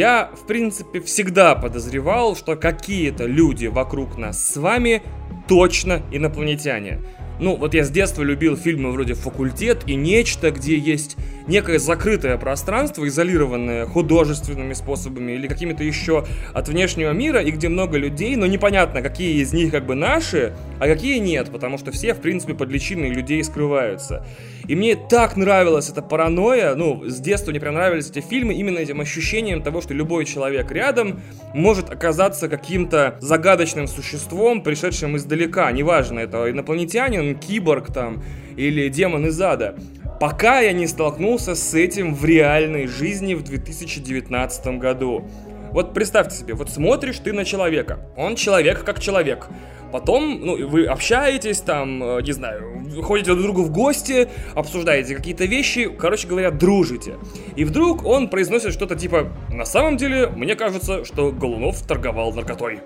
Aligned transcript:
я, 0.00 0.30
в 0.32 0.46
принципе, 0.46 1.02
всегда 1.02 1.54
подозревал, 1.54 2.34
что 2.34 2.56
какие-то 2.56 3.26
люди 3.26 3.66
вокруг 3.66 4.16
нас 4.16 4.42
с 4.42 4.56
вами 4.56 5.02
точно 5.46 6.00
инопланетяне. 6.10 7.00
Ну, 7.38 7.54
вот 7.56 7.74
я 7.74 7.84
с 7.84 7.90
детства 7.90 8.22
любил 8.22 8.56
фильмы 8.56 8.92
вроде 8.92 9.12
«Факультет» 9.12 9.82
и 9.86 9.96
«Нечто», 9.96 10.50
где 10.52 10.78
есть 10.78 11.18
некое 11.46 11.78
закрытое 11.78 12.38
пространство, 12.38 13.06
изолированное 13.06 13.84
художественными 13.84 14.72
способами 14.72 15.32
или 15.32 15.46
какими-то 15.48 15.84
еще 15.84 16.26
от 16.54 16.68
внешнего 16.68 17.12
мира, 17.12 17.42
и 17.42 17.50
где 17.50 17.68
много 17.68 17.98
людей, 17.98 18.36
но 18.36 18.46
непонятно, 18.46 19.02
какие 19.02 19.42
из 19.42 19.52
них 19.52 19.70
как 19.70 19.84
бы 19.84 19.94
наши, 19.94 20.54
а 20.78 20.86
какие 20.86 21.18
нет, 21.18 21.50
потому 21.50 21.76
что 21.76 21.92
все, 21.92 22.14
в 22.14 22.20
принципе, 22.22 22.54
под 22.54 22.70
личиной 22.70 23.10
людей 23.10 23.44
скрываются. 23.44 24.24
И 24.70 24.76
мне 24.76 24.94
так 24.94 25.36
нравилась 25.36 25.88
эта 25.88 26.00
паранойя, 26.00 26.76
ну, 26.76 27.02
с 27.04 27.18
детства 27.18 27.50
мне 27.50 27.58
прям 27.58 27.74
нравились 27.74 28.08
эти 28.08 28.20
фильмы 28.20 28.54
именно 28.54 28.78
этим 28.78 29.00
ощущением 29.00 29.64
того, 29.64 29.80
что 29.80 29.94
любой 29.94 30.24
человек 30.24 30.70
рядом 30.70 31.18
может 31.52 31.90
оказаться 31.90 32.48
каким-то 32.48 33.16
загадочным 33.20 33.88
существом, 33.88 34.62
пришедшим 34.62 35.16
издалека, 35.16 35.72
неважно, 35.72 36.20
это 36.20 36.48
инопланетянин, 36.48 37.36
киборг 37.36 37.92
там, 37.92 38.22
или 38.54 38.88
демон 38.88 39.26
из 39.26 39.40
ада. 39.40 39.74
Пока 40.20 40.60
я 40.60 40.72
не 40.72 40.86
столкнулся 40.86 41.56
с 41.56 41.74
этим 41.74 42.14
в 42.14 42.24
реальной 42.24 42.86
жизни 42.86 43.34
в 43.34 43.42
2019 43.42 44.78
году. 44.78 45.28
Вот 45.72 45.94
представьте 45.94 46.36
себе, 46.36 46.54
вот 46.54 46.70
смотришь 46.70 47.18
ты 47.18 47.32
на 47.32 47.44
человека, 47.44 48.00
он 48.16 48.36
человек 48.36 48.84
как 48.84 49.00
человек, 49.00 49.48
Потом, 49.92 50.40
ну, 50.40 50.68
вы 50.68 50.86
общаетесь, 50.86 51.60
там, 51.60 52.02
э, 52.02 52.22
не 52.22 52.32
знаю, 52.32 52.84
ходите 53.02 53.32
друг 53.32 53.42
другу 53.42 53.62
в 53.62 53.70
гости, 53.72 54.28
обсуждаете 54.54 55.16
какие-то 55.16 55.46
вещи, 55.46 55.88
короче 55.88 56.28
говоря, 56.28 56.50
дружите. 56.50 57.16
И 57.56 57.64
вдруг 57.64 58.06
он 58.06 58.28
произносит 58.28 58.72
что-то 58.72 58.94
типа 58.94 59.32
«На 59.48 59.64
самом 59.64 59.96
деле, 59.96 60.28
мне 60.28 60.54
кажется, 60.54 61.04
что 61.04 61.32
Голунов 61.32 61.82
торговал 61.82 62.32
наркотой». 62.32 62.80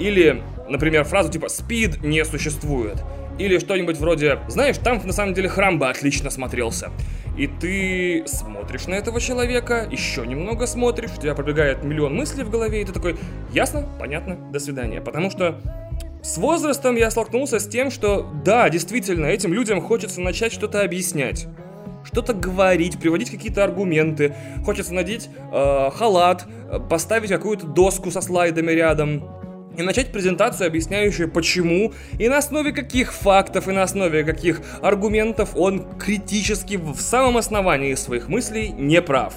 Или, 0.00 0.42
например, 0.68 1.04
фразу 1.04 1.30
типа 1.30 1.48
«Спид 1.48 2.02
не 2.02 2.24
существует». 2.24 2.96
Или 3.38 3.58
что-нибудь 3.58 3.98
вроде 3.98 4.38
«Знаешь, 4.48 4.78
там 4.78 5.00
на 5.04 5.12
самом 5.12 5.34
деле 5.34 5.48
храм 5.48 5.78
бы 5.78 5.88
отлично 5.88 6.30
смотрелся». 6.30 6.90
И 7.36 7.46
ты 7.46 8.24
смотришь 8.26 8.86
на 8.86 8.94
этого 8.94 9.20
человека, 9.20 9.86
еще 9.90 10.26
немного 10.26 10.66
смотришь, 10.66 11.10
у 11.16 11.20
тебя 11.20 11.34
пробегает 11.34 11.84
миллион 11.84 12.16
мыслей 12.16 12.42
в 12.42 12.50
голове, 12.50 12.82
и 12.82 12.84
ты 12.84 12.92
такой 12.92 13.16
«Ясно, 13.52 13.88
понятно, 14.00 14.36
до 14.50 14.58
свидания». 14.58 15.00
Потому 15.00 15.30
что 15.30 15.60
с 16.20 16.36
возрастом 16.36 16.96
я 16.96 17.10
столкнулся 17.12 17.60
с 17.60 17.68
тем, 17.68 17.92
что 17.92 18.28
да, 18.44 18.68
действительно, 18.68 19.26
этим 19.26 19.52
людям 19.52 19.80
хочется 19.80 20.20
начать 20.20 20.52
что-то 20.52 20.82
объяснять 20.82 21.46
что-то 22.04 22.32
говорить, 22.32 22.98
приводить 22.98 23.30
какие-то 23.30 23.62
аргументы. 23.64 24.34
Хочется 24.64 24.94
надеть 24.94 25.28
э, 25.52 25.90
халат, 25.94 26.46
поставить 26.88 27.28
какую-то 27.28 27.66
доску 27.66 28.10
со 28.10 28.20
слайдами 28.20 28.72
рядом 28.72 29.24
и 29.78 29.82
начать 29.82 30.10
презентацию, 30.10 30.66
объясняющую 30.66 31.30
почему 31.30 31.92
и 32.18 32.28
на 32.28 32.38
основе 32.38 32.72
каких 32.72 33.12
фактов 33.12 33.68
и 33.68 33.72
на 33.72 33.84
основе 33.84 34.24
каких 34.24 34.60
аргументов 34.82 35.50
он 35.54 35.86
критически 35.98 36.76
в 36.76 37.00
самом 37.00 37.36
основании 37.36 37.94
своих 37.94 38.28
мыслей 38.28 38.70
не 38.70 39.00
прав. 39.00 39.34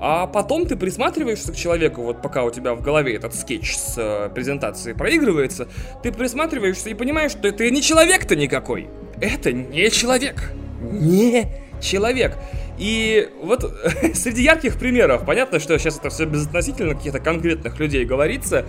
А 0.00 0.26
потом 0.26 0.66
ты 0.66 0.76
присматриваешься 0.76 1.50
к 1.52 1.56
человеку, 1.56 2.02
вот 2.02 2.20
пока 2.20 2.44
у 2.44 2.50
тебя 2.50 2.74
в 2.74 2.82
голове 2.82 3.14
этот 3.14 3.34
скетч 3.34 3.74
с 3.74 3.94
э, 3.96 4.28
презентацией 4.34 4.94
проигрывается, 4.94 5.66
ты 6.02 6.12
присматриваешься 6.12 6.90
и 6.90 6.94
понимаешь, 6.94 7.30
что 7.30 7.48
это 7.48 7.70
не 7.70 7.80
человек-то 7.80 8.36
никакой. 8.36 8.88
Это 9.18 9.50
не 9.50 9.88
человек. 9.90 10.52
Не 10.82 11.46
человек. 11.80 12.36
И 12.76 13.30
вот 13.40 13.62
среди 14.14 14.42
ярких 14.42 14.78
примеров, 14.78 15.24
понятно, 15.24 15.58
что 15.58 15.78
сейчас 15.78 15.98
это 15.98 16.10
все 16.10 16.26
безотносительно 16.26 16.94
каких-то 16.94 17.20
конкретных 17.20 17.78
людей 17.78 18.04
говорится, 18.04 18.66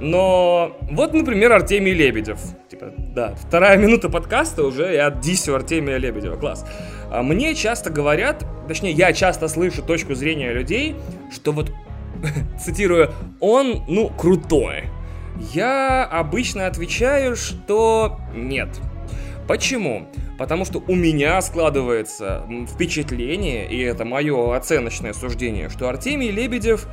но 0.00 0.76
вот, 0.82 1.12
например, 1.12 1.52
Артемий 1.52 1.92
Лебедев. 1.92 2.38
Типа, 2.70 2.92
да, 2.96 3.34
вторая 3.34 3.76
минута 3.78 4.08
подкаста 4.08 4.64
уже 4.64 4.92
я 4.94 5.10
дисю 5.10 5.54
Артемия 5.54 5.96
Лебедева. 5.96 6.36
Класс. 6.36 6.64
А 7.10 7.22
мне 7.22 7.54
часто 7.54 7.90
говорят, 7.90 8.44
точнее, 8.68 8.92
я 8.92 9.12
часто 9.12 9.48
слышу 9.48 9.82
точку 9.82 10.14
зрения 10.14 10.52
людей, 10.52 10.94
что 11.32 11.52
вот, 11.52 11.72
цитирую, 12.60 13.12
он, 13.40 13.84
ну, 13.88 14.08
крутой. 14.08 14.84
Я 15.52 16.04
обычно 16.04 16.66
отвечаю, 16.66 17.36
что 17.36 18.18
нет. 18.34 18.68
Почему? 19.46 20.08
Потому 20.36 20.64
что 20.64 20.82
у 20.86 20.94
меня 20.94 21.40
складывается 21.40 22.46
впечатление, 22.72 23.68
и 23.68 23.80
это 23.80 24.04
мое 24.04 24.54
оценочное 24.54 25.12
суждение, 25.12 25.68
что 25.68 25.88
Артемий 25.88 26.30
Лебедев 26.30 26.86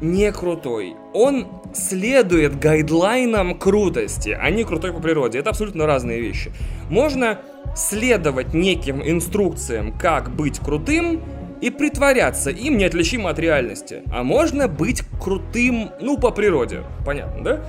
не 0.00 0.32
крутой. 0.32 0.96
Он 1.12 1.46
следует 1.74 2.58
гайдлайнам 2.58 3.58
крутости, 3.58 4.36
а 4.38 4.50
не 4.50 4.64
крутой 4.64 4.92
по 4.92 5.00
природе. 5.00 5.38
Это 5.38 5.50
абсолютно 5.50 5.86
разные 5.86 6.20
вещи. 6.20 6.52
Можно 6.90 7.40
следовать 7.74 8.54
неким 8.54 9.02
инструкциям, 9.02 9.92
как 9.92 10.30
быть 10.30 10.58
крутым, 10.58 11.20
и 11.60 11.70
притворяться 11.70 12.50
им 12.50 12.76
неотличимо 12.76 13.30
от 13.30 13.38
реальности. 13.38 14.02
А 14.12 14.22
можно 14.22 14.68
быть 14.68 15.02
крутым, 15.20 15.90
ну, 16.00 16.18
по 16.18 16.30
природе. 16.30 16.82
Понятно, 17.04 17.42
да? 17.42 17.60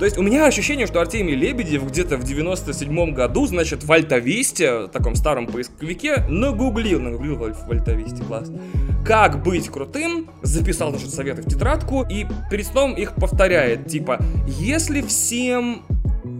То 0.00 0.06
есть 0.06 0.16
у 0.16 0.22
меня 0.22 0.46
ощущение, 0.46 0.86
что 0.86 1.02
Артемий 1.02 1.34
Лебедев 1.34 1.86
где-то 1.86 2.16
в 2.16 2.24
97-м 2.24 3.12
году, 3.12 3.46
значит, 3.46 3.84
в 3.84 3.92
Альтависте, 3.92 4.86
таком 4.88 5.14
старом 5.14 5.46
поисковике, 5.46 6.24
нагуглил, 6.26 6.98
нагуглил 6.98 7.36
в 7.36 7.70
Альтависте, 7.70 8.22
класс, 8.22 8.50
как 9.04 9.42
быть 9.42 9.68
крутым, 9.68 10.30
записал, 10.40 10.88
значит, 10.88 11.10
советы 11.10 11.42
в 11.42 11.48
тетрадку 11.48 12.06
и 12.08 12.26
перед 12.50 12.66
сном 12.66 12.94
их 12.94 13.14
повторяет, 13.14 13.88
типа, 13.88 14.24
если 14.46 15.02
всем 15.02 15.82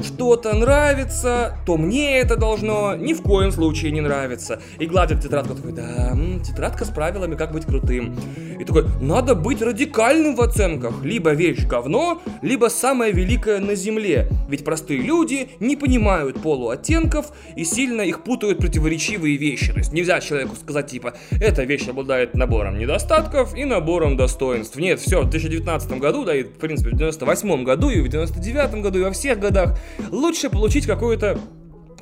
что-то 0.02 0.54
нравится, 0.54 1.56
то 1.66 1.76
мне 1.76 2.18
это 2.18 2.36
должно 2.36 2.94
ни 2.96 3.14
в 3.14 3.22
коем 3.22 3.52
случае 3.52 3.92
не 3.92 4.00
нравиться. 4.00 4.60
И 4.78 4.86
гладит 4.86 5.20
тетрадку, 5.20 5.54
такой, 5.54 5.72
да, 5.72 6.16
тетрадка 6.44 6.84
с 6.84 6.88
правилами, 6.88 7.34
как 7.34 7.52
быть 7.52 7.66
крутым. 7.66 8.16
И 8.58 8.64
такой, 8.64 8.86
надо 9.00 9.34
быть 9.34 9.62
радикальным 9.62 10.36
в 10.36 10.40
оценках. 10.40 11.02
Либо 11.02 11.30
вещь 11.30 11.64
говно, 11.64 12.20
либо 12.42 12.66
самое 12.66 13.12
великое 13.12 13.58
на 13.58 13.74
земле. 13.74 14.28
Ведь 14.48 14.64
простые 14.64 15.00
люди 15.00 15.50
не 15.60 15.76
понимают 15.76 16.42
полуоттенков 16.42 17.32
и 17.56 17.64
сильно 17.64 18.02
их 18.02 18.22
путают 18.22 18.58
противоречивые 18.58 19.36
вещи. 19.36 19.72
То 19.72 19.78
есть 19.78 19.92
нельзя 19.92 20.20
человеку 20.20 20.56
сказать, 20.56 20.88
типа, 20.88 21.14
эта 21.30 21.64
вещь 21.64 21.88
обладает 21.88 22.34
набором 22.34 22.78
недостатков 22.78 23.56
и 23.56 23.64
набором 23.64 24.16
достоинств. 24.16 24.76
Нет, 24.76 25.00
все, 25.00 25.22
в 25.22 25.30
2019 25.30 25.92
году, 25.98 26.24
да 26.24 26.34
и, 26.34 26.42
в 26.42 26.58
принципе, 26.58 26.90
в 26.90 26.96
98 26.96 27.64
году, 27.64 27.88
и 27.88 28.00
в 28.00 28.08
99 28.08 28.82
году, 28.82 28.98
и 28.98 29.02
во 29.02 29.10
всех 29.10 29.38
годах 29.40 29.78
лучше 30.10 30.50
получить 30.50 30.86
какую-то 30.86 31.38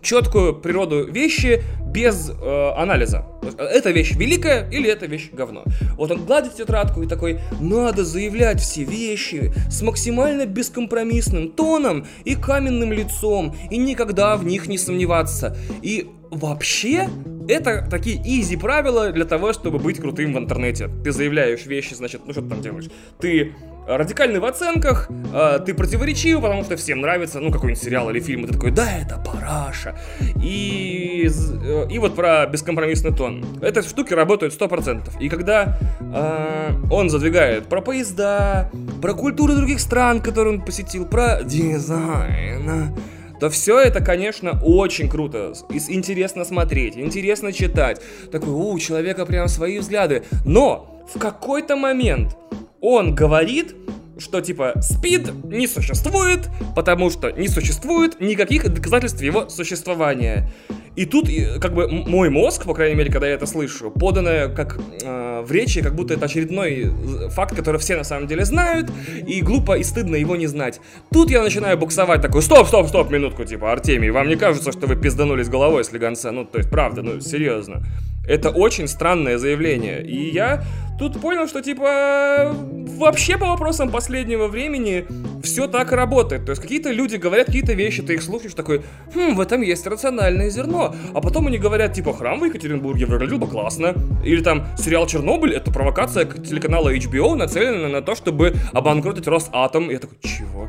четкую 0.03 0.55
природу 0.55 1.05
вещи 1.05 1.63
без 1.87 2.31
э, 2.31 2.71
анализа. 2.77 3.27
Это 3.59 3.91
вещь 3.91 4.13
великая 4.15 4.69
или 4.71 4.89
это 4.89 5.07
вещь 5.07 5.31
говно. 5.33 5.65
Вот 5.97 6.11
он 6.11 6.25
гладит 6.25 6.57
тетрадку 6.57 7.03
и 7.03 7.07
такой, 7.07 7.41
надо 7.61 8.05
заявлять 8.05 8.61
все 8.61 8.85
вещи 8.85 9.53
с 9.71 9.83
максимально 9.83 10.47
бескомпромиссным 10.47 11.51
тоном 11.51 12.07
и 12.25 12.35
каменным 12.35 12.93
лицом, 12.93 13.55
и 13.71 13.79
никогда 13.79 14.37
в 14.37 14.45
них 14.45 14.69
не 14.69 14.79
сомневаться. 14.79 15.57
И 15.83 16.09
вообще, 16.31 17.09
это 17.49 17.87
такие 17.91 18.17
изи 18.23 18.57
правила 18.57 19.11
для 19.11 19.25
того, 19.25 19.53
чтобы 19.53 19.79
быть 19.79 19.99
крутым 19.99 20.35
в 20.35 20.39
интернете. 20.39 20.91
Ты 21.03 21.13
заявляешь 21.13 21.65
вещи, 21.67 21.95
значит, 21.95 22.23
ну 22.27 22.33
что 22.33 22.43
ты 22.43 22.49
там 22.51 22.61
делаешь? 22.61 22.89
Ты 23.19 23.55
радикальный 23.89 24.39
в 24.39 24.45
оценках, 24.45 25.09
э, 25.33 25.61
ты 25.65 25.75
противоречив, 25.75 26.43
потому 26.43 26.63
что 26.63 26.77
всем 26.77 27.01
нравится, 27.01 27.41
ну, 27.41 27.51
какой-нибудь 27.51 27.83
сериал 27.83 28.11
или 28.11 28.21
фильм, 28.21 28.45
и 28.45 28.47
ты 28.47 28.53
такой, 28.53 28.71
да, 28.71 28.87
это 28.99 29.19
параша. 29.19 29.99
И, 30.43 31.29
э, 31.29 31.87
и 31.91 31.99
вот 31.99 32.15
про 32.15 32.47
бескомпромиссный 32.47 33.15
тон. 33.15 33.45
Эти 33.63 33.81
штуки 33.83 34.13
работают 34.13 34.53
100%. 34.53 35.19
И 35.21 35.29
когда 35.29 35.79
э, 36.01 36.73
он 36.91 37.09
задвигает 37.09 37.67
про 37.69 37.81
поезда, 37.81 38.71
про 39.01 39.15
культуру 39.15 39.55
других 39.55 39.81
стран, 39.81 40.21
которые 40.21 40.59
он 40.59 40.65
посетил, 40.65 41.07
про 41.07 41.43
дизайн, 41.43 42.95
то 43.41 43.51
все 43.51 43.79
это, 43.79 44.01
конечно, 44.03 44.61
очень 44.65 45.09
круто. 45.09 45.53
Интересно 45.71 46.45
смотреть, 46.45 46.97
интересно 46.97 47.53
читать. 47.53 48.01
Такой, 48.33 48.51
у 48.51 48.79
человека 48.79 49.25
прям 49.27 49.49
свои 49.49 49.79
взгляды. 49.79 50.25
Но 50.45 51.05
в 51.15 51.19
какой-то 51.19 51.77
момент 51.77 52.37
он 52.81 53.15
говорит, 53.15 53.75
что 54.19 54.41
типа 54.41 54.75
спид 54.81 55.33
не 55.45 55.67
существует, 55.67 56.49
потому 56.75 57.11
что 57.11 57.31
не 57.31 57.49
существует 57.49 58.21
никаких 58.21 58.69
доказательств 58.73 59.23
его 59.23 59.49
существования. 59.49 60.51
И 60.97 61.07
тут, 61.07 61.29
как 61.61 61.75
бы, 61.75 61.87
мой 61.87 62.29
мозг, 62.29 62.65
по 62.65 62.75
крайней 62.75 62.97
мере, 62.97 63.13
когда 63.13 63.29
я 63.29 63.35
это 63.35 63.47
слышу, 63.47 63.89
подано 63.93 64.53
как 64.53 64.81
э, 65.01 65.43
в 65.47 65.53
речи, 65.53 65.81
как 65.81 65.95
будто 65.95 66.15
это 66.15 66.25
очередной 66.25 66.87
э, 66.87 67.29
факт, 67.29 67.55
который 67.55 67.79
все 67.79 67.97
на 67.97 68.03
самом 68.03 68.27
деле 68.27 68.45
знают, 68.45 68.91
и 69.25 69.41
глупо 69.41 69.79
и 69.79 69.85
стыдно 69.85 70.17
его 70.17 70.35
не 70.35 70.49
знать. 70.49 70.81
Тут 71.13 71.31
я 71.31 71.45
начинаю 71.45 71.79
буксовать 71.79 72.21
такой, 72.21 72.43
стоп, 72.43 72.67
стоп, 72.67 72.89
стоп, 72.89 73.11
минутку, 73.13 73.45
типа, 73.45 73.71
Артемий, 73.71 74.11
вам 74.11 74.29
не 74.29 74.35
кажется, 74.35 74.73
что 74.73 74.89
вы 74.89 74.97
пизданулись 74.97 75.49
головой 75.49 75.85
с 75.85 75.91
слегонца? 75.91 76.33
Ну, 76.33 76.45
то 76.45 76.59
есть, 76.59 76.69
правда, 76.69 77.03
ну, 77.03 77.21
серьезно. 77.21 77.85
Это 78.29 78.51
очень 78.51 78.89
странное 78.89 79.39
заявление. 79.39 80.05
И 80.05 80.31
я 80.31 80.63
тут 80.99 81.21
понял, 81.21 81.47
что 81.47 81.63
типа 81.63 82.55
вообще 82.99 83.39
по 83.39 83.47
вопросам 83.47 83.91
последнего 83.91 84.49
времени 84.49 85.07
все 85.43 85.69
так 85.69 85.93
работает. 85.93 86.45
То 86.45 86.51
есть 86.51 86.61
какие-то 86.61 86.91
люди 86.91 87.17
говорят 87.17 87.47
какие-то 87.47 87.73
вещи, 87.73 88.03
ты 88.03 88.15
их 88.15 88.23
слушаешь, 88.23 88.55
такой, 88.55 88.83
хм, 89.15 89.35
в 89.35 89.41
этом 89.41 89.63
есть 89.63 89.87
рациональное 89.87 90.51
зерно. 90.51 90.95
А 91.15 91.21
потом 91.21 91.47
они 91.47 91.59
говорят, 91.59 91.93
типа, 91.93 92.13
храм 92.13 92.41
в 92.41 92.45
Екатеринбурге 92.45 93.07
выглядел 93.07 93.39
бы 93.39 93.47
классно. 93.47 93.95
Или 94.25 94.43
там 94.43 94.67
сериал 94.77 95.07
Чернобыль 95.07 95.55
это 95.55 95.71
провокация 95.71 96.25
телеканала 96.25 96.95
HBO, 96.95 97.35
нацеленная 97.37 97.89
на 97.89 98.03
то, 98.03 98.15
чтобы 98.15 98.55
обанкротить 98.73 99.27
Росатом. 99.29 99.91
Я 99.91 100.01
такой, 100.01 100.19
чего? 100.21 100.69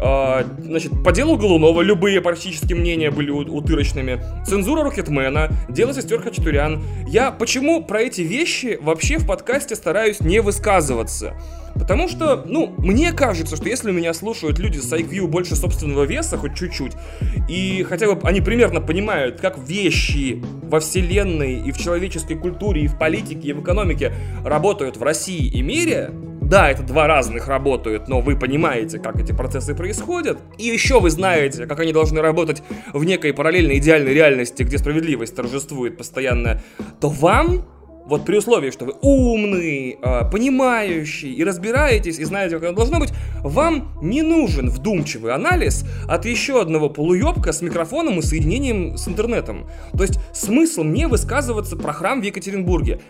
А, 0.00 0.44
значит, 0.58 0.92
по 1.02 1.12
делу 1.12 1.36
Голунова 1.36 1.82
любые 1.82 2.20
практически 2.20 2.74
мнения 2.74 3.10
были 3.10 3.30
утырочными. 3.30 4.20
Цензура 4.46 4.82
Рокетмена, 4.84 5.50
дело 5.68 5.94
сестер 5.94 6.20
Хачатурян. 6.22 6.82
Я 7.06 7.30
почему 7.30 7.82
про 7.82 8.02
эти 8.02 8.20
вещи 8.20 8.78
вообще 8.80 9.18
в 9.18 9.26
подкасте 9.26 9.74
стараюсь 9.74 10.20
не 10.20 10.40
высказываться? 10.40 11.34
Потому 11.78 12.08
что, 12.08 12.42
ну, 12.46 12.74
мне 12.78 13.12
кажется, 13.12 13.56
что 13.56 13.68
если 13.68 13.92
меня 13.92 14.14
слушают 14.14 14.58
люди 14.58 14.78
с 14.78 14.90
IQ 14.92 15.26
больше 15.26 15.56
собственного 15.56 16.04
веса, 16.04 16.38
хоть 16.38 16.54
чуть-чуть, 16.54 16.92
и 17.48 17.84
хотя 17.88 18.12
бы 18.12 18.18
они 18.26 18.40
примерно 18.40 18.80
понимают, 18.80 19.40
как 19.40 19.58
вещи 19.58 20.42
во 20.62 20.80
вселенной 20.80 21.60
и 21.60 21.72
в 21.72 21.78
человеческой 21.78 22.36
культуре, 22.36 22.82
и 22.82 22.86
в 22.86 22.98
политике, 22.98 23.48
и 23.48 23.52
в 23.52 23.62
экономике 23.62 24.12
работают 24.44 24.96
в 24.96 25.02
России 25.02 25.46
и 25.46 25.60
мире, 25.60 26.12
да, 26.46 26.70
это 26.70 26.82
два 26.82 27.06
разных 27.06 27.48
работают, 27.48 28.08
но 28.08 28.20
вы 28.20 28.36
понимаете, 28.36 28.98
как 28.98 29.20
эти 29.20 29.32
процессы 29.32 29.74
происходят. 29.74 30.38
И 30.58 30.64
еще 30.64 31.00
вы 31.00 31.10
знаете, 31.10 31.66
как 31.66 31.80
они 31.80 31.92
должны 31.92 32.20
работать 32.20 32.62
в 32.92 33.04
некой 33.04 33.32
параллельной 33.32 33.78
идеальной 33.78 34.14
реальности, 34.14 34.62
где 34.62 34.78
справедливость 34.78 35.34
торжествует 35.34 35.98
постоянно, 35.98 36.62
то 37.00 37.08
вам 37.08 37.66
вот 38.06 38.24
при 38.24 38.36
условии, 38.36 38.70
что 38.70 38.84
вы 38.84 38.94
умный, 39.02 39.98
э, 40.00 40.30
понимающий 40.30 41.32
и 41.32 41.42
разбираетесь, 41.42 42.18
и 42.20 42.24
знаете, 42.24 42.56
как 42.56 42.68
оно 42.68 42.76
должно 42.76 43.00
быть, 43.00 43.12
вам 43.42 43.98
не 44.00 44.22
нужен 44.22 44.70
вдумчивый 44.70 45.32
анализ 45.32 45.84
от 46.06 46.24
еще 46.24 46.60
одного 46.60 46.88
полуебка 46.88 47.52
с 47.52 47.62
микрофоном 47.62 48.20
и 48.20 48.22
соединением 48.22 48.96
с 48.96 49.08
интернетом. 49.08 49.68
То 49.92 50.04
есть 50.04 50.20
смысл 50.32 50.84
мне 50.84 51.08
высказываться 51.08 51.76
про 51.76 51.92
храм 51.92 52.20
в 52.20 52.24
Екатеринбурге. 52.24 53.00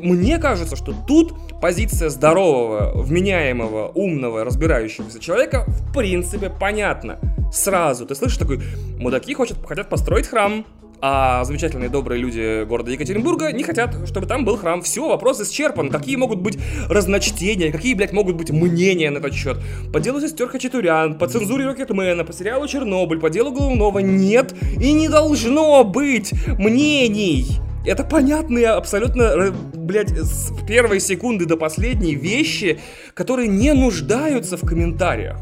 Мне 0.00 0.38
кажется, 0.38 0.76
что 0.76 0.94
тут 1.06 1.34
позиция 1.60 2.08
здорового, 2.08 2.92
вменяемого, 2.94 3.88
умного, 3.94 4.44
разбирающегося 4.44 5.18
человека 5.20 5.64
в 5.66 5.92
принципе 5.92 6.50
понятна. 6.50 7.18
Сразу. 7.52 8.06
Ты 8.06 8.14
слышишь 8.14 8.38
такой, 8.38 8.60
мудаки 8.98 9.34
хотят, 9.34 9.58
хотят 9.66 9.88
построить 9.88 10.26
храм, 10.26 10.64
а 11.06 11.44
замечательные 11.44 11.90
добрые 11.90 12.18
люди 12.18 12.64
города 12.64 12.90
Екатеринбурга 12.90 13.52
не 13.52 13.62
хотят, 13.62 13.94
чтобы 14.08 14.26
там 14.26 14.46
был 14.46 14.56
храм. 14.56 14.80
Все, 14.80 15.06
вопрос 15.06 15.38
исчерпан. 15.38 15.90
Какие 15.90 16.16
могут 16.16 16.40
быть 16.40 16.58
разночтения, 16.88 17.70
какие, 17.70 17.92
блядь, 17.92 18.12
могут 18.12 18.36
быть 18.36 18.50
мнения 18.50 19.10
на 19.10 19.18
этот 19.18 19.34
счет? 19.34 19.58
По 19.92 20.00
делу 20.00 20.18
сестер 20.20 20.48
Хачатурян, 20.48 21.18
по 21.18 21.28
цензуре 21.28 21.66
Рокетмена, 21.66 22.24
по 22.24 22.32
сериалу 22.32 22.66
Чернобыль, 22.66 23.20
по 23.20 23.28
делу 23.28 23.52
Голунова 23.52 23.98
нет 23.98 24.54
и 24.80 24.92
не 24.92 25.10
должно 25.10 25.84
быть 25.84 26.32
мнений. 26.58 27.60
Это 27.84 28.02
понятные 28.02 28.68
абсолютно, 28.68 29.52
блядь, 29.74 30.10
с 30.10 30.52
первой 30.66 31.00
секунды 31.00 31.44
до 31.44 31.56
последней 31.56 32.14
вещи, 32.14 32.80
которые 33.12 33.48
не 33.48 33.72
нуждаются 33.74 34.56
в 34.56 34.66
комментариях. 34.66 35.36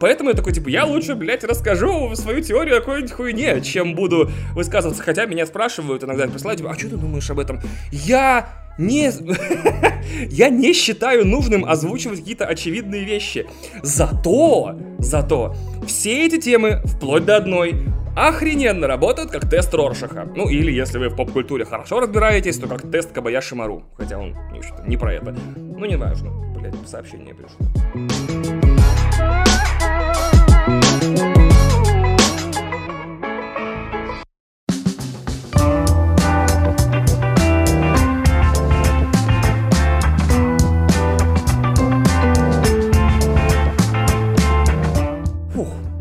Поэтому 0.00 0.30
я 0.30 0.36
такой, 0.36 0.52
типа, 0.52 0.68
я 0.68 0.84
лучше, 0.84 1.14
блядь, 1.14 1.44
расскажу 1.44 2.14
свою 2.14 2.40
теорию 2.40 2.78
о 2.78 2.80
какой-нибудь 2.80 3.12
хуйне, 3.12 3.60
чем 3.60 3.94
буду 3.94 4.30
высказываться. 4.52 5.02
Хотя 5.02 5.26
меня 5.26 5.46
спрашивают 5.46 6.02
иногда, 6.04 6.26
присылают, 6.26 6.58
типа, 6.58 6.72
а 6.72 6.78
что 6.78 6.90
ты 6.90 6.96
думаешь 6.96 7.30
об 7.30 7.38
этом? 7.38 7.60
Я 7.92 8.63
не... 8.78 9.10
я 10.30 10.48
не 10.48 10.72
считаю 10.72 11.26
нужным 11.26 11.64
озвучивать 11.64 12.20
какие-то 12.20 12.46
очевидные 12.46 13.04
вещи. 13.04 13.46
Зато, 13.82 14.76
зато, 14.98 15.54
все 15.86 16.26
эти 16.26 16.40
темы, 16.40 16.80
вплоть 16.84 17.24
до 17.24 17.36
одной, 17.36 17.86
охрененно 18.16 18.86
работают 18.86 19.30
как 19.30 19.48
тест 19.48 19.74
Роршаха. 19.74 20.28
Ну, 20.34 20.48
или 20.48 20.72
если 20.72 20.98
вы 20.98 21.08
в 21.08 21.16
поп-культуре 21.16 21.64
хорошо 21.64 22.00
разбираетесь, 22.00 22.58
то 22.58 22.66
как 22.66 22.90
тест 22.90 23.12
Кабаяши 23.12 23.54
Мару. 23.54 23.84
Хотя 23.96 24.18
он 24.18 24.34
не, 24.52 24.60
не 24.88 24.96
про 24.96 25.14
это. 25.14 25.34
Ну, 25.56 25.84
не 25.84 25.96
важно. 25.96 26.30
Блять, 26.56 26.74
сообщение 26.86 27.34
пришло. 27.34 28.73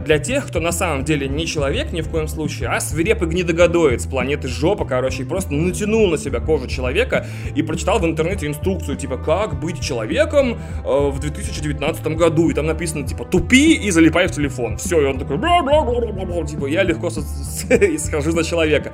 Для 0.03 0.19
тех, 0.19 0.47
кто 0.47 0.59
на 0.59 0.71
самом 0.71 1.05
деле 1.05 1.27
не 1.27 1.45
человек 1.45 1.93
ни 1.93 2.01
в 2.01 2.09
коем 2.09 2.27
случае, 2.27 2.69
а 2.69 2.79
свирепый 2.81 3.29
гнидогодоид 3.29 4.01
с 4.01 4.05
планеты 4.05 4.47
Жопа, 4.47 4.85
короче, 4.85 5.23
и 5.23 5.25
просто 5.25 5.53
натянул 5.53 6.09
на 6.09 6.17
себя 6.17 6.39
кожу 6.39 6.67
человека 6.67 7.25
и 7.55 7.61
прочитал 7.61 7.99
в 7.99 8.05
интернете 8.05 8.47
инструкцию, 8.47 8.97
типа, 8.97 9.17
как 9.17 9.59
быть 9.59 9.81
человеком 9.81 10.57
э, 10.83 11.09
в 11.09 11.19
2019 11.19 12.07
году. 12.17 12.49
И 12.49 12.53
там 12.53 12.65
написано, 12.65 13.07
типа, 13.07 13.23
тупи 13.25 13.75
и 13.75 13.91
залипай 13.91 14.27
в 14.27 14.31
телефон. 14.31 14.77
Все, 14.77 15.01
и 15.01 15.05
он 15.05 15.19
такой, 15.19 15.37
бла-бла-бла-бла-бла, 15.37 16.45
типа, 16.45 16.65
я 16.65 16.83
легко 16.83 17.09
схожу 17.97 18.31
за 18.31 18.43
человека. 18.43 18.91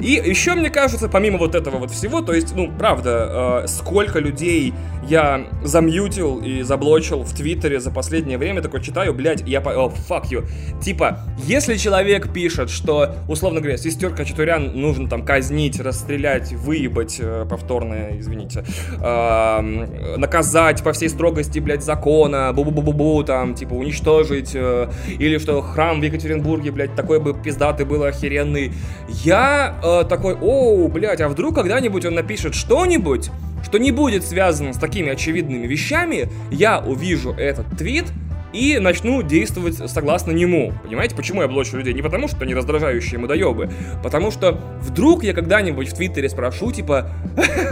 И 0.00 0.20
еще, 0.24 0.54
мне 0.54 0.68
кажется, 0.68 1.08
помимо 1.08 1.38
вот 1.38 1.54
этого 1.54 1.78
вот 1.78 1.90
всего, 1.90 2.22
то 2.22 2.32
есть, 2.32 2.54
ну, 2.56 2.70
правда, 2.76 3.62
э, 3.64 3.68
сколько 3.68 4.18
людей 4.18 4.74
я 5.08 5.46
замьютил 5.64 6.38
и 6.38 6.62
заблочил 6.62 7.22
в 7.22 7.34
Твиттере 7.34 7.80
за 7.80 7.90
последнее 7.90 8.38
время, 8.38 8.62
такой 8.62 8.82
читаю, 8.82 9.12
блядь, 9.14 9.42
я 9.46 9.60
по... 9.60 9.70
О, 9.70 9.92
fuck 10.08 10.30
you. 10.30 10.46
Типа, 10.80 11.20
если 11.38 11.76
человек 11.76 12.32
пишет, 12.32 12.70
что, 12.70 13.16
условно 13.28 13.60
говоря, 13.60 13.76
сестер 13.76 14.14
Качатурян 14.14 14.72
нужно 14.80 15.08
там 15.08 15.24
казнить, 15.24 15.80
расстрелять, 15.80 16.52
выебать, 16.52 17.16
э, 17.20 17.46
повторно, 17.48 18.18
извините, 18.18 18.64
э, 19.00 20.16
наказать 20.16 20.82
по 20.82 20.92
всей 20.92 21.08
строгости, 21.08 21.58
блядь, 21.58 21.82
закона, 21.82 22.52
бу-бу-бу-бу-бу, 22.54 23.24
там, 23.24 23.54
типа, 23.54 23.74
уничтожить, 23.74 24.52
э, 24.54 24.88
или 25.08 25.38
что 25.38 25.60
храм 25.62 26.00
в 26.00 26.04
Екатеринбурге, 26.04 26.70
блядь, 26.70 26.94
такой 26.94 27.18
бы 27.18 27.34
пиздатый 27.34 27.86
был 27.86 28.04
охеренный, 28.04 28.72
я 29.08 29.76
э, 29.82 30.04
такой, 30.08 30.34
оу, 30.34 30.88
блядь, 30.88 31.20
а 31.20 31.28
вдруг 31.28 31.54
когда-нибудь 31.56 32.04
он 32.04 32.14
напишет 32.14 32.54
что-нибудь, 32.54 33.30
что 33.62 33.78
не 33.78 33.92
будет 33.92 34.24
связано 34.24 34.72
с 34.72 34.78
такими 34.78 35.10
очевидными 35.10 35.66
вещами, 35.66 36.28
я 36.50 36.80
увижу 36.80 37.32
этот 37.32 37.66
твит, 37.76 38.06
и 38.52 38.78
начну 38.78 39.22
действовать 39.22 39.76
согласно 39.90 40.32
нему. 40.32 40.72
Понимаете, 40.84 41.14
почему 41.14 41.42
я 41.42 41.48
блочу 41.48 41.76
людей? 41.76 41.94
Не 41.94 42.02
потому, 42.02 42.28
что 42.28 42.42
они 42.42 42.54
раздражающие 42.54 43.18
мудоебы, 43.18 43.70
потому 44.02 44.30
что 44.30 44.60
вдруг 44.80 45.24
я 45.24 45.32
когда-нибудь 45.32 45.88
в 45.88 45.94
Твиттере 45.94 46.28
спрошу, 46.28 46.72
типа, 46.72 47.10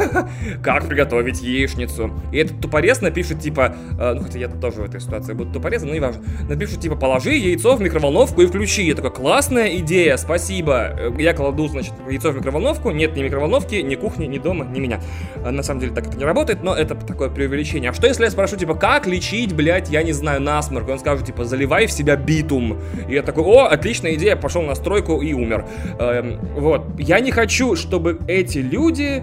как 0.63 0.87
приготовить 0.87 1.43
яичницу? 1.43 2.11
И 2.33 2.39
этот 2.39 2.61
тупорез 2.61 3.01
напишет, 3.01 3.41
типа, 3.41 3.75
э, 3.99 4.15
ну, 4.15 4.23
хотя 4.23 4.39
я 4.39 4.49
тоже 4.49 4.81
в 4.81 4.85
этой 4.85 5.01
ситуации 5.01 5.33
буду 5.33 5.53
тупорезом, 5.53 5.89
но 5.89 5.95
не 5.95 6.01
важно, 6.01 6.23
напишет, 6.49 6.81
типа, 6.81 6.97
положи 6.97 7.35
яйцо 7.35 7.77
в 7.77 7.81
микроволновку 7.81 8.43
и 8.43 8.47
включи. 8.47 8.83
Я 8.83 8.95
такой, 8.95 9.13
классная 9.13 9.77
идея, 9.79 10.17
спасибо. 10.17 10.97
Э, 10.99 11.11
я 11.19 11.35
кладу, 11.35 11.69
значит, 11.69 11.95
яйцо 12.09 12.31
в 12.31 12.37
микроволновку, 12.37 12.91
нет 12.91 13.17
ни 13.17 13.23
микроволновки, 13.23 13.77
ни 13.77 13.95
кухни, 13.95 14.27
ни 14.27 14.39
дома, 14.39 14.65
ни 14.65 14.81
меня. 14.81 15.01
Э, 15.37 15.51
на 15.51 15.63
самом 15.63 15.81
деле 15.81 15.93
так 15.93 16.07
это 16.07 16.17
не 16.17 16.25
работает, 16.25 16.63
но 16.63 16.75
это 16.75 16.95
такое 16.95 17.29
преувеличение. 17.29 17.91
А 17.91 17.93
что 17.93 18.07
если 18.07 18.25
я 18.25 18.31
спрошу, 18.31 18.57
типа, 18.57 18.75
как 18.75 19.07
лечить, 19.07 19.55
блядь, 19.55 19.91
я 19.91 20.03
не 20.03 20.13
знаю, 20.13 20.41
нас 20.41 20.70
насморк, 20.71 20.89
он 20.89 20.99
скажет, 20.99 21.27
типа, 21.27 21.45
заливай 21.45 21.87
в 21.87 21.93
себя 21.93 22.17
битум. 22.17 22.79
И 23.09 23.15
я 23.15 23.23
такой, 23.23 23.45
о, 23.45 23.67
отличная 23.67 24.15
идея, 24.15 24.37
пошел 24.37 24.62
на 24.62 24.75
стройку 24.75 25.21
и 25.21 25.33
умер. 25.33 25.67
Эм, 25.99 26.39
вот. 26.57 26.87
Я 26.99 27.21
не 27.21 27.31
хочу, 27.31 27.77
чтобы 27.77 28.21
эти 28.29 28.59
люди 28.59 29.23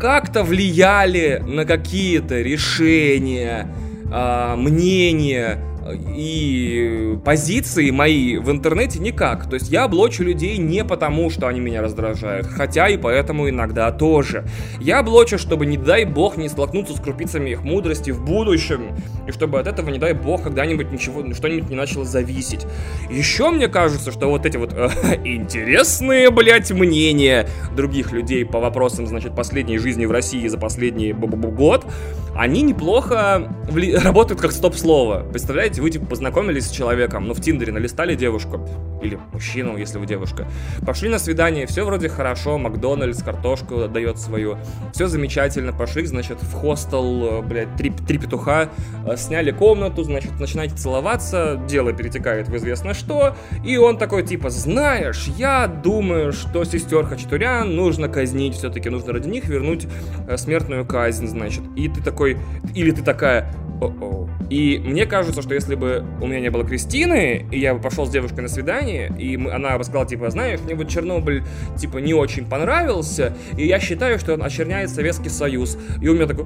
как-то 0.00 0.42
влияли 0.42 1.42
на 1.46 1.64
какие-то 1.64 2.40
решения, 2.40 3.68
э, 4.12 4.54
мнения, 4.56 5.58
и 5.90 7.18
позиции 7.24 7.90
мои 7.90 8.36
в 8.36 8.50
интернете 8.50 8.98
никак. 8.98 9.48
То 9.48 9.54
есть 9.54 9.70
я 9.70 9.88
блочу 9.88 10.24
людей 10.24 10.58
не 10.58 10.84
потому, 10.84 11.30
что 11.30 11.48
они 11.48 11.60
меня 11.60 11.82
раздражают, 11.82 12.46
хотя 12.46 12.88
и 12.88 12.96
поэтому 12.96 13.48
иногда 13.48 13.90
тоже. 13.92 14.44
Я 14.80 15.02
блочу, 15.02 15.38
чтобы, 15.38 15.66
не 15.66 15.76
дай 15.76 16.04
бог, 16.04 16.36
не 16.36 16.48
столкнуться 16.48 16.96
с 16.96 17.00
крупицами 17.00 17.50
их 17.50 17.62
мудрости 17.62 18.10
в 18.10 18.24
будущем, 18.24 18.96
и 19.26 19.32
чтобы 19.32 19.60
от 19.60 19.66
этого, 19.66 19.90
не 19.90 19.98
дай 19.98 20.12
бог, 20.12 20.42
когда-нибудь 20.42 20.92
ничего, 20.92 21.22
что-нибудь 21.32 21.70
не 21.70 21.76
начало 21.76 22.04
зависеть. 22.04 22.66
Еще 23.10 23.50
мне 23.50 23.68
кажется, 23.68 24.12
что 24.12 24.28
вот 24.28 24.46
эти 24.46 24.56
вот 24.56 24.72
э, 24.74 24.88
интересные, 25.24 26.30
блядь, 26.30 26.70
мнения 26.70 27.48
других 27.74 28.12
людей 28.12 28.44
по 28.44 28.60
вопросам, 28.60 29.06
значит, 29.06 29.34
последней 29.34 29.78
жизни 29.78 30.04
в 30.04 30.10
России 30.10 30.46
за 30.48 30.58
последний 30.58 31.12
год, 31.12 31.86
они 32.34 32.62
неплохо 32.62 33.48
работают 34.04 34.40
как 34.40 34.52
стоп-слово. 34.52 35.24
Представляете? 35.30 35.71
Блядь, 35.72 35.78
вы, 35.78 35.90
типа, 35.90 36.06
познакомились 36.06 36.66
с 36.66 36.70
человеком, 36.70 37.26
ну, 37.26 37.34
в 37.34 37.40
Тиндере 37.40 37.72
налистали 37.72 38.14
девушку, 38.14 38.68
или 39.02 39.18
мужчину, 39.32 39.76
если 39.76 39.98
вы 39.98 40.06
девушка, 40.06 40.46
пошли 40.86 41.08
на 41.08 41.18
свидание, 41.18 41.66
все 41.66 41.84
вроде 41.84 42.08
хорошо, 42.08 42.58
Макдональдс, 42.58 43.22
картошку 43.22 43.88
дает 43.88 44.18
свою, 44.18 44.58
все 44.92 45.06
замечательно, 45.06 45.72
пошли, 45.72 46.04
значит, 46.06 46.42
в 46.42 46.52
хостел, 46.52 47.38
э, 47.38 47.42
блядь, 47.42 47.74
три, 47.76 47.90
три 47.90 48.18
петуха, 48.18 48.68
э, 49.06 49.16
сняли 49.16 49.50
комнату, 49.50 50.04
значит, 50.04 50.38
начинаете 50.38 50.76
целоваться, 50.76 51.60
дело 51.68 51.92
перетекает 51.92 52.48
в 52.48 52.56
известно 52.56 52.94
что, 52.94 53.34
и 53.64 53.76
он 53.76 53.96
такой, 53.96 54.22
типа, 54.22 54.50
знаешь, 54.50 55.28
я 55.38 55.66
думаю, 55.66 56.32
что 56.32 56.64
сестер 56.64 57.06
Хачатурян 57.06 57.74
нужно 57.74 58.08
казнить, 58.08 58.54
все-таки 58.54 58.90
нужно 58.90 59.14
ради 59.14 59.28
них 59.28 59.46
вернуть 59.46 59.86
э, 60.28 60.36
смертную 60.36 60.84
казнь, 60.84 61.26
значит, 61.26 61.62
и 61.76 61.88
ты 61.88 62.02
такой, 62.02 62.36
или 62.74 62.90
ты 62.90 63.02
такая, 63.02 63.52
о-о. 63.80 64.21
И 64.52 64.78
мне 64.84 65.06
кажется, 65.06 65.40
что 65.40 65.54
если 65.54 65.76
бы 65.76 66.04
у 66.20 66.26
меня 66.26 66.38
не 66.38 66.50
было 66.50 66.62
Кристины, 66.62 67.46
и 67.50 67.58
я 67.58 67.72
бы 67.72 67.80
пошел 67.80 68.04
с 68.04 68.10
девушкой 68.10 68.40
на 68.40 68.48
свидание, 68.48 69.10
и 69.18 69.34
она 69.48 69.78
бы 69.78 69.84
сказала, 69.84 70.06
типа, 70.06 70.28
знаешь, 70.28 70.60
мне 70.60 70.74
вот 70.74 70.90
Чернобыль, 70.90 71.42
типа, 71.78 71.96
не 71.96 72.12
очень 72.12 72.44
понравился, 72.44 73.34
и 73.56 73.66
я 73.66 73.80
считаю, 73.80 74.18
что 74.18 74.34
он 74.34 74.42
очерняет 74.42 74.90
Советский 74.90 75.30
Союз. 75.30 75.78
И 76.02 76.08
у 76.08 76.12
меня 76.12 76.26
такой 76.26 76.44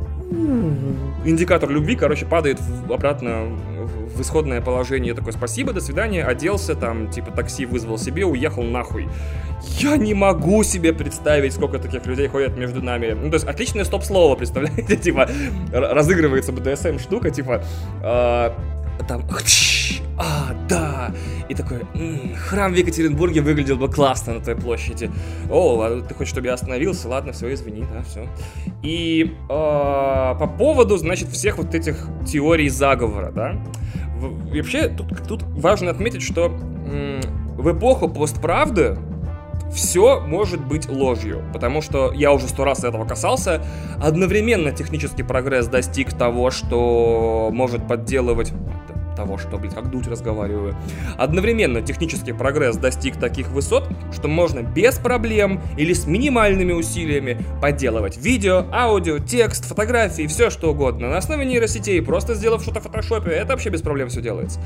индикатор 1.24 1.68
любви, 1.68 1.96
короче, 1.96 2.26
падает 2.26 2.60
обратно 2.88 3.48
в 4.16 4.20
исходное 4.22 4.60
положение. 4.60 5.14
Такой, 5.14 5.32
спасибо, 5.32 5.72
до 5.72 5.80
свидания, 5.80 6.24
оделся, 6.24 6.74
там, 6.74 7.10
типа, 7.10 7.30
такси 7.30 7.66
вызвал 7.66 7.98
себе, 7.98 8.24
уехал 8.24 8.62
нахуй. 8.62 9.08
Я 9.78 9.96
не 9.96 10.14
могу 10.14 10.62
себе 10.64 10.92
представить, 10.92 11.52
сколько 11.52 11.78
таких 11.78 12.06
людей 12.06 12.28
ходят 12.28 12.56
между 12.56 12.82
нами. 12.82 13.12
Ну, 13.12 13.30
то 13.30 13.34
есть, 13.34 13.46
отличное 13.46 13.84
стоп-слово, 13.84 14.36
представляете? 14.36 14.96
Типа, 15.06 15.28
разыгрывается 15.72 16.52
БДСМ 16.52 16.98
штука, 16.98 17.30
типа, 17.30 17.62
э, 18.02 18.50
там, 19.08 19.26
а, 20.18 20.54
да, 20.68 21.12
и 21.48 21.54
такой, 21.54 21.80
м-м, 21.94 22.34
храм 22.36 22.72
в 22.72 22.76
Екатеринбурге 22.76 23.40
выглядел 23.40 23.76
бы 23.76 23.88
классно 23.90 24.34
на 24.34 24.40
той 24.40 24.56
площади. 24.56 25.10
О, 25.50 26.00
ты 26.06 26.14
хочешь, 26.14 26.32
чтобы 26.32 26.46
я 26.46 26.54
остановился? 26.54 27.08
Ладно, 27.08 27.32
все, 27.32 27.52
извини, 27.52 27.84
да, 27.92 28.02
все. 28.02 28.26
И 28.82 29.34
э, 29.44 29.48
по 29.48 30.54
поводу, 30.58 30.96
значит, 30.96 31.28
всех 31.28 31.58
вот 31.58 31.74
этих 31.74 32.08
теорий 32.26 32.68
заговора, 32.68 33.30
да, 33.32 33.56
вообще 34.52 34.88
тут, 34.88 35.08
тут 35.28 35.42
важно 35.42 35.90
отметить, 35.90 36.22
что 36.22 36.46
м- 36.46 37.20
в 37.56 37.76
эпоху 37.76 38.08
постправды 38.08 38.98
все 39.72 40.20
может 40.20 40.64
быть 40.64 40.88
ложью, 40.88 41.42
потому 41.52 41.82
что 41.82 42.12
я 42.12 42.32
уже 42.32 42.46
сто 42.48 42.64
раз 42.64 42.84
этого 42.84 43.04
касался. 43.04 43.62
Одновременно 44.00 44.70
технический 44.72 45.22
прогресс 45.22 45.66
достиг 45.66 46.12
того, 46.12 46.50
что 46.50 47.50
может 47.52 47.86
подделывать 47.86 48.52
того, 49.16 49.38
что, 49.38 49.58
блядь, 49.58 49.74
как 49.74 49.90
дуть 49.90 50.06
разговариваю. 50.06 50.76
Одновременно 51.16 51.82
технический 51.82 52.32
прогресс 52.32 52.76
достиг 52.76 53.16
таких 53.16 53.48
высот, 53.48 53.88
что 54.12 54.28
можно 54.28 54.60
без 54.60 54.98
проблем 54.98 55.60
или 55.76 55.92
с 55.92 56.06
минимальными 56.06 56.72
усилиями 56.72 57.38
подделывать 57.60 58.16
видео, 58.18 58.66
аудио, 58.72 59.18
текст, 59.18 59.64
фотографии, 59.64 60.26
все 60.26 60.50
что 60.50 60.70
угодно. 60.70 61.08
На 61.08 61.16
основе 61.16 61.44
нейросетей, 61.44 62.00
просто 62.02 62.34
сделав 62.34 62.62
что-то 62.62 62.80
в 62.80 62.84
фотошопе, 62.84 63.30
это 63.30 63.52
вообще 63.52 63.70
без 63.70 63.82
проблем 63.82 64.08
все 64.08 64.20
делается. 64.20 64.60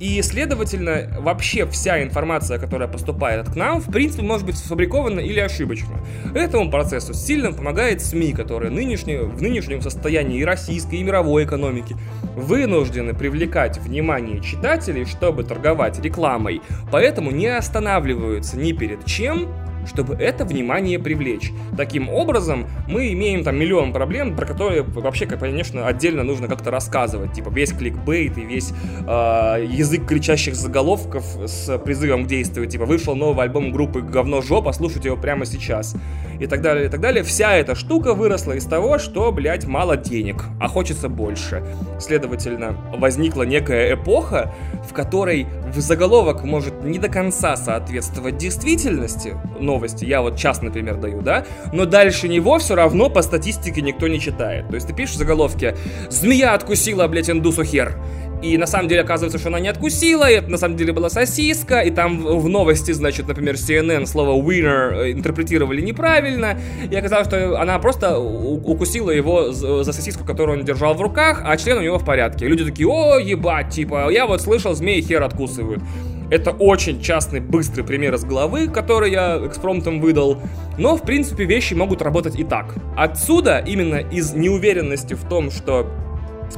И, 0.00 0.20
следовательно, 0.22 1.16
вообще 1.20 1.66
вся 1.66 2.02
информация, 2.02 2.58
которая 2.58 2.88
поступает 2.88 3.48
к 3.48 3.54
нам, 3.54 3.80
в 3.80 3.90
принципе, 3.92 4.22
может 4.22 4.44
быть 4.44 4.58
сфабрикована 4.58 5.20
или 5.20 5.38
ошибочна. 5.38 6.00
Этому 6.34 6.68
процессу 6.68 7.14
сильно 7.14 7.52
помогает 7.52 8.02
СМИ, 8.02 8.32
которые 8.32 8.70
нынешние, 8.70 9.22
в 9.22 9.40
нынешнем 9.40 9.80
состоянии 9.80 10.40
и 10.40 10.44
российской, 10.44 10.96
и 10.96 11.02
мировой 11.04 11.44
экономики 11.44 11.96
вынуждены 12.34 13.14
привлекать 13.14 13.78
внимание 13.84 14.40
читателей, 14.40 15.04
чтобы 15.04 15.44
торговать 15.44 16.00
рекламой, 16.00 16.62
поэтому 16.90 17.30
не 17.30 17.46
останавливаются 17.46 18.56
ни 18.56 18.72
перед 18.72 19.04
чем, 19.04 19.48
чтобы 19.86 20.14
это 20.14 20.44
внимание 20.44 20.98
привлечь. 20.98 21.52
Таким 21.76 22.08
образом, 22.08 22.66
мы 22.88 23.12
имеем 23.12 23.44
там 23.44 23.56
миллион 23.56 23.92
проблем, 23.92 24.36
про 24.36 24.46
которые 24.46 24.82
вообще, 24.82 25.26
конечно, 25.26 25.86
отдельно 25.86 26.22
нужно 26.22 26.48
как-то 26.48 26.70
рассказывать. 26.70 27.32
Типа 27.32 27.50
весь 27.50 27.72
кликбейт 27.72 28.38
и 28.38 28.42
весь 28.42 28.72
э, 29.06 29.66
язык 29.68 30.06
кричащих 30.06 30.54
заголовков 30.54 31.24
с 31.46 31.78
призывом 31.78 32.24
к 32.24 32.26
действию. 32.26 32.66
Типа 32.66 32.84
вышел 32.84 33.14
новый 33.14 33.44
альбом 33.44 33.72
группы 33.72 34.00
«Говно 34.00 34.42
жопа», 34.42 34.72
слушайте 34.72 35.08
его 35.08 35.16
прямо 35.16 35.46
сейчас. 35.46 35.96
И 36.40 36.46
так 36.46 36.62
далее, 36.62 36.86
и 36.86 36.88
так 36.88 37.00
далее. 37.00 37.22
Вся 37.22 37.54
эта 37.54 37.74
штука 37.74 38.14
выросла 38.14 38.52
из 38.52 38.64
того, 38.64 38.98
что, 38.98 39.30
блядь, 39.30 39.66
мало 39.66 39.96
денег, 39.96 40.44
а 40.60 40.68
хочется 40.68 41.08
больше. 41.08 41.64
Следовательно, 42.00 42.76
возникла 42.96 43.44
некая 43.44 43.94
эпоха, 43.94 44.52
в 44.88 44.92
которой 44.92 45.46
в 45.72 45.80
заголовок 45.80 46.44
может 46.44 46.84
не 46.84 46.98
до 46.98 47.08
конца 47.08 47.56
соответствовать 47.56 48.36
действительности, 48.36 49.34
но 49.60 49.73
новости, 49.74 50.04
я 50.04 50.22
вот 50.22 50.36
час, 50.36 50.62
например, 50.62 50.96
даю, 50.96 51.20
да, 51.20 51.44
но 51.72 51.84
дальше 51.84 52.28
него 52.28 52.58
все 52.58 52.74
равно 52.74 53.10
по 53.10 53.22
статистике 53.22 53.82
никто 53.82 54.08
не 54.08 54.20
читает. 54.20 54.68
То 54.68 54.74
есть 54.74 54.86
ты 54.86 54.94
пишешь 54.94 55.16
в 55.16 55.18
заголовке 55.18 55.76
«Змея 56.10 56.54
откусила, 56.54 57.08
блядь, 57.08 57.30
индусу 57.30 57.64
хер», 57.64 57.96
и 58.42 58.58
на 58.58 58.66
самом 58.66 58.88
деле 58.88 59.00
оказывается, 59.00 59.38
что 59.38 59.48
она 59.48 59.58
не 59.58 59.68
откусила, 59.68 60.30
и 60.30 60.34
это 60.34 60.50
на 60.50 60.58
самом 60.58 60.76
деле 60.76 60.92
была 60.92 61.08
сосиска, 61.08 61.80
и 61.80 61.90
там 61.90 62.18
в 62.18 62.48
новости, 62.48 62.92
значит, 62.92 63.26
например, 63.26 63.54
CNN 63.54 64.06
слово 64.06 64.40
winner 64.40 65.06
э, 65.06 65.12
интерпретировали 65.12 65.80
неправильно, 65.80 66.58
и 66.90 66.94
оказалось, 66.94 67.26
что 67.26 67.58
она 67.60 67.78
просто 67.78 68.18
укусила 68.18 69.10
его 69.10 69.50
за 69.52 69.92
сосиску, 69.92 70.24
которую 70.24 70.58
он 70.58 70.64
держал 70.64 70.94
в 70.94 71.00
руках, 71.00 71.42
а 71.44 71.56
член 71.56 71.78
у 71.78 71.80
него 71.80 71.98
в 71.98 72.04
порядке. 72.04 72.46
люди 72.46 72.64
такие, 72.64 72.86
о, 72.86 73.18
ебать, 73.18 73.70
типа, 73.70 74.10
я 74.10 74.26
вот 74.26 74.42
слышал, 74.42 74.74
змеи 74.74 75.00
хер 75.00 75.22
откусывают. 75.22 75.82
Это 76.30 76.50
очень 76.50 77.00
частный, 77.00 77.40
быстрый 77.40 77.82
пример 77.82 78.14
из 78.14 78.24
головы, 78.24 78.68
который 78.68 79.10
я 79.10 79.40
экспромтом 79.44 80.00
выдал. 80.00 80.38
Но, 80.78 80.96
в 80.96 81.02
принципе, 81.02 81.44
вещи 81.44 81.74
могут 81.74 82.02
работать 82.02 82.38
и 82.38 82.44
так. 82.44 82.74
Отсюда, 82.96 83.58
именно 83.58 83.96
из 83.96 84.32
неуверенности 84.32 85.14
в 85.14 85.24
том, 85.28 85.50
что 85.50 85.86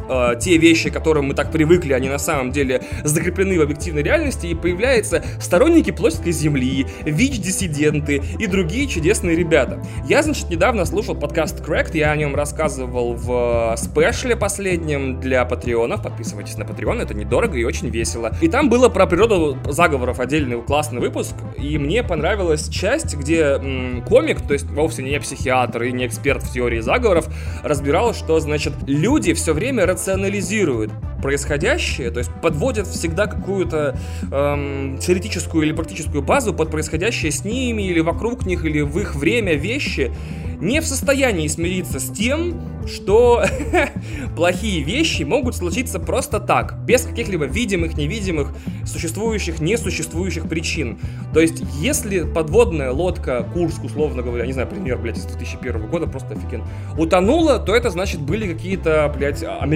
э, 0.08 0.34
те 0.40 0.56
вещи, 0.56 0.90
к 0.90 0.92
которым 0.92 1.26
мы 1.26 1.34
так 1.34 1.52
привыкли, 1.52 1.92
они 1.92 2.08
на 2.08 2.18
самом 2.18 2.52
деле 2.52 2.82
закреплены 3.04 3.58
в 3.58 3.62
объективной 3.62 4.02
реальности, 4.02 4.46
и 4.46 4.54
появляются 4.54 5.24
сторонники 5.40 5.90
плоской 5.90 6.32
земли, 6.32 6.86
ВИЧ-диссиденты 7.04 8.22
и 8.38 8.46
другие 8.46 8.86
чудесные 8.86 9.36
ребята. 9.36 9.82
Я, 10.08 10.22
значит, 10.22 10.50
недавно 10.50 10.84
слушал 10.84 11.14
подкаст 11.14 11.60
Cracked, 11.60 11.96
я 11.96 12.10
о 12.10 12.16
нем 12.16 12.34
рассказывал 12.34 13.14
в 13.14 13.74
спешле 13.76 14.36
последнем 14.36 15.20
для 15.20 15.44
патреонов, 15.44 16.02
подписывайтесь 16.02 16.56
на 16.56 16.64
патреон, 16.64 17.00
это 17.00 17.14
недорого 17.14 17.56
и 17.56 17.64
очень 17.64 17.88
весело. 17.88 18.32
И 18.40 18.48
там 18.48 18.68
было 18.68 18.88
про 18.88 19.06
природу 19.06 19.56
заговоров 19.68 20.20
отдельный 20.20 20.60
классный 20.62 21.00
выпуск, 21.00 21.34
и 21.56 21.78
мне 21.78 22.02
понравилась 22.02 22.68
часть, 22.68 23.16
где 23.16 23.42
м, 23.42 24.02
комик, 24.02 24.40
то 24.46 24.52
есть 24.52 24.66
вовсе 24.70 25.02
не 25.02 25.18
психиатр 25.20 25.84
и 25.84 25.92
не 25.92 26.06
эксперт 26.06 26.42
в 26.42 26.52
теории 26.52 26.80
заговоров, 26.80 27.28
разбирал, 27.62 28.14
что, 28.14 28.38
значит, 28.40 28.74
люди 28.86 29.32
все 29.34 29.52
время 29.52 29.85
рационализируют 29.86 30.92
происходящее, 31.22 32.10
то 32.10 32.18
есть 32.18 32.30
подводят 32.42 32.86
всегда 32.86 33.26
какую-то 33.26 33.98
эм, 34.30 34.98
теоретическую 34.98 35.64
или 35.64 35.72
практическую 35.72 36.22
базу 36.22 36.52
под 36.52 36.70
происходящее 36.70 37.32
с 37.32 37.44
ними 37.44 37.82
или 37.82 38.00
вокруг 38.00 38.46
них 38.46 38.64
или 38.64 38.80
в 38.80 38.98
их 38.98 39.14
время 39.14 39.54
вещи, 39.54 40.12
не 40.60 40.80
в 40.80 40.86
состоянии 40.86 41.48
смириться 41.48 42.00
с 42.00 42.10
тем, 42.10 42.60
что 42.86 43.44
плохие 44.36 44.82
вещи 44.82 45.22
могут 45.22 45.56
случиться 45.56 45.98
просто 45.98 46.40
так, 46.40 46.78
без 46.84 47.02
каких-либо 47.02 47.44
видимых, 47.44 47.96
невидимых, 47.96 48.52
существующих, 48.84 49.60
несуществующих 49.60 50.48
причин. 50.48 50.98
То 51.34 51.40
есть, 51.40 51.62
если 51.80 52.20
подводная 52.20 52.92
лодка 52.92 53.46
Курск, 53.52 53.84
условно 53.84 54.22
говоря, 54.22 54.46
не 54.46 54.52
знаю, 54.52 54.68
пример, 54.68 54.98
блядь, 54.98 55.18
из 55.18 55.24
2001 55.24 55.88
года, 55.88 56.06
просто 56.06 56.34
офиген, 56.34 56.62
утонула, 56.96 57.58
то 57.58 57.74
это 57.74 57.90
значит 57.90 58.20
были 58.20 58.52
какие-то, 58.52 59.12
блядь, 59.14 59.42
американские 59.42 59.75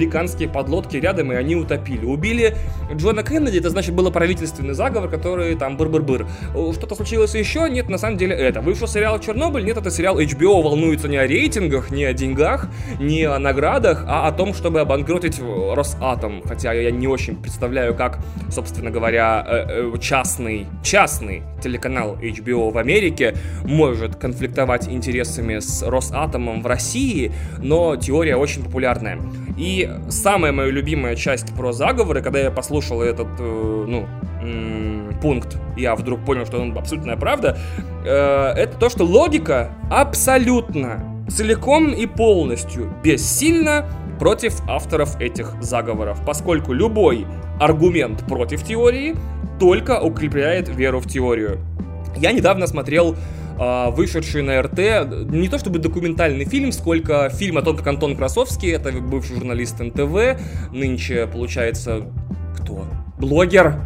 подлодки 0.52 0.96
рядом, 0.96 1.32
и 1.32 1.36
они 1.36 1.56
утопили. 1.56 2.04
Убили 2.04 2.56
Джона 2.94 3.22
Кеннеди, 3.22 3.58
это 3.58 3.70
значит 3.70 3.94
было 3.94 4.10
правительственный 4.10 4.74
заговор, 4.74 5.08
который 5.08 5.54
там 5.56 5.76
быр-быр-быр. 5.76 6.26
Что-то 6.72 6.94
случилось 6.94 7.34
еще? 7.34 7.68
Нет, 7.70 7.88
на 7.88 7.98
самом 7.98 8.16
деле 8.16 8.34
это. 8.34 8.60
Вышел 8.60 8.86
сериал 8.86 9.18
Чернобыль? 9.18 9.64
Нет, 9.64 9.76
это 9.76 9.90
сериал 9.90 10.20
HBO 10.20 10.62
волнуется 10.62 11.08
не 11.08 11.16
о 11.16 11.26
рейтингах, 11.26 11.90
не 11.90 12.04
о 12.04 12.12
деньгах, 12.12 12.68
не 12.98 13.24
о 13.24 13.38
наградах, 13.38 14.04
а 14.06 14.28
о 14.28 14.32
том, 14.32 14.54
чтобы 14.54 14.80
обанкротить 14.80 15.40
Росатом. 15.40 16.42
Хотя 16.44 16.72
я 16.72 16.90
не 16.90 17.06
очень 17.06 17.36
представляю, 17.36 17.94
как, 17.94 18.18
собственно 18.50 18.90
говоря, 18.90 19.44
э, 19.46 19.92
э, 19.94 19.98
частный, 20.00 20.66
частный 20.82 21.42
телеканал 21.62 22.16
HBO 22.16 22.70
в 22.70 22.78
Америке 22.78 23.34
может 23.64 24.16
конфликтовать 24.16 24.88
интересами 24.88 25.58
с 25.58 25.82
Росатомом 25.82 26.62
в 26.62 26.66
России, 26.66 27.32
но 27.58 27.96
теория 27.96 28.36
очень 28.36 28.64
популярная. 28.64 29.18
И 29.56 29.79
самая 30.08 30.52
моя 30.52 30.70
любимая 30.70 31.14
часть 31.16 31.54
про 31.54 31.72
заговоры, 31.72 32.22
когда 32.22 32.40
я 32.40 32.50
послушал 32.50 33.02
этот, 33.02 33.28
э, 33.38 33.84
ну, 33.88 34.06
пункт, 35.20 35.58
я 35.76 35.94
вдруг 35.94 36.24
понял, 36.24 36.46
что 36.46 36.58
он 36.58 36.76
абсолютная 36.76 37.16
правда, 37.16 37.58
это 38.02 38.74
то, 38.78 38.88
что 38.88 39.04
логика 39.04 39.70
абсолютно 39.90 41.24
целиком 41.28 41.92
и 41.92 42.06
полностью 42.06 42.90
бессильно 43.04 43.86
против 44.18 44.60
авторов 44.68 45.20
этих 45.20 45.54
заговоров, 45.60 46.20
поскольку 46.26 46.72
любой 46.72 47.26
аргумент 47.58 48.26
против 48.26 48.62
теории 48.64 49.14
только 49.58 50.00
укрепляет 50.00 50.68
веру 50.68 51.00
в 51.00 51.06
теорию. 51.06 51.58
Я 52.16 52.32
недавно 52.32 52.66
смотрел 52.66 53.14
э, 53.14 53.16
вышедший 53.58 54.42
на 54.42 54.60
РТ, 54.62 54.78
не 55.30 55.48
то 55.48 55.58
чтобы 55.58 55.78
документальный 55.78 56.44
фильм, 56.44 56.72
сколько 56.72 57.28
фильм 57.30 57.58
о 57.58 57.62
том, 57.62 57.76
как 57.76 57.86
Антон 57.86 58.16
Красовский, 58.16 58.72
это 58.72 58.92
бывший 58.92 59.36
журналист 59.36 59.80
НТВ, 59.80 60.40
нынче, 60.72 61.26
получается, 61.26 62.02
кто? 62.56 62.84
Блогер, 63.18 63.80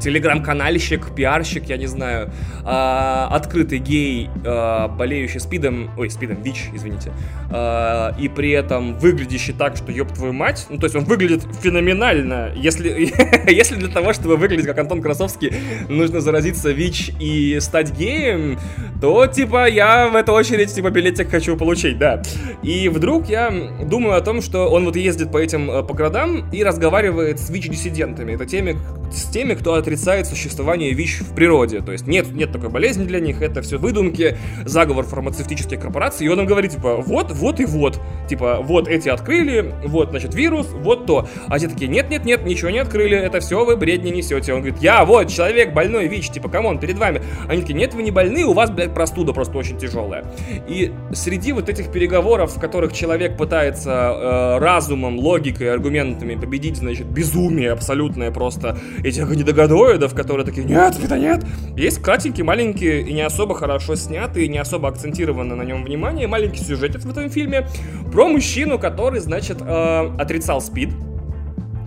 телеграм-канальщик, 0.00 1.14
пиарщик, 1.14 1.64
я 1.64 1.76
не 1.76 1.86
знаю, 1.86 2.30
э, 2.64 3.26
открытый 3.30 3.78
гей, 3.78 4.30
э, 4.44 4.88
болеющий 4.88 5.40
спидом, 5.40 5.90
ой, 5.96 6.10
спидом, 6.10 6.42
ВИЧ, 6.42 6.70
извините, 6.74 7.12
э, 7.50 8.12
и 8.18 8.28
при 8.28 8.50
этом 8.50 8.98
выглядящий 8.98 9.52
так, 9.52 9.76
что 9.76 9.92
ёб 9.92 10.12
твою 10.12 10.32
мать, 10.32 10.66
ну, 10.70 10.78
то 10.78 10.84
есть 10.84 10.96
он 10.96 11.04
выглядит 11.04 11.42
феноменально, 11.62 12.52
если, 12.56 13.12
если 13.50 13.76
для 13.76 13.88
того, 13.88 14.12
чтобы 14.12 14.36
выглядеть 14.36 14.66
как 14.66 14.78
Антон 14.78 15.02
Красовский, 15.02 15.52
нужно 15.88 16.20
заразиться 16.20 16.70
ВИЧ 16.70 17.12
и 17.20 17.58
стать 17.60 17.96
геем, 17.96 18.58
то, 19.00 19.26
типа, 19.26 19.68
я 19.68 20.08
в 20.08 20.16
эту 20.16 20.32
очередь, 20.32 20.74
типа, 20.74 20.90
билетик 20.90 21.30
хочу 21.30 21.56
получить, 21.56 21.98
да. 21.98 22.22
И 22.62 22.88
вдруг 22.88 23.28
я 23.28 23.52
думаю 23.84 24.16
о 24.16 24.20
том, 24.20 24.40
что 24.40 24.68
он 24.68 24.84
вот 24.84 24.96
ездит 24.96 25.30
по 25.30 25.38
этим, 25.38 25.70
э, 25.70 25.82
по 25.82 25.94
городам 25.94 26.48
и 26.50 26.64
разговаривает 26.64 27.38
с 27.38 27.50
ВИЧ-диссидентами, 27.50 28.32
это 28.32 28.46
теми, 28.46 28.78
с 29.12 29.24
теми, 29.24 29.54
кто 29.54 29.65
отрицает 29.74 30.26
существование 30.26 30.92
ВИЧ 30.92 31.20
в 31.20 31.34
природе. 31.34 31.80
То 31.80 31.92
есть 31.92 32.06
нет, 32.06 32.32
нет 32.32 32.52
такой 32.52 32.68
болезни 32.68 33.04
для 33.04 33.20
них, 33.20 33.42
это 33.42 33.62
все 33.62 33.78
выдумки, 33.78 34.36
заговор 34.64 35.04
фармацевтических 35.04 35.80
корпораций. 35.80 36.26
И 36.26 36.28
он 36.28 36.40
им 36.40 36.46
говорит, 36.46 36.72
типа, 36.72 36.96
вот, 36.96 37.32
вот 37.32 37.60
и 37.60 37.64
вот. 37.64 38.00
Типа, 38.28 38.60
вот 38.62 38.88
эти 38.88 39.08
открыли, 39.08 39.74
вот, 39.84 40.10
значит, 40.10 40.34
вирус, 40.34 40.68
вот 40.72 41.06
то. 41.06 41.28
А 41.48 41.58
те 41.58 41.68
такие, 41.68 41.88
нет-нет-нет, 41.88 42.44
ничего 42.44 42.70
не 42.70 42.78
открыли, 42.78 43.16
это 43.16 43.40
все 43.40 43.64
вы 43.64 43.76
бредни 43.76 44.10
несете. 44.10 44.52
Он 44.52 44.60
говорит, 44.60 44.80
я 44.82 45.04
вот, 45.04 45.28
человек 45.28 45.72
больной 45.72 46.08
ВИЧ, 46.08 46.30
типа, 46.30 46.48
come 46.48 46.65
on, 46.65 46.78
перед 46.78 46.98
вами. 46.98 47.22
Они 47.48 47.60
такие, 47.60 47.74
нет, 47.74 47.94
вы 47.94 48.02
не 48.02 48.10
больны, 48.10 48.44
у 48.44 48.52
вас, 48.52 48.70
блядь, 48.70 48.94
простуда 48.94 49.32
просто 49.32 49.58
очень 49.58 49.78
тяжелая. 49.78 50.24
И 50.68 50.92
среди 51.12 51.52
вот 51.52 51.68
этих 51.68 51.92
переговоров, 51.92 52.56
в 52.56 52.60
которых 52.60 52.92
человек 52.92 53.36
пытается 53.36 53.90
э, 53.90 54.58
разумом, 54.58 55.18
логикой, 55.18 55.72
аргументами 55.72 56.34
победить, 56.34 56.76
значит, 56.76 57.06
безумие 57.06 57.72
абсолютное 57.72 58.30
просто 58.30 58.78
этих 59.02 59.30
недогодоидов, 59.56 60.14
которые 60.14 60.44
такие, 60.44 60.66
нет, 60.66 60.94
это 61.02 61.18
нет. 61.18 61.44
Есть 61.76 62.02
кратенький, 62.02 62.42
маленький 62.42 63.00
и 63.00 63.12
не 63.12 63.22
особо 63.22 63.54
хорошо 63.54 63.96
снятый, 63.96 64.44
и 64.44 64.48
не 64.48 64.58
особо 64.58 64.88
акцентированно 64.88 65.56
на 65.56 65.62
нем 65.62 65.84
внимание, 65.84 66.26
маленький 66.26 66.62
сюжет 66.62 66.96
в 66.96 67.10
этом 67.10 67.30
фильме 67.30 67.66
про 68.12 68.28
мужчину, 68.28 68.78
который, 68.78 69.20
значит, 69.20 69.58
э, 69.60 70.10
отрицал 70.18 70.60
спид. 70.60 70.90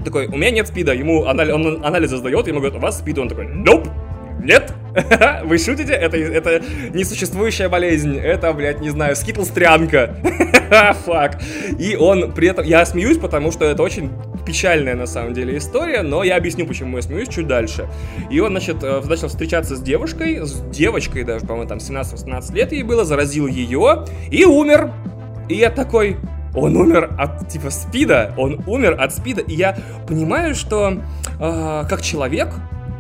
Такой, 0.04 0.28
у 0.28 0.36
меня 0.36 0.52
нет 0.52 0.68
спида, 0.68 0.94
ему 0.94 1.26
анали- 1.26 1.52
он 1.52 1.86
анализы 1.86 2.18
сдает, 2.18 2.48
ему 2.48 2.60
говорят, 2.60 2.78
у 2.78 2.82
вас 2.82 3.00
спид, 3.00 3.18
он 3.18 3.28
такой, 3.28 3.46
nope, 3.46 3.90
нет, 4.42 4.74
вы 5.44 5.58
шутите? 5.58 5.94
Это, 5.94 6.16
это 6.16 6.62
несуществующая 6.94 7.68
болезнь. 7.68 8.18
Это, 8.18 8.54
блядь, 8.54 8.80
не 8.80 8.90
знаю, 8.90 9.18
скитлстрянка. 9.18 10.16
Фак. 11.06 11.42
И 11.78 11.98
он 11.98 12.32
при 12.32 12.48
этом... 12.48 12.66
Я 12.66 12.86
смеюсь, 12.86 13.18
потому 13.18 13.52
что 13.52 13.66
это 13.66 13.84
очень 13.84 14.10
печальная 14.50 14.96
на 14.96 15.06
самом 15.06 15.36
деле 15.36 15.60
история, 15.60 16.02
но 16.02 16.24
я 16.24 16.36
объясню, 16.36 16.66
почему 16.66 16.98
я 16.98 17.04
смеюсь 17.04 17.30
чуть 17.30 17.46
дальше. 17.46 17.88
И 18.32 18.40
он, 18.40 18.50
значит, 18.50 18.78
э, 18.82 19.00
начал 19.08 19.28
встречаться 19.28 19.76
с 19.76 19.82
девушкой, 19.82 20.44
с 20.44 20.60
девочкой 20.72 21.24
даже, 21.24 21.46
по-моему, 21.46 21.70
там 21.70 21.78
17-18 21.78 22.56
лет 22.56 22.72
ей 22.72 22.82
было, 22.82 23.06
заразил 23.06 23.46
ее 23.46 24.06
и 24.32 24.46
умер. 24.46 24.92
И 25.50 25.54
я 25.54 25.70
такой, 25.70 26.18
он 26.56 26.76
умер 26.78 27.12
от 27.20 27.48
типа 27.48 27.70
спида, 27.70 28.34
он 28.38 28.60
умер 28.66 28.98
от 29.00 29.14
спида, 29.14 29.42
и 29.42 29.54
я 29.54 29.78
понимаю, 30.08 30.56
что 30.56 30.98
э, 31.40 31.84
как 31.88 32.02
человек, 32.02 32.50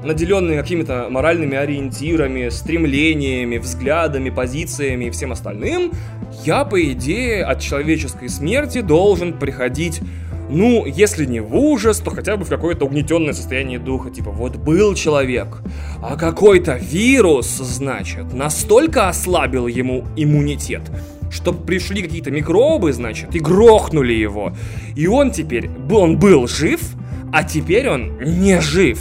наделенный 0.04 0.56
какими-то 0.56 1.08
моральными 1.10 1.58
ориентирами, 1.58 2.50
стремлениями, 2.50 3.58
взглядами, 3.58 4.30
позициями 4.30 5.06
и 5.06 5.10
всем 5.10 5.32
остальным, 5.32 5.93
я, 6.45 6.63
по 6.63 6.80
идее, 6.80 7.43
от 7.43 7.60
человеческой 7.60 8.30
смерти 8.30 8.82
должен 8.82 9.34
приходить 9.34 10.00
ну, 10.50 10.86
если 10.86 11.26
не 11.26 11.40
в 11.40 11.56
ужас, 11.56 12.00
то 12.00 12.12
хотя 12.12 12.36
бы 12.36 12.44
в 12.44 12.50
какое-то 12.50 12.86
угнетенное 12.86 13.34
состояние 13.34 13.80
духа. 13.80 14.10
Типа, 14.10 14.32
вот 14.32 14.56
был 14.58 14.96
человек, 14.96 15.62
а 16.02 16.18
какой-то 16.18 16.76
вирус, 16.76 17.48
значит, 17.48 18.34
настолько 18.34 19.10
ослабил 19.10 19.68
ему 19.68 20.06
иммунитет, 20.16 20.82
что 21.32 21.54
пришли 21.54 22.02
какие-то 22.02 22.32
микробы, 22.32 22.92
значит, 22.94 23.36
и 23.36 23.40
грохнули 23.40 24.14
его. 24.14 24.54
И 24.96 25.08
он 25.08 25.32
теперь, 25.32 25.70
он 25.92 26.18
был 26.18 26.48
жив, 26.48 26.82
а 27.32 27.44
теперь 27.44 27.90
он 27.90 28.18
не 28.20 28.60
жив 28.60 29.00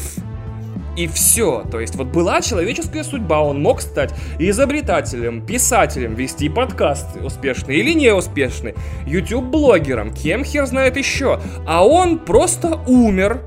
и 0.99 1.07
все. 1.07 1.65
То 1.71 1.79
есть 1.79 1.95
вот 1.95 2.09
была 2.09 2.41
человеческая 2.41 3.05
судьба, 3.05 3.41
он 3.41 3.63
мог 3.63 3.81
стать 3.81 4.13
изобретателем, 4.41 5.47
писателем, 5.47 6.15
вести 6.15 6.49
подкасты 6.49 7.21
успешные 7.21 7.79
или 7.79 7.93
неуспешные, 7.93 8.75
YouTube-блогером, 9.07 10.13
кем 10.13 10.45
хер 10.45 10.67
знает 10.67 10.97
еще. 10.97 11.41
А 11.67 11.87
он 11.87 12.19
просто 12.19 12.81
умер 12.87 13.43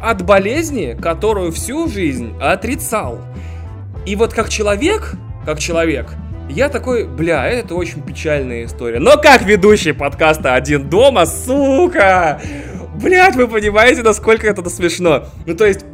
от 0.00 0.22
болезни, 0.22 0.96
которую 1.00 1.50
всю 1.50 1.88
жизнь 1.88 2.32
отрицал. 2.40 3.18
И 4.06 4.14
вот 4.14 4.32
как 4.32 4.48
человек, 4.48 5.14
как 5.44 5.58
человек, 5.58 6.14
я 6.48 6.68
такой, 6.68 7.08
бля, 7.08 7.48
это 7.48 7.74
очень 7.74 8.02
печальная 8.02 8.66
история. 8.66 9.00
Но 9.00 9.16
как 9.16 9.42
ведущий 9.42 9.92
подкаста 9.92 10.54
«Один 10.54 10.88
дома», 10.88 11.26
сука! 11.26 12.40
Блять, 13.02 13.34
вы 13.34 13.48
понимаете, 13.48 14.02
насколько 14.02 14.46
это 14.46 14.68
смешно? 14.70 15.24
Ну, 15.46 15.56
то 15.56 15.66
есть, 15.66 15.84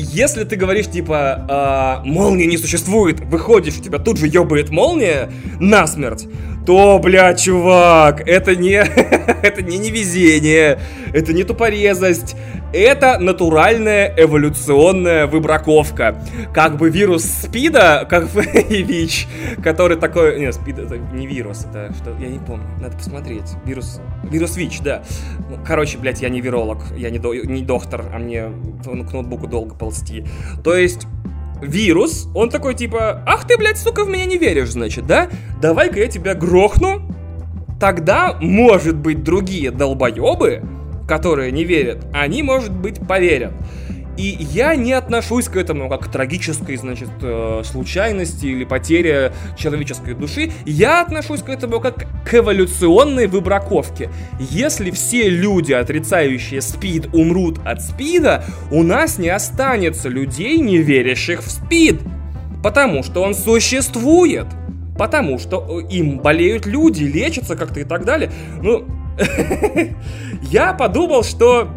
если 0.00 0.44
ты 0.44 0.56
говоришь, 0.56 0.86
типа, 0.88 2.02
э, 2.04 2.08
молнии 2.08 2.46
не 2.46 2.56
существует, 2.56 3.20
выходишь, 3.20 3.78
у 3.78 3.82
тебя 3.82 3.98
тут 3.98 4.18
же 4.18 4.26
ебает 4.26 4.70
молния 4.70 5.30
насмерть, 5.60 6.28
то, 6.68 6.98
бля, 6.98 7.32
чувак, 7.32 8.28
это 8.28 8.54
не, 8.54 8.72
это 9.42 9.62
не 9.62 9.78
невезение, 9.78 10.78
это 11.14 11.32
не 11.32 11.42
тупорезость, 11.42 12.36
это 12.74 13.18
натуральная 13.18 14.12
эволюционная 14.14 15.26
выбраковка. 15.26 16.22
Как 16.52 16.76
бы 16.76 16.90
вирус 16.90 17.24
СПИДа, 17.24 18.06
как 18.10 18.28
и 18.70 18.82
ВИЧ, 18.82 19.28
который 19.64 19.96
такой... 19.96 20.38
Нет, 20.38 20.56
СПИД 20.56 20.80
это 20.80 20.98
не 20.98 21.26
вирус, 21.26 21.64
это 21.64 21.90
что... 21.94 22.14
Я 22.20 22.28
не 22.28 22.38
помню, 22.38 22.66
надо 22.78 22.98
посмотреть. 22.98 23.50
Вирус... 23.64 24.02
Вирус 24.24 24.58
ВИЧ, 24.58 24.80
да. 24.82 25.02
Ну, 25.48 25.56
короче, 25.66 25.96
блядь, 25.96 26.20
я 26.20 26.28
не 26.28 26.42
виролог, 26.42 26.82
я 26.94 27.08
не, 27.08 27.18
до... 27.18 27.32
не 27.32 27.62
доктор, 27.62 28.04
а 28.12 28.18
мне 28.18 28.52
к 28.84 29.12
ноутбуку 29.14 29.46
долго 29.46 29.74
ползти. 29.74 30.26
То 30.62 30.76
есть 30.76 31.06
вирус, 31.62 32.28
он 32.34 32.50
такой 32.50 32.74
типа, 32.74 33.22
ах 33.26 33.46
ты, 33.46 33.56
блядь, 33.56 33.78
сука, 33.78 34.04
в 34.04 34.08
меня 34.08 34.24
не 34.24 34.38
веришь, 34.38 34.70
значит, 34.70 35.06
да? 35.06 35.28
Давай-ка 35.60 36.00
я 36.00 36.08
тебя 36.08 36.34
грохну, 36.34 37.02
тогда, 37.80 38.36
может 38.40 38.96
быть, 38.96 39.22
другие 39.22 39.70
долбоебы 39.70 40.62
которые 41.08 41.50
не 41.50 41.64
верят, 41.64 42.06
они, 42.12 42.42
может 42.42 42.70
быть, 42.70 43.04
поверят. 43.04 43.52
И 44.18 44.36
я 44.40 44.74
не 44.74 44.94
отношусь 44.94 45.46
к 45.46 45.56
этому 45.56 45.88
как 45.88 46.06
к 46.06 46.08
трагической, 46.10 46.76
значит, 46.76 47.08
э, 47.22 47.62
случайности 47.64 48.46
или 48.46 48.64
потере 48.64 49.32
человеческой 49.56 50.14
души. 50.14 50.50
Я 50.66 51.02
отношусь 51.02 51.40
к 51.40 51.48
этому 51.48 51.78
как 51.78 52.06
к 52.28 52.34
эволюционной 52.34 53.28
выбраковке. 53.28 54.10
Если 54.40 54.90
все 54.90 55.28
люди, 55.28 55.72
отрицающие 55.72 56.60
СПИД, 56.60 57.14
умрут 57.14 57.60
от 57.64 57.80
СПИДа, 57.80 58.44
у 58.72 58.82
нас 58.82 59.18
не 59.18 59.28
останется 59.28 60.08
людей, 60.08 60.58
не 60.58 60.78
верящих 60.78 61.44
в 61.44 61.48
СПИД. 61.48 62.00
Потому 62.60 63.04
что 63.04 63.22
он 63.22 63.36
существует. 63.36 64.46
Потому 64.98 65.38
что 65.38 65.64
э, 65.80 65.94
им 65.94 66.18
болеют 66.18 66.66
люди, 66.66 67.04
лечатся 67.04 67.54
как-то 67.54 67.78
и 67.78 67.84
так 67.84 68.04
далее. 68.04 68.32
Ну, 68.60 68.84
я 70.42 70.72
подумал, 70.72 71.22
что 71.22 71.68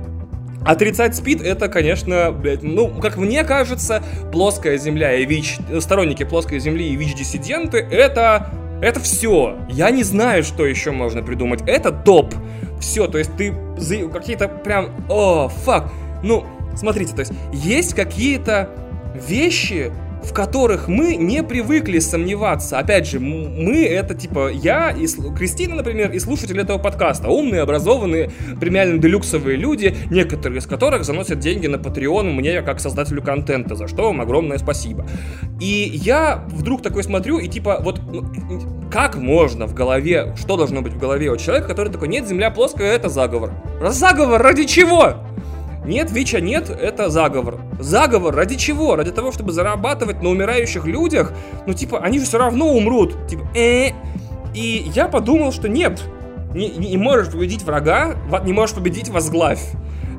Отрицать 0.63 1.15
спид 1.15 1.41
это, 1.41 1.67
конечно, 1.69 2.32
блядь, 2.32 2.62
ну, 2.62 2.89
как 2.89 3.17
мне 3.17 3.43
кажется, 3.43 4.04
плоская 4.32 4.78
земля 4.78 5.15
и 5.15 5.26
ВИЧ, 5.26 5.58
сторонники 5.80 6.24
плоской 6.24 6.60
земли 6.60 6.88
и 6.89 6.95
ВИЧ-диссиденты, 6.95 7.80
это, 7.80 8.50
это 8.82 9.00
все. 9.00 9.58
Я 9.69 9.89
не 9.89 10.04
знаю, 10.04 10.43
что 10.43 10.65
еще 10.65 10.91
можно 10.91 11.24
придумать. 11.24 11.62
Это 11.65 11.91
топ. 11.91 12.34
Все, 12.80 13.08
то 13.08 13.17
есть 13.17 13.36
ты 13.38 13.54
какие-то 14.12 14.47
прям, 14.47 14.89
о, 15.10 15.50
фак. 15.50 15.91
Ну, 16.24 16.45
смотрите, 16.76 17.15
то 17.15 17.21
есть 17.21 17.34
есть 17.54 17.93
какие-то 17.95 18.69
вещи, 19.15 19.91
в 20.23 20.34
которых 20.34 20.88
мы 20.88 21.15
не 21.15 21.43
привыкли 21.43 21.99
сомневаться. 21.99 22.77
Опять 22.77 23.07
же, 23.07 23.19
мы 23.19 23.86
это 23.86 24.13
типа 24.13 24.49
я 24.51 24.91
и 24.91 25.07
Кристина, 25.36 25.75
например, 25.75 26.12
и 26.12 26.19
слушатели 26.19 26.62
этого 26.62 26.77
подкаста. 26.77 27.29
Умные, 27.29 27.62
образованные, 27.62 28.31
премиально 28.60 28.99
делюксовые 28.99 29.57
люди, 29.57 29.95
некоторые 30.10 30.60
из 30.60 30.65
которых 30.65 31.03
заносят 31.03 31.39
деньги 31.39 31.67
на 31.67 31.77
Patreon 31.77 32.31
мне 32.34 32.62
как 32.62 32.79
создателю 32.79 33.21
контента, 33.21 33.75
за 33.75 33.88
что 33.88 34.03
вам 34.03 34.21
огромное 34.21 34.57
спасибо. 34.57 35.05
И 35.60 35.91
я 35.93 36.45
вдруг 36.47 36.81
такой 36.81 37.03
смотрю 37.03 37.39
и 37.39 37.47
типа 37.47 37.79
вот 37.81 38.01
ну, 38.12 38.23
как 38.91 39.15
можно 39.15 39.67
в 39.67 39.73
голове, 39.73 40.36
что 40.38 40.57
должно 40.57 40.81
быть 40.81 40.93
в 40.93 40.99
голове 40.99 41.29
у 41.31 41.38
человека, 41.38 41.67
который 41.67 41.91
такой, 41.91 42.07
нет, 42.07 42.27
земля 42.27 42.51
плоская, 42.51 42.93
это 42.93 43.10
заговор. 43.10 43.51
Заговор 43.81 44.41
ради 44.41 44.65
чего? 44.65 45.15
Нет, 45.86 46.12
Вича, 46.12 46.39
нет, 46.39 46.70
это 46.70 47.10
заговор. 47.10 47.60
Заговор 47.80 48.36
ради 48.36 48.56
чего? 48.56 48.96
Ради 48.96 49.12
того, 49.12 49.32
чтобы 49.32 49.52
зарабатывать 49.52 50.22
на 50.22 50.30
умирающих 50.30 50.86
людях? 50.86 51.34
Ну, 51.65 51.74
типа, 51.74 52.00
они 52.00 52.20
же 52.20 52.26
все 52.26 52.38
равно 52.38 52.74
умрут. 52.74 53.28
Типа, 53.28 53.48
э 53.56 53.91
И 54.54 54.91
я 54.94 55.08
подумал, 55.08 55.52
что 55.52 55.67
нет, 55.67 56.02
не, 56.54 56.70
не 56.70 56.98
можешь 56.98 57.32
победить 57.32 57.63
врага, 57.63 58.15
не 58.44 58.54
можешь 58.54 58.76
победить 58.76 59.10
возглавь. 59.10 59.62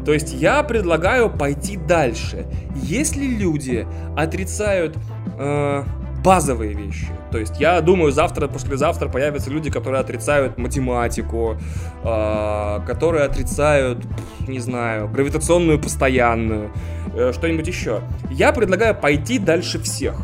То 0.04 0.12
есть 0.12 0.32
я 0.32 0.62
предлагаю 0.64 1.30
пойти 1.30 1.76
дальше. 1.76 2.46
Если 2.74 3.24
люди 3.24 3.86
отрицают 4.16 4.96
э, 5.38 5.84
базовые 6.22 6.74
вещи. 6.74 7.08
То 7.30 7.38
есть 7.38 7.58
я 7.58 7.80
думаю, 7.80 8.12
завтра, 8.12 8.48
послезавтра 8.48 9.08
появятся 9.08 9.50
люди, 9.50 9.70
которые 9.70 10.00
отрицают 10.00 10.58
математику, 10.58 11.56
э, 12.04 12.80
которые 12.86 13.24
отрицают, 13.24 13.98
не 14.46 14.58
знаю, 14.58 15.08
гравитационную 15.08 15.80
постоянную, 15.80 16.70
э, 17.14 17.32
что-нибудь 17.32 17.66
еще. 17.66 18.00
Я 18.30 18.52
предлагаю 18.52 18.94
пойти 18.94 19.38
дальше 19.38 19.78
всех. 19.78 20.16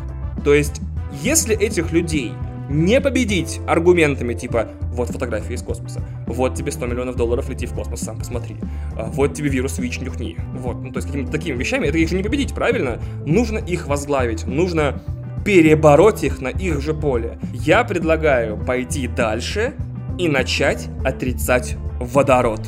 То 0.44 0.54
есть, 0.54 0.80
если 1.22 1.56
этих 1.56 1.92
людей 1.92 2.32
не 2.68 3.00
победить 3.00 3.61
аргументами 3.66 4.34
типа 4.34 4.68
вот 4.92 5.08
фотография 5.08 5.54
из 5.54 5.62
космоса, 5.62 6.02
вот 6.26 6.54
тебе 6.54 6.70
100 6.70 6.87
миллионов 6.87 7.16
долларов, 7.16 7.48
лети 7.48 7.66
в 7.66 7.72
космос, 7.72 8.00
сам 8.00 8.18
посмотри, 8.18 8.56
а, 8.96 9.04
вот 9.04 9.34
тебе 9.34 9.48
вирус 9.48 9.78
ВИЧ, 9.78 10.00
нюхни, 10.00 10.37
вот, 10.54 10.82
ну 10.82 10.90
то 10.90 10.98
есть 10.98 11.06
какими-то 11.06 11.32
такими 11.32 11.56
вещами, 11.56 11.87
это 11.87 11.98
их 11.98 12.08
же 12.08 12.16
не 12.16 12.22
победить, 12.22 12.54
правильно? 12.54 13.00
Нужно 13.24 13.58
их 13.58 13.87
возглавить, 13.87 14.46
нужно 14.46 15.00
перебороть 15.48 16.24
их 16.24 16.42
на 16.42 16.48
их 16.48 16.82
же 16.82 16.92
поле. 16.92 17.38
Я 17.54 17.82
предлагаю 17.82 18.58
пойти 18.58 19.08
дальше 19.08 19.72
и 20.18 20.28
начать 20.28 20.88
отрицать 21.06 21.78
водород. 21.98 22.61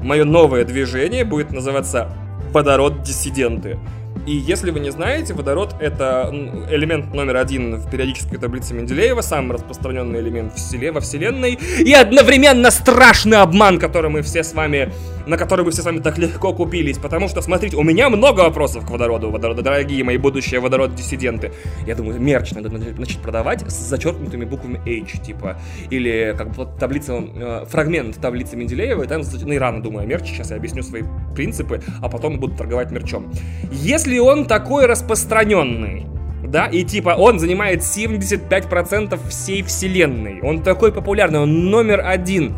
Мое 0.00 0.24
новое 0.24 0.64
движение 0.64 1.26
будет 1.26 1.52
называться 1.52 2.08
«Водород-диссиденты». 2.54 3.78
И 4.26 4.32
если 4.32 4.72
вы 4.72 4.80
не 4.80 4.90
знаете, 4.90 5.34
водород— 5.34 5.76
это 5.80 6.30
элемент 6.68 7.14
номер 7.14 7.36
один 7.36 7.76
в 7.76 7.88
периодической 7.88 8.38
таблице 8.38 8.74
Менделеева, 8.74 9.20
самый 9.20 9.52
распространенный 9.52 10.18
элемент 10.18 10.52
в 10.52 10.58
селе, 10.58 10.90
во 10.90 11.00
Вселенной, 11.00 11.56
и 11.78 11.92
одновременно 11.92 12.72
страшный 12.72 13.38
обман, 13.38 13.78
который 13.78 14.10
мы 14.10 14.22
все 14.22 14.42
с 14.42 14.52
вами, 14.52 14.92
на 15.26 15.36
который 15.36 15.64
мы 15.64 15.70
все 15.70 15.82
с 15.82 15.84
вами 15.84 16.00
так 16.00 16.18
легко 16.18 16.52
купились. 16.52 16.98
Потому 16.98 17.28
что, 17.28 17.40
смотрите, 17.40 17.76
у 17.76 17.84
меня 17.84 18.10
много 18.10 18.40
вопросов 18.40 18.84
к 18.84 18.90
водороду, 18.90 19.30
водороду, 19.30 19.62
дорогие 19.62 20.02
мои 20.02 20.16
будущие 20.16 20.58
водород-диссиденты. 20.58 21.52
Я 21.86 21.94
думаю, 21.94 22.20
мерч 22.20 22.50
надо 22.50 22.68
начать 22.68 23.18
продавать 23.18 23.62
с 23.70 23.74
зачеркнутыми 23.74 24.44
буквами 24.44 24.80
H, 24.84 25.22
типа, 25.24 25.60
или 25.88 26.34
как 26.36 26.50
бы 26.50 26.66
таблица, 26.80 27.12
э, 27.14 27.64
фрагмент 27.68 28.20
таблицы 28.20 28.56
Менделеева, 28.56 29.04
и 29.04 29.06
там, 29.06 29.22
ну 29.22 29.52
и 29.52 29.58
рано 29.58 29.80
думаю 29.82 30.02
о 30.02 30.06
мерче, 30.06 30.34
сейчас 30.34 30.50
я 30.50 30.56
объясню 30.56 30.82
свои 30.82 31.04
принципы, 31.36 31.80
а 32.02 32.08
потом 32.08 32.40
буду 32.40 32.56
торговать 32.56 32.90
мерчом. 32.90 33.32
Если 33.70 34.15
если 34.16 34.18
он 34.18 34.46
такой 34.46 34.86
распространенный, 34.86 36.06
да, 36.42 36.66
и 36.66 36.84
типа 36.84 37.16
он 37.18 37.38
занимает 37.38 37.80
75% 37.80 39.18
всей 39.28 39.62
вселенной, 39.62 40.40
он 40.40 40.62
такой 40.62 40.90
популярный, 40.90 41.40
он 41.40 41.70
номер 41.70 42.02
один. 42.02 42.54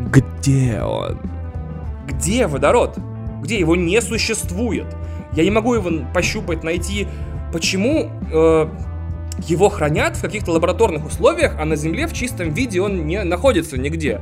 Где 0.00 0.80
он? 0.80 1.18
Где 2.08 2.46
водород? 2.46 2.96
Где 3.42 3.58
его 3.58 3.76
не 3.76 4.00
существует? 4.00 4.86
Я 5.32 5.44
не 5.44 5.50
могу 5.50 5.74
его 5.74 5.90
пощупать, 6.14 6.64
найти. 6.64 7.06
Почему 7.52 8.10
э, 8.32 8.68
его 9.46 9.68
хранят 9.68 10.16
в 10.16 10.22
каких-то 10.22 10.52
лабораторных 10.52 11.06
условиях, 11.06 11.56
а 11.58 11.66
на 11.66 11.76
Земле 11.76 12.06
в 12.06 12.14
чистом 12.14 12.50
виде 12.50 12.80
он 12.80 13.06
не 13.06 13.22
находится 13.22 13.76
нигде? 13.76 14.20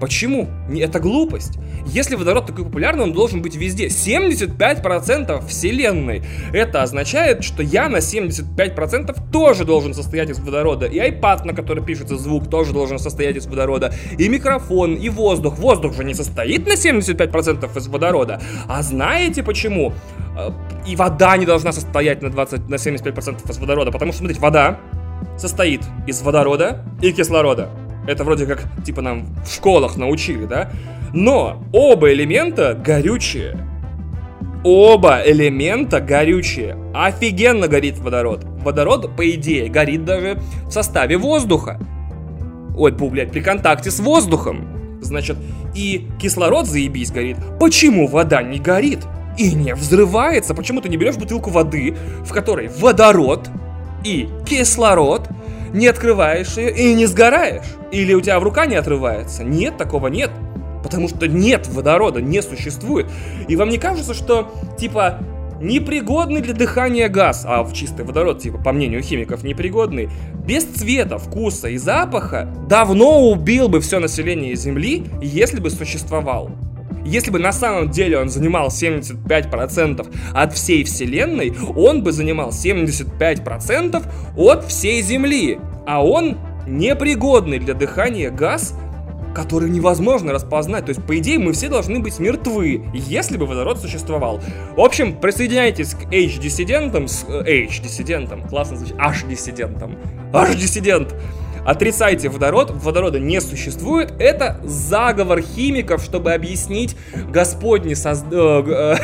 Почему? 0.00 0.48
Это 0.70 1.00
глупость. 1.00 1.58
Если 1.86 2.14
водород 2.14 2.46
такой 2.46 2.64
популярный, 2.64 3.04
он 3.04 3.12
должен 3.12 3.42
быть 3.42 3.56
везде. 3.56 3.86
75% 3.86 5.46
вселенной. 5.46 6.22
Это 6.52 6.82
означает, 6.82 7.42
что 7.42 7.62
я 7.62 7.88
на 7.88 7.96
75% 7.96 9.16
тоже 9.32 9.64
должен 9.64 9.94
состоять 9.94 10.30
из 10.30 10.38
водорода. 10.38 10.86
И 10.86 10.98
iPad, 10.98 11.46
на 11.46 11.54
который 11.54 11.84
пишется 11.84 12.16
звук, 12.16 12.48
тоже 12.48 12.72
должен 12.72 12.98
состоять 12.98 13.36
из 13.36 13.46
водорода. 13.46 13.92
И 14.18 14.28
микрофон, 14.28 14.94
и 14.94 15.08
воздух. 15.08 15.58
Воздух 15.58 15.94
же 15.94 16.04
не 16.04 16.14
состоит 16.14 16.66
на 16.66 16.74
75% 16.74 17.76
из 17.76 17.88
водорода. 17.88 18.40
А 18.68 18.82
знаете 18.82 19.42
почему? 19.42 19.92
Э, 20.36 20.50
и 20.86 20.94
вода 20.96 21.36
не 21.36 21.46
должна 21.46 21.72
состоять 21.72 22.22
на, 22.22 22.30
20, 22.30 22.68
на 22.68 22.76
75% 22.76 23.50
из 23.50 23.58
водорода. 23.58 23.90
Потому 23.90 24.12
что, 24.12 24.20
смотрите, 24.20 24.40
вода 24.40 24.78
состоит 25.36 25.82
из 26.06 26.22
водорода 26.22 26.84
и 27.02 27.12
кислорода. 27.12 27.68
Это 28.08 28.24
вроде 28.24 28.46
как, 28.46 28.64
типа, 28.86 29.02
нам 29.02 29.26
в 29.44 29.52
школах 29.54 29.98
научили, 29.98 30.46
да? 30.46 30.70
Но 31.12 31.62
оба 31.74 32.10
элемента 32.10 32.72
горючие. 32.72 33.58
Оба 34.64 35.20
элемента 35.26 36.00
горючие. 36.00 36.74
Офигенно 36.94 37.68
горит 37.68 37.98
водород. 37.98 38.44
Водород, 38.64 39.14
по 39.14 39.30
идее, 39.30 39.68
горит 39.68 40.06
даже 40.06 40.40
в 40.64 40.70
составе 40.70 41.18
воздуха. 41.18 41.78
Ой, 42.78 42.92
блядь, 42.92 43.30
при 43.30 43.40
контакте 43.40 43.90
с 43.90 44.00
воздухом. 44.00 44.98
Значит, 45.02 45.36
и 45.74 46.08
кислород, 46.18 46.66
заебись, 46.66 47.10
горит. 47.10 47.36
Почему 47.60 48.06
вода 48.06 48.42
не 48.42 48.58
горит? 48.58 49.00
И 49.36 49.54
не 49.54 49.74
взрывается? 49.74 50.54
Почему 50.54 50.80
ты 50.80 50.88
не 50.88 50.96
берешь 50.96 51.16
бутылку 51.16 51.50
воды, 51.50 51.94
в 52.24 52.32
которой 52.32 52.68
водород 52.68 53.50
и 54.02 54.30
кислород, 54.46 55.28
не 55.72 55.86
открываешь 55.86 56.56
ее 56.56 56.72
и 56.74 56.94
не 56.94 57.06
сгораешь? 57.06 57.66
Или 57.92 58.14
у 58.14 58.20
тебя 58.20 58.38
в 58.40 58.42
рука 58.42 58.66
не 58.66 58.76
отрывается? 58.76 59.44
Нет, 59.44 59.76
такого 59.76 60.08
нет. 60.08 60.30
Потому 60.82 61.08
что 61.08 61.26
нет 61.26 61.66
водорода, 61.68 62.20
не 62.20 62.42
существует. 62.42 63.06
И 63.48 63.56
вам 63.56 63.68
не 63.68 63.78
кажется, 63.78 64.14
что, 64.14 64.52
типа, 64.78 65.18
непригодный 65.60 66.40
для 66.40 66.54
дыхания 66.54 67.08
газ, 67.08 67.44
а 67.46 67.62
в 67.62 67.72
чистый 67.72 68.04
водород, 68.04 68.40
типа, 68.40 68.58
по 68.58 68.72
мнению 68.72 69.02
химиков, 69.02 69.42
непригодный, 69.42 70.08
без 70.46 70.64
цвета, 70.64 71.18
вкуса 71.18 71.68
и 71.68 71.76
запаха, 71.76 72.48
давно 72.68 73.28
убил 73.30 73.68
бы 73.68 73.80
все 73.80 73.98
население 73.98 74.54
Земли, 74.54 75.04
если 75.20 75.60
бы 75.60 75.70
существовал. 75.70 76.50
Если 77.08 77.30
бы 77.30 77.38
на 77.38 77.52
самом 77.52 77.90
деле 77.90 78.18
он 78.18 78.28
занимал 78.28 78.68
75% 78.68 80.06
от 80.34 80.52
всей 80.52 80.84
Вселенной, 80.84 81.54
он 81.74 82.02
бы 82.02 82.12
занимал 82.12 82.50
75% 82.50 84.02
от 84.36 84.64
всей 84.66 85.00
Земли. 85.00 85.58
А 85.86 86.04
он 86.04 86.36
непригодный 86.66 87.60
для 87.60 87.72
дыхания 87.72 88.30
газ, 88.30 88.74
который 89.34 89.70
невозможно 89.70 90.34
распознать. 90.34 90.84
То 90.84 90.90
есть, 90.90 91.02
по 91.02 91.16
идее, 91.16 91.38
мы 91.38 91.54
все 91.54 91.70
должны 91.70 91.98
быть 91.98 92.18
мертвы, 92.18 92.82
если 92.92 93.38
бы 93.38 93.46
водород 93.46 93.80
существовал. 93.80 94.40
В 94.76 94.80
общем, 94.80 95.18
присоединяйтесь 95.18 95.94
к 95.94 96.12
H-диссидентам, 96.12 97.08
с 97.08 97.24
э, 97.26 97.66
H-диссидентам, 97.68 98.46
классно 98.46 98.76
звучит, 98.76 98.96
H-диссидентам, 98.98 99.96
H-диссидент. 100.34 101.14
Отрицайте 101.64 102.28
водород, 102.28 102.70
водорода 102.74 103.18
не 103.18 103.40
существует. 103.40 104.12
Это 104.18 104.60
заговор 104.64 105.40
химиков, 105.42 106.02
чтобы 106.02 106.32
объяснить 106.32 106.96
Господний 107.30 107.96
соз... 107.96 108.24
Э, 108.30 108.96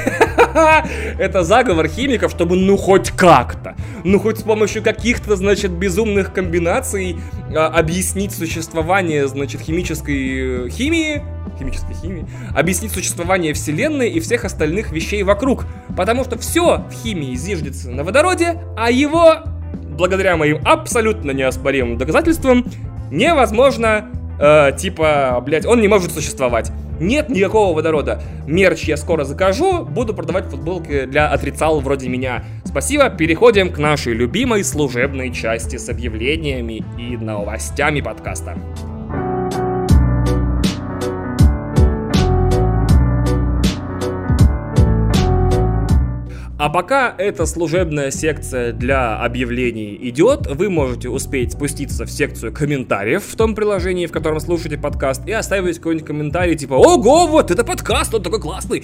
это 1.19 1.43
заговор 1.43 1.89
химиков, 1.89 2.31
чтобы 2.31 2.57
ну 2.57 2.77
хоть 2.77 3.11
как-то, 3.11 3.77
ну 4.05 4.19
хоть 4.19 4.39
с 4.39 4.43
помощью 4.43 4.83
каких-то, 4.83 5.37
значит, 5.37 5.73
безумных 5.73 6.33
комбинаций 6.33 7.17
а, 7.55 7.67
объяснить 7.67 8.33
существование, 8.33 9.27
значит, 9.29 9.61
химической 9.61 10.67
э, 10.67 10.69
химии, 10.71 11.23
химической 11.59 11.95
химии, 11.95 12.27
объяснить 12.55 12.93
существование 12.93 13.53
Вселенной 13.53 14.11
и 14.11 14.21
всех 14.21 14.45
остальных 14.45 14.93
вещей 14.93 15.23
вокруг. 15.23 15.67
Потому 15.97 16.25
что 16.25 16.39
все 16.39 16.85
в 16.89 16.93
химии 16.93 17.35
зиждется 17.35 17.91
на 17.91 18.05
водороде, 18.05 18.61
а 18.77 18.91
его 18.91 19.45
благодаря 19.73 20.37
моим 20.37 20.61
абсолютно 20.65 21.31
неоспоримым 21.31 21.99
доказательствам, 21.99 22.65
невозможно, 23.11 24.11
э, 24.41 24.73
типа, 24.77 25.43
блядь, 25.45 25.67
он 25.67 25.81
не 25.81 25.89
может 25.89 26.13
существовать. 26.13 26.71
Нет 27.01 27.29
никакого 27.29 27.75
водорода. 27.75 28.23
Мерч 28.47 28.85
я 28.85 28.97
скоро 28.97 29.25
закажу, 29.25 29.85
буду 29.85 30.15
продавать 30.15 30.47
футболки 30.47 31.07
для 31.07 31.29
отрицал 31.29 31.81
вроде 31.81 32.09
меня. 32.09 32.45
Спасибо, 32.65 33.11
переходим 33.11 33.73
к 33.73 33.79
нашей 33.79 34.15
любимой 34.15 34.65
служебной 34.65 35.33
части 35.33 35.77
с 35.77 35.89
объявлениями 35.89 36.85
и 36.99 37.17
новостями 37.17 38.01
подкаста. 38.01 38.57
А 46.65 46.71
пока 46.71 47.15
эта 47.19 47.45
служебная 47.45 48.11
секция 48.11 48.73
для 48.73 49.19
объявлений 49.19 49.99
идет, 50.01 50.47
вы 50.47 50.71
можете 50.71 51.11
успеть 51.11 51.53
спуститься 51.53 52.07
в 52.07 52.11
секцию 52.11 52.55
комментариев 52.55 53.23
в 53.23 53.37
том 53.37 53.55
приложении, 53.55 54.07
в 54.07 54.13
котором 54.13 54.41
слушаете 54.41 54.79
подкаст, 54.79 55.29
и 55.29 55.33
оставить 55.33 55.77
какой-нибудь 55.77 56.07
комментарий 56.07 56.57
типа 56.57 56.73
«Ого, 56.73 57.27
вот 57.27 57.51
это 57.51 57.65
подкаст, 57.65 58.15
он 58.15 58.23
такой 58.23 58.41
классный!» 58.41 58.83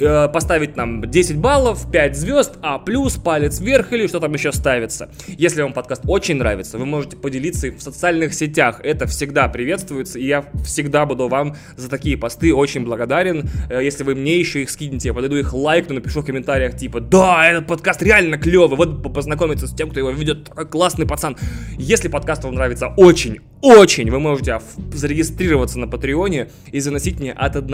э, 0.00 0.28
Поставить 0.28 0.74
нам 0.78 1.02
10 1.02 1.36
баллов, 1.36 1.90
5 1.92 2.16
звезд, 2.16 2.56
А+, 2.62 2.78
палец 2.78 3.60
вверх 3.60 3.92
или 3.92 4.06
что 4.06 4.20
там 4.20 4.32
еще 4.32 4.50
ставится. 4.50 5.10
Если 5.26 5.60
вам 5.60 5.74
подкаст 5.74 6.04
очень 6.06 6.36
нравится, 6.36 6.78
вы 6.78 6.86
можете 6.86 7.18
поделиться 7.18 7.70
в 7.70 7.82
социальных 7.82 8.32
сетях. 8.32 8.80
Это 8.82 9.06
всегда 9.06 9.48
приветствуется, 9.48 10.18
и 10.18 10.24
я 10.24 10.46
всегда 10.64 11.04
буду 11.04 11.28
вам 11.28 11.56
за 11.76 11.90
такие 11.90 12.16
посты 12.16 12.54
очень 12.54 12.86
благодарен. 12.86 13.50
Э, 13.68 13.84
если 13.84 14.02
вы 14.02 14.14
мне 14.14 14.38
еще 14.38 14.62
их 14.62 14.70
скинете, 14.70 15.08
я 15.08 15.14
подойду 15.14 15.36
их 15.36 15.52
лайкну, 15.52 15.96
напишу 15.96 16.22
в 16.22 16.24
комментариях 16.24 16.74
типа 16.74 17.02
«Да, 17.02 17.17
этот 17.18 17.66
подкаст 17.66 18.02
реально 18.02 18.38
клевый, 18.38 18.76
вот 18.76 19.12
познакомиться 19.12 19.66
с 19.66 19.74
тем, 19.74 19.90
кто 19.90 20.00
его 20.00 20.10
ведет, 20.10 20.50
классный 20.70 21.06
пацан». 21.06 21.36
Если 21.76 22.08
подкаст 22.08 22.44
вам 22.44 22.54
нравится 22.54 22.88
очень, 22.96 23.40
очень, 23.60 24.10
вы 24.10 24.20
можете 24.20 24.60
зарегистрироваться 24.92 25.78
на 25.80 25.88
Патреоне 25.88 26.50
и 26.70 26.78
заносить 26.78 27.18
мне 27.18 27.32
от 27.32 27.56
1 27.56 27.70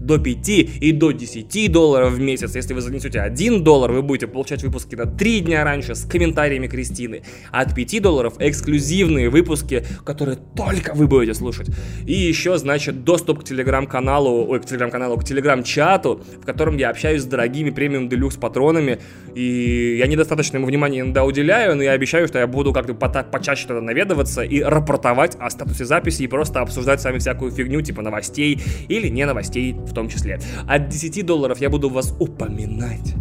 до 0.00 0.18
5 0.18 0.48
и 0.48 0.92
до 0.92 1.10
10 1.10 1.70
долларов 1.70 2.12
в 2.12 2.20
месяц. 2.20 2.54
Если 2.54 2.72
вы 2.72 2.80
занесете 2.80 3.20
1 3.20 3.62
доллар, 3.62 3.92
вы 3.92 4.02
будете 4.02 4.26
получать 4.26 4.62
выпуски 4.62 4.94
на 4.94 5.04
3 5.04 5.40
дня 5.40 5.62
раньше 5.62 5.94
с 5.94 6.06
комментариями 6.06 6.68
Кристины. 6.68 7.22
От 7.50 7.74
5 7.74 8.00
долларов 8.00 8.34
эксклюзивные 8.38 9.28
выпуски, 9.28 9.84
которые 10.04 10.38
только 10.56 10.94
вы 10.94 11.06
будете 11.06 11.34
слушать. 11.34 11.68
И 12.06 12.14
еще, 12.14 12.56
значит, 12.56 13.04
доступ 13.04 13.40
к 13.40 13.44
телеграм-каналу, 13.44 14.48
ой, 14.48 14.60
к 14.60 14.64
телеграм-каналу, 14.64 15.18
к 15.18 15.24
телеграм-чату, 15.24 16.22
в 16.40 16.46
котором 16.46 16.78
я 16.78 16.88
общаюсь 16.88 17.22
с 17.22 17.26
дорогими 17.26 17.68
премиум 17.68 18.08
делюкс 18.08 18.36
патронами. 18.36 19.00
И 19.34 19.96
я 19.98 20.06
недостаточно 20.06 20.56
ему 20.56 20.66
внимания 20.66 21.00
иногда 21.00 21.24
уделяю, 21.24 21.76
но 21.76 21.82
я 21.82 21.92
обещаю, 21.92 22.26
что 22.26 22.38
я 22.38 22.46
буду 22.46 22.72
как-то 22.72 22.94
почаще 22.94 23.66
туда 23.68 23.82
наведываться 23.82 24.42
и 24.42 24.62
рапортовать 24.62 25.09
о 25.38 25.50
статусе 25.50 25.84
записи 25.84 26.22
и 26.22 26.26
просто 26.26 26.60
обсуждать 26.60 27.00
с 27.00 27.04
вами 27.04 27.18
всякую 27.18 27.50
фигню, 27.50 27.80
типа 27.82 28.02
новостей 28.02 28.60
или 28.88 29.08
не 29.08 29.26
новостей 29.26 29.72
в 29.72 29.92
том 29.92 30.08
числе. 30.08 30.40
От 30.66 30.88
10 30.88 31.24
долларов 31.24 31.60
я 31.60 31.70
буду 31.70 31.88
вас 31.88 32.14
упоминать 32.18 33.14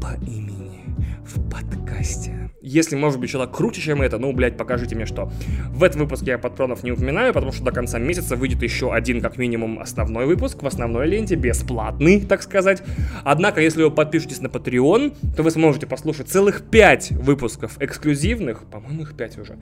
по 0.00 0.14
имени 0.24 0.84
в 1.24 1.50
подкасте. 1.50 2.41
Если 2.62 2.94
может 2.94 3.18
быть 3.18 3.28
что-то 3.28 3.50
круче, 3.52 3.80
чем 3.80 4.02
это, 4.02 4.18
ну, 4.18 4.32
блядь, 4.32 4.56
покажите 4.56 4.94
мне 4.94 5.04
что. 5.04 5.32
В 5.70 5.82
этом 5.82 6.02
выпуске 6.02 6.30
я 6.30 6.38
патронов 6.38 6.84
не 6.84 6.92
упоминаю, 6.92 7.32
потому 7.32 7.50
что 7.50 7.64
до 7.64 7.72
конца 7.72 7.98
месяца 7.98 8.36
выйдет 8.36 8.62
еще 8.62 8.94
один, 8.94 9.20
как 9.20 9.36
минимум, 9.36 9.80
основной 9.80 10.26
выпуск 10.26 10.62
в 10.62 10.66
основной 10.66 11.08
ленте, 11.08 11.34
бесплатный, 11.34 12.20
так 12.20 12.42
сказать. 12.42 12.82
Однако, 13.24 13.60
если 13.60 13.82
вы 13.82 13.90
подпишетесь 13.90 14.40
на 14.40 14.46
Patreon, 14.46 15.34
то 15.36 15.42
вы 15.42 15.50
сможете 15.50 15.88
послушать 15.88 16.28
целых 16.28 16.62
5 16.62 17.10
выпусков 17.12 17.76
эксклюзивных, 17.80 18.64
по-моему, 18.70 19.02
их 19.02 19.16
5 19.16 19.38
уже. 19.38 19.58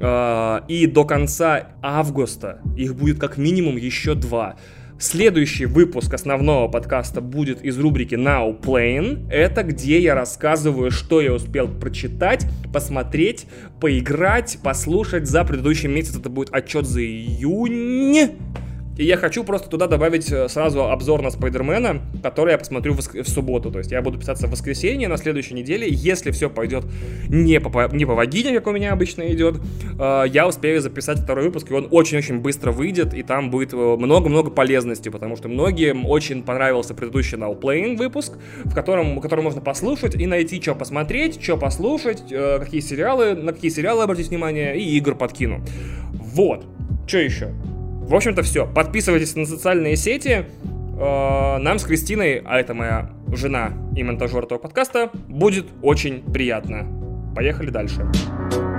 А, 0.00 0.64
и 0.68 0.86
до 0.86 1.04
конца 1.04 1.70
августа 1.82 2.60
их 2.76 2.94
будет 2.94 3.18
как 3.18 3.36
минимум 3.36 3.76
еще 3.76 4.14
2. 4.14 4.56
Следующий 4.98 5.66
выпуск 5.66 6.14
основного 6.14 6.68
подкаста 6.68 7.20
будет 7.20 7.62
из 7.62 7.76
рубрики 7.78 8.14
Now 8.14 8.58
Playing. 8.60 9.28
Это 9.28 9.64
где 9.64 9.98
я 9.98 10.14
рассказываю, 10.14 10.92
что 10.92 11.20
я 11.20 11.32
успел 11.34 11.66
прочитать, 11.66 12.46
посмотреть, 12.72 13.46
поиграть, 13.80 14.58
послушать 14.62 15.26
за 15.26 15.44
предыдущий 15.44 15.88
месяц. 15.88 16.16
Это 16.16 16.28
будет 16.30 16.54
отчет 16.54 16.86
за 16.86 17.00
июнь. 17.02 18.38
И 18.96 19.04
я 19.04 19.16
хочу 19.16 19.42
просто 19.42 19.68
туда 19.68 19.88
добавить 19.88 20.30
э, 20.30 20.48
сразу 20.48 20.84
обзор 20.84 21.20
на 21.20 21.30
Спайдермена, 21.30 22.00
который 22.22 22.52
я 22.52 22.58
посмотрю 22.58 22.94
в, 22.94 22.98
в 22.98 23.28
субботу. 23.28 23.72
То 23.72 23.78
есть 23.78 23.90
я 23.90 24.00
буду 24.02 24.18
писаться 24.18 24.46
в 24.46 24.50
воскресенье 24.50 25.08
на 25.08 25.16
следующей 25.16 25.54
неделе. 25.54 25.88
Если 25.90 26.30
все 26.30 26.48
пойдет 26.48 26.84
не 27.28 27.58
по, 27.60 27.88
не 27.92 28.04
по 28.04 28.14
вагине, 28.14 28.54
как 28.54 28.68
у 28.68 28.72
меня 28.72 28.92
обычно 28.92 29.22
идет, 29.32 29.60
э, 29.98 30.24
я 30.28 30.46
успею 30.46 30.80
записать 30.80 31.18
второй 31.18 31.46
выпуск, 31.46 31.70
и 31.70 31.74
он 31.74 31.88
очень-очень 31.90 32.38
быстро 32.38 32.70
выйдет, 32.70 33.14
и 33.14 33.22
там 33.24 33.50
будет 33.50 33.72
э, 33.72 33.76
много-много 33.76 34.50
полезности, 34.50 35.08
потому 35.08 35.36
что 35.36 35.48
многим 35.48 36.06
очень 36.06 36.44
понравился 36.44 36.94
предыдущий 36.94 37.36
Now 37.36 37.60
Playing 37.60 37.96
выпуск, 37.96 38.34
в 38.64 38.74
котором, 38.74 39.20
который 39.20 39.40
можно 39.40 39.60
послушать 39.60 40.14
и 40.14 40.26
найти, 40.26 40.62
что 40.62 40.76
посмотреть, 40.76 41.42
что 41.42 41.56
послушать, 41.56 42.22
э, 42.30 42.60
какие 42.60 42.80
сериалы, 42.80 43.34
на 43.34 43.52
какие 43.52 43.72
сериалы 43.72 44.04
обратить 44.04 44.28
внимание, 44.28 44.78
и 44.78 44.96
игр 44.96 45.16
подкину. 45.16 45.64
Вот. 46.12 46.64
Что 47.06 47.18
еще? 47.18 47.48
В 48.08 48.14
общем-то, 48.14 48.42
все. 48.42 48.66
Подписывайтесь 48.66 49.34
на 49.34 49.46
социальные 49.46 49.96
сети. 49.96 50.46
Э, 50.98 51.58
нам 51.58 51.78
с 51.78 51.84
Кристиной, 51.84 52.42
а 52.44 52.58
это 52.58 52.74
моя 52.74 53.10
жена 53.32 53.72
и 53.96 54.02
монтажер 54.02 54.44
этого 54.44 54.58
подкаста, 54.58 55.10
будет 55.28 55.66
очень 55.82 56.22
приятно. 56.22 56.86
Поехали 57.34 57.70
дальше. 57.70 58.04
Дальше. 58.50 58.73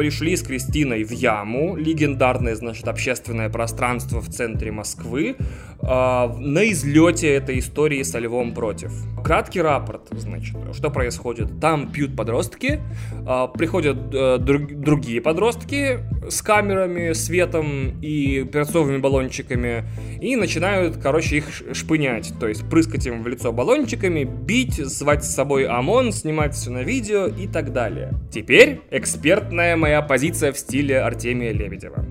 Пришли 0.00 0.34
с 0.34 0.42
Кристиной 0.42 1.04
в 1.04 1.10
яму, 1.10 1.76
легендарное, 1.76 2.54
значит, 2.54 2.88
общественное 2.88 3.50
пространство 3.50 4.22
в 4.22 4.30
центре 4.30 4.72
Москвы, 4.72 5.36
э, 5.36 5.84
на 5.84 6.70
излете 6.70 7.28
этой 7.34 7.58
истории 7.58 8.02
со 8.02 8.18
Львом 8.18 8.54
против. 8.54 8.92
Краткий 9.22 9.60
рапорт, 9.60 10.08
значит, 10.12 10.56
что 10.72 10.88
происходит. 10.88 11.60
Там 11.60 11.92
пьют 11.92 12.16
подростки, 12.16 12.80
э, 13.26 13.48
приходят 13.58 13.98
э, 14.14 14.38
друг, 14.38 14.72
другие 14.72 15.20
подростки 15.20 15.98
с 16.30 16.40
камерами, 16.40 17.12
светом 17.12 18.00
и 18.00 18.44
перцовыми 18.44 18.96
баллончиками 18.96 19.84
и 20.22 20.34
начинают, 20.36 20.96
короче, 20.96 21.36
их 21.36 21.44
шпынять, 21.74 22.32
то 22.40 22.48
есть 22.48 22.66
прыскать 22.70 23.06
им 23.06 23.22
в 23.22 23.28
лицо 23.28 23.52
баллончиками, 23.52 24.24
бить, 24.24 24.76
звать 24.76 25.24
с 25.24 25.34
собой 25.34 25.66
ОМОН, 25.66 26.12
снимать 26.12 26.54
все 26.54 26.70
на 26.70 26.82
видео 26.82 27.26
и 27.26 27.46
так 27.46 27.74
далее. 27.74 28.14
Теперь 28.32 28.80
экспертная 28.90 29.76
моя 29.76 29.89
моя 29.90 30.02
позиция 30.02 30.52
в 30.52 30.58
стиле 30.58 31.00
Артемия 31.00 31.50
Лебедева. 31.52 32.06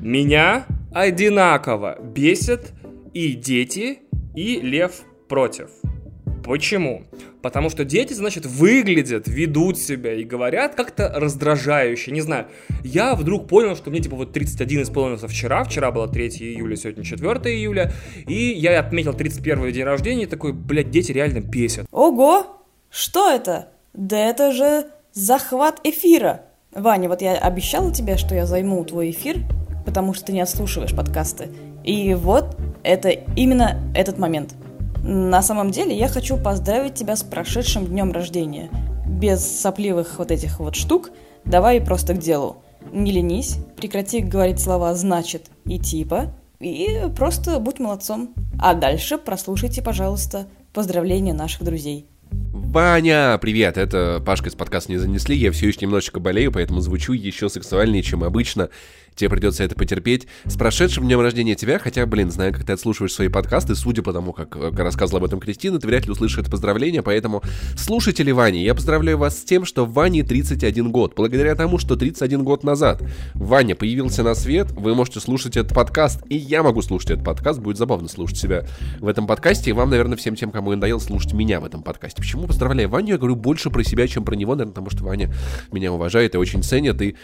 Меня 0.00 0.66
одинаково 0.92 1.98
бесит 2.00 2.72
и 3.12 3.32
дети, 3.32 3.98
и 4.36 4.60
лев 4.60 5.02
против. 5.28 5.68
Почему? 6.44 7.06
Потому 7.42 7.70
что 7.70 7.84
дети, 7.84 8.12
значит, 8.12 8.46
выглядят, 8.46 9.26
ведут 9.26 9.78
себя 9.78 10.14
и 10.14 10.22
говорят 10.22 10.76
как-то 10.76 11.12
раздражающе. 11.12 12.12
Не 12.12 12.20
знаю, 12.20 12.46
я 12.84 13.16
вдруг 13.16 13.48
понял, 13.48 13.74
что 13.74 13.90
мне 13.90 13.98
типа 13.98 14.14
вот 14.14 14.32
31 14.32 14.82
исполнился 14.82 15.26
вчера, 15.26 15.64
вчера 15.64 15.90
было 15.90 16.06
3 16.06 16.28
июля, 16.28 16.76
сегодня 16.76 17.02
4 17.02 17.26
июля, 17.52 17.92
и 18.28 18.52
я 18.56 18.78
отметил 18.78 19.12
31 19.12 19.72
день 19.72 19.82
рождения 19.82 20.22
и 20.22 20.26
такой, 20.26 20.52
блядь, 20.52 20.90
дети 20.90 21.10
реально 21.10 21.40
бесят. 21.40 21.86
Ого! 21.90 22.64
Что 22.90 23.28
это? 23.28 23.70
Да 23.92 24.16
это 24.16 24.52
же 24.52 24.86
захват 25.12 25.80
эфира! 25.82 26.42
Ваня, 26.74 27.08
вот 27.08 27.22
я 27.22 27.38
обещала 27.38 27.92
тебе, 27.92 28.16
что 28.16 28.34
я 28.34 28.46
займу 28.46 28.84
твой 28.84 29.10
эфир, 29.10 29.40
потому 29.84 30.12
что 30.12 30.26
ты 30.26 30.32
не 30.32 30.40
отслушиваешь 30.40 30.94
подкасты. 30.94 31.48
И 31.84 32.14
вот 32.14 32.56
это 32.82 33.10
именно 33.10 33.80
этот 33.94 34.18
момент. 34.18 34.54
На 35.02 35.42
самом 35.42 35.70
деле 35.70 35.96
я 35.96 36.08
хочу 36.08 36.36
поздравить 36.36 36.94
тебя 36.94 37.14
с 37.14 37.22
прошедшим 37.22 37.86
днем 37.86 38.10
рождения. 38.10 38.70
Без 39.06 39.44
сопливых 39.44 40.18
вот 40.18 40.30
этих 40.30 40.58
вот 40.58 40.74
штук, 40.74 41.10
давай 41.44 41.80
просто 41.80 42.14
к 42.14 42.18
делу. 42.18 42.56
Не 42.92 43.12
ленись, 43.12 43.58
прекрати 43.76 44.20
говорить 44.20 44.60
слова 44.60 44.94
«значит» 44.94 45.50
и 45.64 45.78
«типа», 45.78 46.34
и 46.58 47.08
просто 47.16 47.58
будь 47.58 47.78
молодцом. 47.78 48.34
А 48.58 48.74
дальше 48.74 49.18
прослушайте, 49.18 49.82
пожалуйста, 49.82 50.46
поздравления 50.72 51.34
наших 51.34 51.62
друзей. 51.62 52.08
Ваня, 52.74 53.38
привет, 53.40 53.78
это 53.78 54.20
Пашка 54.24 54.48
из 54.48 54.54
подкаста 54.56 54.90
«Не 54.90 54.98
занесли», 54.98 55.36
я 55.36 55.52
все 55.52 55.68
еще 55.68 55.78
немножечко 55.82 56.18
болею, 56.18 56.50
поэтому 56.50 56.80
звучу 56.80 57.12
еще 57.12 57.48
сексуальнее, 57.48 58.02
чем 58.02 58.24
обычно 58.24 58.68
тебе 59.16 59.30
придется 59.30 59.64
это 59.64 59.74
потерпеть. 59.74 60.26
С 60.44 60.56
прошедшим 60.56 61.04
днем 61.04 61.20
рождения 61.20 61.54
тебя, 61.54 61.78
хотя, 61.78 62.04
блин, 62.06 62.30
знаю, 62.30 62.52
как 62.52 62.64
ты 62.64 62.72
отслушиваешь 62.72 63.12
свои 63.12 63.28
подкасты, 63.28 63.74
судя 63.74 64.02
по 64.02 64.12
тому, 64.12 64.32
как 64.32 64.56
э, 64.56 64.70
рассказывала 64.76 65.20
об 65.20 65.24
этом 65.24 65.40
Кристина, 65.40 65.78
ты 65.78 65.86
вряд 65.86 66.06
ли 66.06 66.12
услышишь 66.12 66.38
это 66.38 66.50
поздравление, 66.50 67.02
поэтому 67.02 67.42
слушатели 67.76 68.30
Вани, 68.30 68.62
я 68.62 68.74
поздравляю 68.74 69.18
вас 69.18 69.38
с 69.38 69.44
тем, 69.44 69.64
что 69.64 69.86
Ване 69.86 70.22
31 70.22 70.90
год. 70.90 71.14
Благодаря 71.16 71.54
тому, 71.54 71.78
что 71.78 71.96
31 71.96 72.42
год 72.42 72.64
назад 72.64 73.02
Ваня 73.34 73.74
появился 73.74 74.22
на 74.22 74.34
свет, 74.34 74.70
вы 74.72 74.94
можете 74.94 75.20
слушать 75.20 75.56
этот 75.56 75.74
подкаст, 75.74 76.22
и 76.28 76.36
я 76.36 76.62
могу 76.62 76.82
слушать 76.82 77.12
этот 77.12 77.24
подкаст, 77.24 77.60
будет 77.60 77.76
забавно 77.76 78.08
слушать 78.08 78.38
себя 78.38 78.66
в 78.98 79.06
этом 79.06 79.26
подкасте, 79.26 79.70
и 79.70 79.72
вам, 79.72 79.90
наверное, 79.90 80.16
всем 80.16 80.36
тем, 80.36 80.50
кому 80.50 80.70
надоело 80.70 80.98
слушать 80.98 81.32
меня 81.32 81.60
в 81.60 81.64
этом 81.64 81.82
подкасте. 81.82 82.20
Почему 82.20 82.46
поздравляю 82.46 82.88
Ваню? 82.88 83.12
Я 83.12 83.18
говорю 83.18 83.36
больше 83.36 83.70
про 83.70 83.82
себя, 83.84 84.08
чем 84.08 84.24
про 84.24 84.34
него, 84.34 84.54
наверное, 84.54 84.72
потому 84.72 84.90
что 84.90 85.04
Ваня 85.04 85.32
меня 85.70 85.92
уважает 85.92 86.34
и 86.34 86.38
очень 86.38 86.62
ценит, 86.62 87.00
и 87.02 87.16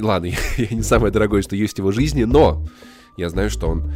ладно, 0.00 0.26
я, 0.56 0.68
не 0.70 0.82
самое 0.82 1.12
дорогое, 1.12 1.42
что 1.42 1.56
есть 1.56 1.76
в 1.76 1.78
его 1.78 1.92
жизни, 1.92 2.24
но 2.24 2.66
я 3.16 3.28
знаю, 3.28 3.50
что 3.50 3.68
он 3.68 3.92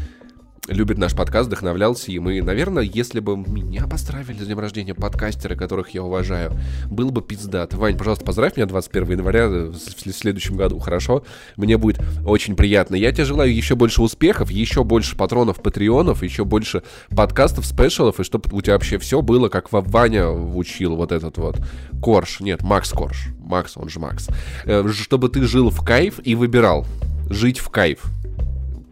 любит 0.69 0.99
наш 0.99 1.15
подкаст, 1.15 1.49
вдохновлялся 1.49 2.11
им. 2.11 2.29
И, 2.31 2.41
наверное, 2.41 2.83
если 2.83 3.21
бы 3.21 3.37
меня 3.37 3.87
поздравили 3.87 4.43
с 4.43 4.47
днем 4.47 4.59
рождения 4.59 4.95
подкастеры, 4.95 5.57
которых 5.57 5.91
я 5.91 6.03
уважаю, 6.03 6.53
был 6.91 7.11
бы 7.11 7.23
пиздат. 7.23 7.75
Вань, 7.75 7.97
пожалуйста, 7.97 8.25
поздравь 8.25 8.57
меня 8.57 8.67
21 8.67 9.13
января 9.13 9.49
в 9.49 9.77
следующем 9.77 10.57
году, 10.57 10.79
хорошо? 10.79 11.25
Мне 11.57 11.77
будет 11.77 12.01
очень 12.25 12.57
приятно. 12.57 12.97
Я 12.97 13.13
тебе 13.13 13.25
желаю 13.25 13.55
еще 13.55 13.77
больше 13.77 14.03
успехов, 14.03 14.51
еще 14.51 14.85
больше 14.85 15.17
патронов, 15.17 15.63
патреонов, 15.63 16.23
еще 16.23 16.45
больше 16.45 16.83
подкастов, 17.15 17.67
спешалов, 17.67 18.21
и 18.21 18.25
чтобы 18.25 18.55
у 18.57 18.61
тебя 18.61 18.75
вообще 18.75 18.99
все 18.99 19.23
было, 19.23 19.49
как 19.49 19.69
Ваня 19.71 20.29
учил 20.29 20.97
вот 20.97 21.13
этот 21.13 21.39
вот 21.39 21.59
Корж. 22.01 22.41
Нет, 22.41 22.63
Макс 22.63 22.91
Корж. 22.91 23.29
Макс, 23.39 23.77
он 23.77 23.89
же 23.89 24.01
Макс. 24.01 24.29
Э, 24.65 24.87
чтобы 24.93 25.29
ты 25.29 25.43
жил 25.45 25.71
в 25.71 25.85
кайф 25.85 26.21
и 26.23 26.35
выбирал 26.35 26.87
жить 27.31 27.59
в 27.59 27.69
кайф. 27.69 28.05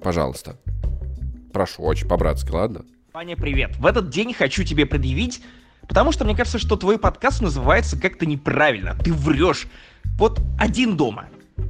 Пожалуйста. 0.03 0.57
Прошу, 1.55 1.85
очень 1.85 2.09
по-братски, 2.09 2.51
ладно? 2.51 2.85
Ваня, 3.13 3.37
привет. 3.37 3.77
В 3.77 3.87
этот 3.87 4.11
день 4.11 4.35
хочу 4.35 4.65
тебе 4.65 4.87
предъявить, 4.87 5.41
потому 5.89 6.11
что 6.11 6.25
мне 6.25 6.35
кажется, 6.35 6.59
что 6.59 6.75
твой 6.75 6.99
подкаст 6.99 7.41
называется 7.41 7.97
как-то 7.97 8.27
неправильно. 8.27 8.97
Ты 8.97 9.13
врешь. 9.13 9.69
Вот 10.19 10.41
один 10.59 10.97
дома. 10.97 11.27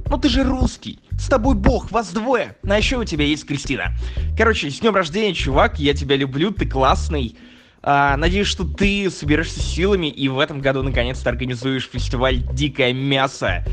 Ну 0.09 0.17
ты 0.17 0.27
же 0.27 0.43
русский. 0.43 0.99
С 1.19 1.27
тобой 1.27 1.53
бог, 1.53 1.91
вас 1.91 2.11
двое. 2.11 2.57
Ну, 2.63 2.73
а 2.73 2.77
еще 2.77 2.97
у 2.97 3.03
тебя 3.03 3.25
есть 3.25 3.45
Кристина. 3.45 3.93
Короче, 4.35 4.71
с 4.71 4.79
днем 4.79 4.95
рождения, 4.95 5.35
чувак. 5.35 5.77
Я 5.77 5.93
тебя 5.93 6.15
люблю, 6.15 6.49
ты 6.49 6.67
классный. 6.67 7.37
А, 7.83 8.17
надеюсь, 8.17 8.47
что 8.47 8.63
ты 8.67 9.11
соберешься 9.11 9.59
силами 9.59 10.07
и 10.07 10.27
в 10.29 10.39
этом 10.39 10.61
году 10.61 10.81
наконец-то 10.81 11.29
организуешь 11.29 11.87
фестиваль 11.93 12.37
«Дикое 12.53 12.91
мясо». 12.91 13.63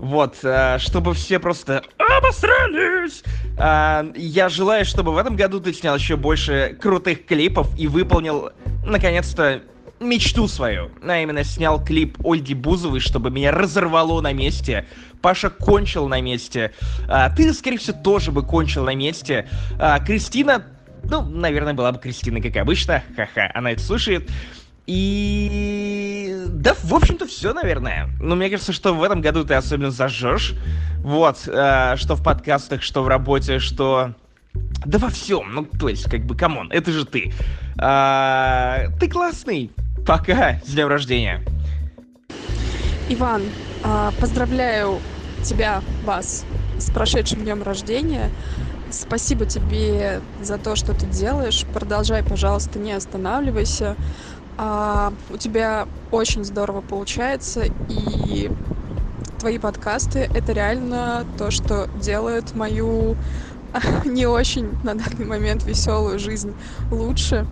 Вот, 0.00 0.38
э, 0.42 0.78
чтобы 0.78 1.12
все 1.12 1.38
просто 1.38 1.82
обосрались. 1.98 3.22
Э, 3.58 4.10
я 4.16 4.48
желаю, 4.48 4.86
чтобы 4.86 5.12
в 5.12 5.18
этом 5.18 5.36
году 5.36 5.60
ты 5.60 5.74
снял 5.74 5.94
еще 5.96 6.16
больше 6.16 6.74
крутых 6.80 7.26
клипов 7.26 7.68
и 7.78 7.86
выполнил, 7.86 8.50
наконец-то, 8.86 9.60
мечту 10.00 10.48
свою. 10.48 10.90
А 11.06 11.18
именно 11.18 11.44
снял 11.44 11.84
клип 11.84 12.16
Ольги 12.24 12.54
Бузовой, 12.54 13.00
чтобы 13.00 13.30
меня 13.30 13.52
разорвало 13.52 14.22
на 14.22 14.32
месте. 14.32 14.86
Паша 15.20 15.50
кончил 15.50 16.08
на 16.08 16.22
месте. 16.22 16.72
А, 17.06 17.28
ты, 17.28 17.52
скорее 17.52 17.76
всего, 17.76 17.98
тоже 18.02 18.32
бы 18.32 18.42
кончил 18.42 18.84
на 18.84 18.94
месте. 18.94 19.50
Кристина, 20.06 20.64
ну, 21.04 21.20
наверное, 21.20 21.74
была 21.74 21.92
бы 21.92 21.98
Кристина, 21.98 22.40
как 22.40 22.56
обычно. 22.56 23.02
Ха-ха, 23.16 23.50
она 23.52 23.72
это 23.72 23.82
слушает. 23.82 24.30
И 24.92 26.46
да, 26.48 26.74
в 26.82 26.92
общем-то, 26.92 27.24
все, 27.28 27.54
наверное. 27.54 28.10
Но 28.18 28.34
мне 28.34 28.50
кажется, 28.50 28.72
что 28.72 28.92
в 28.92 29.04
этом 29.04 29.20
году 29.20 29.44
ты 29.44 29.54
особенно 29.54 29.92
зажжешь. 29.92 30.54
Вот, 31.04 31.46
э, 31.46 31.94
что 31.96 32.16
в 32.16 32.24
подкастах, 32.24 32.82
что 32.82 33.04
в 33.04 33.08
работе, 33.08 33.60
что. 33.60 34.14
Да 34.84 34.98
во 34.98 35.08
всем. 35.08 35.54
Ну, 35.54 35.64
то 35.64 35.88
есть, 35.88 36.10
как 36.10 36.26
бы, 36.26 36.34
come 36.34 36.56
on, 36.56 36.72
это 36.72 36.90
же 36.90 37.04
ты. 37.06 37.32
А, 37.78 38.86
ты 38.98 39.08
классный. 39.08 39.70
Пока, 40.04 40.60
с 40.66 40.72
днем 40.72 40.88
рождения. 40.88 41.44
Иван, 43.08 43.42
а, 43.84 44.12
поздравляю 44.18 44.98
тебя, 45.44 45.82
вас, 46.04 46.44
с 46.78 46.90
прошедшим 46.90 47.44
днем 47.44 47.62
рождения. 47.62 48.28
Спасибо 48.90 49.46
тебе 49.46 50.20
за 50.42 50.58
то, 50.58 50.74
что 50.74 50.94
ты 50.94 51.06
делаешь. 51.06 51.64
Продолжай, 51.72 52.24
пожалуйста, 52.24 52.80
не 52.80 52.90
останавливайся 52.92 53.94
а, 54.62 55.14
у 55.30 55.38
тебя 55.38 55.88
очень 56.10 56.44
здорово 56.44 56.82
получается, 56.82 57.64
и 57.88 58.50
твои 59.38 59.58
подкасты— 59.58 60.28
это 60.34 60.52
реально 60.52 61.24
то, 61.38 61.50
что 61.50 61.88
делает 61.94 62.54
мою 62.54 63.16
не 64.04 64.26
очень 64.26 64.68
на 64.84 64.94
данный 64.94 65.24
момент 65.24 65.64
веселую 65.64 66.18
жизнь 66.18 66.52
лучше. 66.90 67.46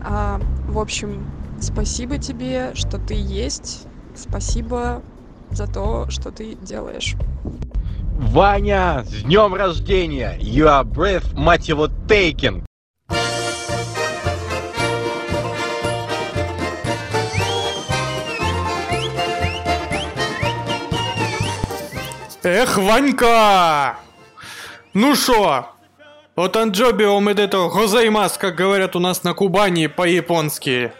А, 0.00 0.40
в 0.66 0.78
общем, 0.78 1.26
спасибо 1.60 2.16
тебе, 2.16 2.70
что 2.72 2.98
ты 2.98 3.12
есть. 3.14 3.86
Спасибо 4.14 5.02
за 5.50 5.66
то, 5.66 6.08
что 6.08 6.30
ты 6.30 6.54
делаешь. 6.54 7.16
Ваня, 8.18 9.04
с 9.04 9.24
днем 9.24 9.52
рождения! 9.52 10.38
You 10.40 10.64
are 10.68 10.84
breath, 10.84 11.34
мать 11.34 11.68
его, 11.68 11.88
taken! 12.08 12.65
Эх, 22.46 22.78
Ванька! 22.78 23.98
Ну 24.94 25.16
шо? 25.16 25.66
Вот 26.36 26.56
Анджобио 26.56 27.20
это 27.28 27.68
гозаймас, 27.68 28.38
как 28.38 28.54
говорят 28.54 28.94
у 28.94 29.00
нас 29.00 29.24
на 29.24 29.34
Кубани 29.34 29.88
по-японски. 29.88 30.92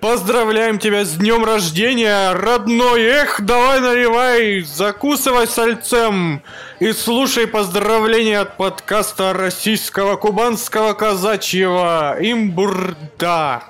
Поздравляем 0.00 0.78
тебя 0.78 1.04
с 1.04 1.12
днем 1.16 1.44
рождения, 1.44 2.32
родной! 2.32 3.02
Эх, 3.02 3.42
давай 3.42 3.80
наливай, 3.80 4.62
закусывай 4.62 5.46
сальцем 5.46 6.42
и 6.80 6.92
слушай 6.92 7.46
поздравления 7.46 8.40
от 8.40 8.56
подкаста 8.56 9.34
российского 9.34 10.16
кубанского 10.16 10.94
казачьего 10.94 12.16
Имбурда. 12.18 13.62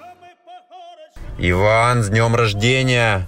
Иван, 1.38 2.04
с 2.04 2.10
днем 2.10 2.36
рождения! 2.36 3.26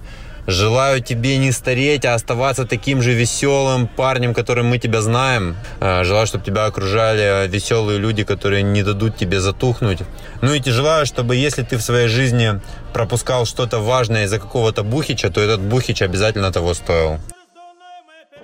Желаю 0.48 1.02
тебе 1.02 1.36
не 1.36 1.52
стареть, 1.52 2.06
а 2.06 2.14
оставаться 2.14 2.64
таким 2.64 3.02
же 3.02 3.12
веселым 3.12 3.86
парнем, 3.86 4.32
которым 4.32 4.68
мы 4.68 4.78
тебя 4.78 5.02
знаем. 5.02 5.56
Э, 5.78 6.04
желаю, 6.04 6.26
чтобы 6.26 6.42
тебя 6.42 6.64
окружали 6.64 7.46
веселые 7.46 7.98
люди, 7.98 8.24
которые 8.24 8.62
не 8.62 8.82
дадут 8.82 9.14
тебе 9.14 9.40
затухнуть. 9.40 9.98
Ну 10.40 10.54
и 10.54 10.62
желаю, 10.64 11.04
чтобы 11.04 11.36
если 11.36 11.64
ты 11.64 11.76
в 11.76 11.82
своей 11.82 12.08
жизни 12.08 12.62
пропускал 12.94 13.44
что-то 13.44 13.78
важное 13.78 14.24
из-за 14.24 14.38
какого-то 14.38 14.84
бухича, 14.84 15.28
то 15.28 15.42
этот 15.42 15.60
бухич 15.60 16.00
обязательно 16.00 16.50
того 16.50 16.72
стоил. 16.72 17.18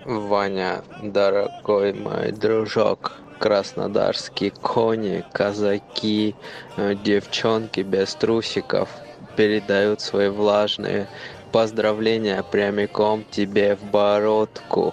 Ваня, 0.04 0.82
дорогой 1.02 1.94
мой 1.94 2.32
дружок, 2.32 3.12
краснодарские 3.38 4.50
кони, 4.50 5.24
казаки, 5.32 6.34
э, 6.76 6.96
девчонки 7.02 7.80
без 7.80 8.14
трусиков 8.14 8.90
передают 9.36 10.00
свои 10.00 10.28
влажные 10.28 11.08
поздравления 11.54 12.42
прямиком 12.42 13.24
тебе 13.30 13.76
в 13.76 13.84
бородку. 13.84 14.92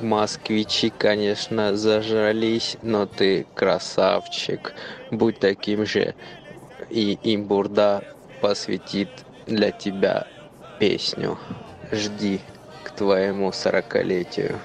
Москвичи, 0.00 0.90
конечно, 0.90 1.76
зажрались, 1.76 2.76
но 2.82 3.06
ты 3.06 3.46
красавчик. 3.54 4.74
Будь 5.12 5.38
таким 5.38 5.86
же. 5.86 6.16
И 6.90 7.16
имбурда 7.22 8.02
посвятит 8.40 9.10
для 9.46 9.70
тебя 9.70 10.26
песню. 10.80 11.38
Жди 11.92 12.40
к 12.82 12.90
твоему 12.90 13.52
сорокалетию. 13.52 14.58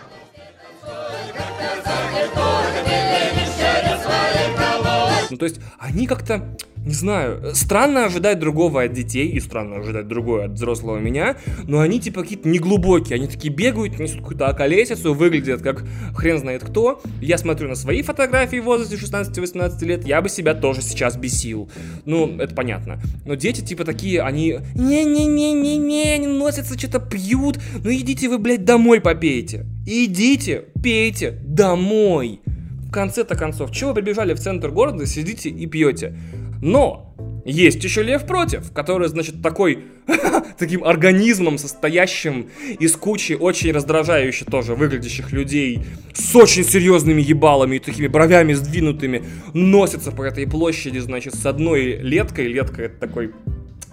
Ну, 5.31 5.37
то 5.37 5.45
есть, 5.45 5.59
они 5.79 6.07
как-то 6.07 6.55
не 6.85 6.93
знаю, 6.93 7.53
странно 7.53 8.05
ожидать 8.05 8.39
другого 8.39 8.83
от 8.83 8.93
детей, 8.93 9.27
и 9.27 9.39
странно 9.39 9.77
ожидать 9.77 10.07
другое 10.07 10.45
от 10.45 10.53
взрослого 10.53 10.97
меня, 10.97 11.37
но 11.67 11.79
они 11.79 11.99
типа 11.99 12.23
какие-то 12.23 12.49
неглубокие, 12.49 13.15
они 13.15 13.27
такие 13.27 13.53
бегают, 13.53 13.99
несут 13.99 14.21
какую-то 14.21 14.47
околесицу, 14.47 15.13
выглядят 15.13 15.61
как 15.61 15.83
хрен 16.15 16.39
знает 16.39 16.63
кто. 16.63 17.01
Я 17.21 17.37
смотрю 17.37 17.69
на 17.69 17.75
свои 17.75 18.01
фотографии 18.01 18.57
в 18.57 18.63
возрасте 18.63 18.95
16-18 18.95 19.85
лет, 19.85 20.07
я 20.07 20.21
бы 20.21 20.29
себя 20.29 20.55
тоже 20.55 20.81
сейчас 20.81 21.17
бесил. 21.17 21.69
Ну, 22.05 22.37
это 22.39 22.55
понятно. 22.55 22.99
Но 23.25 23.35
дети 23.35 23.61
типа 23.61 23.85
такие, 23.85 24.21
они 24.21 24.59
не-не-не-не-не, 24.73 26.13
они 26.15 26.27
носятся, 26.27 26.77
что-то 26.77 26.99
пьют, 26.99 27.59
ну 27.83 27.91
идите 27.91 28.27
вы, 28.27 28.39
блядь, 28.39 28.65
домой 28.65 29.01
попейте. 29.01 29.65
Идите, 29.85 30.65
пейте 30.81 31.39
домой. 31.43 32.41
Конце-то 32.91 33.35
концов, 33.35 33.71
чего 33.71 33.91
вы 33.91 34.01
прибежали 34.01 34.33
в 34.33 34.39
центр 34.39 34.69
города, 34.69 35.05
сидите 35.05 35.49
и 35.49 35.65
пьете? 35.65 36.17
Но 36.61 37.15
есть 37.45 37.83
еще 37.83 38.03
лев 38.03 38.25
против, 38.27 38.71
который, 38.71 39.07
значит, 39.07 39.41
такой, 39.41 39.85
таким 40.59 40.83
организмом, 40.83 41.57
состоящим 41.57 42.49
из 42.79 42.95
кучи 42.95 43.33
очень 43.33 43.71
раздражающих 43.71 44.47
тоже 44.47 44.75
выглядящих 44.75 45.31
людей, 45.31 45.83
с 46.13 46.35
очень 46.35 46.63
серьезными 46.63 47.21
ебалами 47.21 47.77
и 47.77 47.79
такими 47.79 48.07
бровями 48.07 48.53
сдвинутыми, 48.53 49.23
носится 49.53 50.11
по 50.11 50.23
этой 50.23 50.45
площади, 50.45 50.99
значит, 50.99 51.33
с 51.35 51.45
одной 51.45 51.97
леткой. 51.97 52.47
Летка 52.47 52.83
это 52.83 52.99
такой 52.99 53.31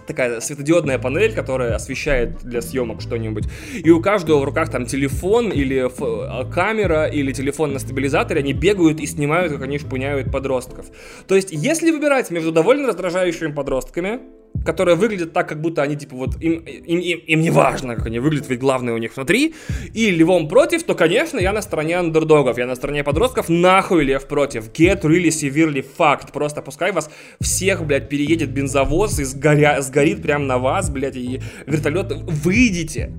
такая 0.09 0.41
светодиодная 0.41 0.99
панель, 0.99 1.33
которая 1.33 1.75
освещает 1.75 2.39
для 2.43 2.61
съемок 2.61 2.99
что-нибудь. 3.01 3.45
И 3.73 3.89
у 3.91 4.01
каждого 4.01 4.39
в 4.39 4.43
руках 4.43 4.69
там 4.69 4.85
телефон 4.85 5.51
или 5.51 5.87
а, 5.87 6.45
камера 6.45 7.05
или 7.05 7.31
телефон 7.31 7.73
на 7.73 7.79
стабилизаторе, 7.79 8.41
они 8.41 8.53
бегают 8.53 8.99
и 8.99 9.05
снимают, 9.05 9.53
как 9.53 9.61
они 9.61 9.77
шпуняют 9.77 10.31
подростков. 10.31 10.87
То 11.27 11.35
есть, 11.35 11.49
если 11.51 11.91
выбирать 11.91 12.31
между 12.31 12.51
довольно 12.51 12.87
раздражающими 12.87 13.53
подростками, 13.53 14.19
которые 14.65 14.95
выглядят 14.95 15.33
так, 15.33 15.47
как 15.47 15.61
будто 15.61 15.81
они, 15.81 15.95
типа, 15.95 16.15
вот, 16.15 16.41
им, 16.41 16.59
им, 16.59 16.99
им, 16.99 17.19
им 17.19 17.41
не 17.41 17.49
важно, 17.49 17.95
как 17.95 18.07
они 18.07 18.19
выглядят, 18.19 18.49
ведь 18.49 18.59
главное 18.59 18.93
у 18.93 18.97
них 18.97 19.15
внутри, 19.15 19.55
и 19.93 20.11
львом 20.11 20.47
против, 20.47 20.83
то, 20.83 20.95
конечно, 20.95 21.39
я 21.39 21.53
на 21.53 21.61
стороне 21.61 21.97
андердогов, 21.97 22.57
я 22.57 22.65
на 22.65 22.75
стороне 22.75 23.03
подростков, 23.03 23.49
нахуй 23.49 24.03
лев 24.03 24.27
против, 24.27 24.69
get 24.71 25.01
really 25.01 25.29
severely 25.29 25.85
fucked, 25.97 26.31
просто 26.33 26.61
пускай 26.61 26.91
вас 26.91 27.09
всех, 27.39 27.85
блядь, 27.85 28.09
переедет 28.09 28.49
бензовоз 28.51 29.19
и 29.19 29.23
сгоря, 29.23 29.81
сгорит 29.81 30.21
прямо 30.21 30.45
на 30.45 30.57
вас, 30.57 30.89
блядь, 30.89 31.15
и 31.15 31.41
вертолет, 31.65 32.11
выйдите 32.11 33.11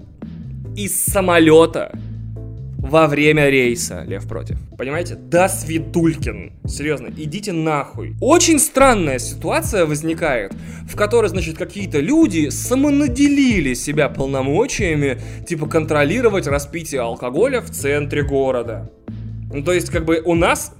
из 0.76 1.04
самолета, 1.04 1.98
во 2.82 3.06
время 3.06 3.48
рейса, 3.50 4.04
Лев 4.06 4.26
против. 4.26 4.58
Понимаете? 4.76 5.14
Да 5.14 5.48
свидулькин. 5.48 6.52
Серьезно, 6.66 7.08
идите 7.14 7.52
нахуй. 7.52 8.16
Очень 8.20 8.58
странная 8.58 9.18
ситуация 9.18 9.84
возникает, 9.84 10.52
в 10.88 10.96
которой, 10.96 11.28
значит, 11.28 11.58
какие-то 11.58 12.00
люди 12.00 12.48
самонаделили 12.48 13.74
себя 13.74 14.08
полномочиями, 14.08 15.20
типа 15.46 15.66
контролировать 15.66 16.46
распитие 16.46 17.02
алкоголя 17.02 17.60
в 17.60 17.70
центре 17.70 18.22
города. 18.22 18.90
Ну, 19.52 19.62
то 19.62 19.72
есть, 19.72 19.90
как 19.90 20.04
бы 20.04 20.22
у 20.24 20.34
нас 20.34 20.74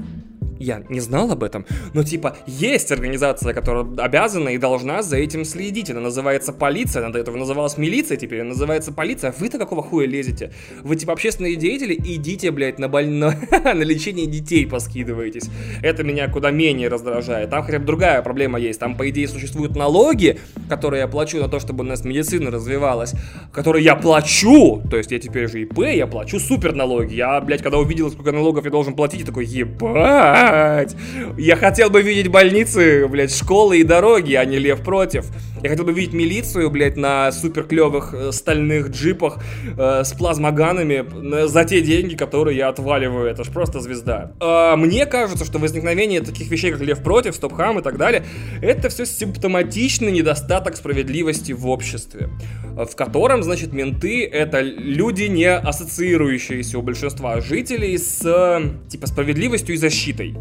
я 0.60 0.82
не 0.88 1.00
знал 1.00 1.32
об 1.32 1.42
этом, 1.42 1.64
но 1.94 2.04
типа 2.04 2.36
есть 2.46 2.92
организация, 2.92 3.54
которая 3.54 3.86
обязана 3.96 4.50
и 4.50 4.58
должна 4.58 5.02
за 5.02 5.16
этим 5.16 5.44
следить. 5.44 5.90
Она 5.90 6.00
называется 6.00 6.52
полиция, 6.52 7.02
она 7.02 7.12
до 7.12 7.18
этого 7.18 7.36
называлась 7.36 7.78
милиция, 7.78 8.18
теперь 8.18 8.42
она 8.42 8.50
называется 8.50 8.92
полиция. 8.92 9.34
Вы-то 9.38 9.58
какого 9.58 9.82
хуя 9.82 10.06
лезете? 10.06 10.52
Вы 10.82 10.96
типа 10.96 11.14
общественные 11.14 11.56
деятели, 11.56 11.94
идите, 11.94 12.50
блядь, 12.50 12.78
на, 12.78 12.88
боль... 12.88 13.08
на... 13.08 13.34
на 13.64 13.82
лечение 13.82 14.26
детей 14.26 14.66
поскидываетесь. 14.66 15.48
Это 15.82 16.04
меня 16.04 16.28
куда 16.28 16.50
менее 16.50 16.88
раздражает. 16.88 17.48
Там 17.50 17.62
хотя 17.62 17.78
бы 17.78 17.86
другая 17.86 18.20
проблема 18.20 18.58
есть. 18.60 18.78
Там, 18.78 18.96
по 18.96 19.08
идее, 19.08 19.28
существуют 19.28 19.74
налоги, 19.76 20.38
которые 20.68 21.00
я 21.00 21.08
плачу 21.08 21.38
на 21.38 21.48
то, 21.48 21.58
чтобы 21.58 21.84
у 21.84 21.86
нас 21.86 22.04
медицина 22.04 22.50
развивалась, 22.50 23.14
которые 23.52 23.82
я 23.82 23.96
плачу, 23.96 24.82
то 24.90 24.98
есть 24.98 25.10
я 25.10 25.18
теперь 25.18 25.48
же 25.48 25.62
ИП, 25.62 25.78
я 25.78 26.06
плачу 26.06 26.38
супер 26.38 26.74
налоги. 26.74 27.14
Я, 27.14 27.40
блядь, 27.40 27.62
когда 27.62 27.78
увидел, 27.78 28.10
сколько 28.10 28.32
налогов 28.32 28.66
я 28.66 28.70
должен 28.70 28.94
платить, 28.94 29.20
я 29.20 29.26
такой, 29.26 29.46
ебать! 29.46 30.49
Блядь. 30.50 30.96
Я 31.36 31.56
хотел 31.56 31.90
бы 31.90 32.02
видеть 32.02 32.28
больницы, 32.28 33.06
блядь, 33.08 33.34
школы 33.34 33.78
и 33.78 33.82
дороги, 33.82 34.34
а 34.34 34.44
не 34.44 34.58
лев 34.58 34.82
против. 34.82 35.26
Я 35.62 35.68
хотел 35.68 35.84
бы 35.84 35.92
видеть 35.92 36.14
милицию, 36.14 36.70
блядь, 36.70 36.96
на 36.96 37.30
супер 37.32 37.64
клевых 37.64 38.14
э, 38.14 38.32
стальных 38.32 38.88
джипах 38.88 39.38
э, 39.76 40.04
с 40.04 40.12
плазмоганами 40.14 41.46
за 41.46 41.64
те 41.64 41.82
деньги, 41.82 42.14
которые 42.14 42.56
я 42.56 42.68
отваливаю. 42.68 43.26
Это 43.30 43.44
ж 43.44 43.48
просто 43.48 43.80
звезда. 43.80 44.32
Э, 44.40 44.76
мне 44.76 45.04
кажется, 45.04 45.44
что 45.44 45.58
возникновение 45.58 46.22
таких 46.22 46.50
вещей, 46.50 46.72
как 46.72 46.80
Лев 46.80 47.02
против, 47.02 47.34
Стоп-хам 47.34 47.78
и 47.78 47.82
так 47.82 47.98
далее, 47.98 48.24
это 48.62 48.88
все 48.88 49.04
симптоматичный 49.04 50.12
недостаток 50.12 50.76
справедливости 50.76 51.52
в 51.52 51.66
обществе, 51.68 52.30
в 52.74 52.96
котором, 52.96 53.42
значит, 53.42 53.74
менты 53.74 54.24
это 54.24 54.60
люди, 54.60 55.24
не 55.24 55.50
ассоциирующиеся 55.54 56.78
у 56.78 56.82
большинства 56.82 57.40
жителей 57.40 57.98
с, 57.98 58.62
типа, 58.88 59.06
справедливостью 59.06 59.74
и 59.74 59.78
защитой. 59.78 60.36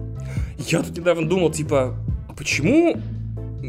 Я 0.59 0.81
тут 0.81 0.97
недавно 0.97 1.27
думал, 1.27 1.51
типа, 1.51 1.95
а 2.29 2.33
почему 2.33 2.95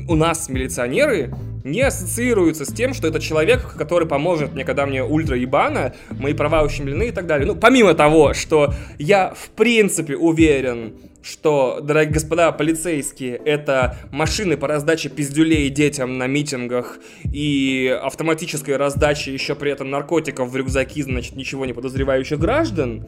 у 0.09 0.15
нас 0.15 0.49
милиционеры 0.49 1.33
не 1.65 1.83
ассоциируются 1.83 2.65
с 2.65 2.73
тем, 2.73 2.95
что 2.95 3.09
это 3.09 3.21
человек, 3.21 3.75
который 3.77 4.09
поможет 4.09 4.55
мне, 4.55 4.65
когда 4.65 4.87
мне 4.87 5.05
ультра 5.05 5.37
ебано, 5.37 5.95
мои 6.11 6.33
права 6.33 6.63
ущемлены 6.63 7.09
и 7.09 7.13
так 7.13 7.27
далее. 7.27 7.47
Ну, 7.47 7.55
помимо 7.55 7.95
того, 7.95 8.35
что 8.35 8.73
я 8.99 9.35
в 9.37 9.51
принципе 9.51 10.17
уверен, 10.17 10.95
что, 11.23 11.81
дорогие 11.83 12.15
господа 12.15 12.51
полицейские, 12.53 13.37
это 13.37 13.99
машины 14.11 14.57
по 14.57 14.69
раздаче 14.69 15.11
пиздюлей 15.11 15.69
детям 15.69 16.17
на 16.17 16.27
митингах 16.27 16.99
и 17.25 17.95
автоматической 18.03 18.77
раздаче 18.77 19.33
еще 19.33 19.55
при 19.55 19.71
этом 19.71 19.91
наркотиков 19.91 20.51
в 20.51 20.57
рюкзаки, 20.57 21.03
значит, 21.03 21.37
ничего 21.37 21.67
не 21.67 21.75
подозревающих 21.75 22.39
граждан, 22.39 23.07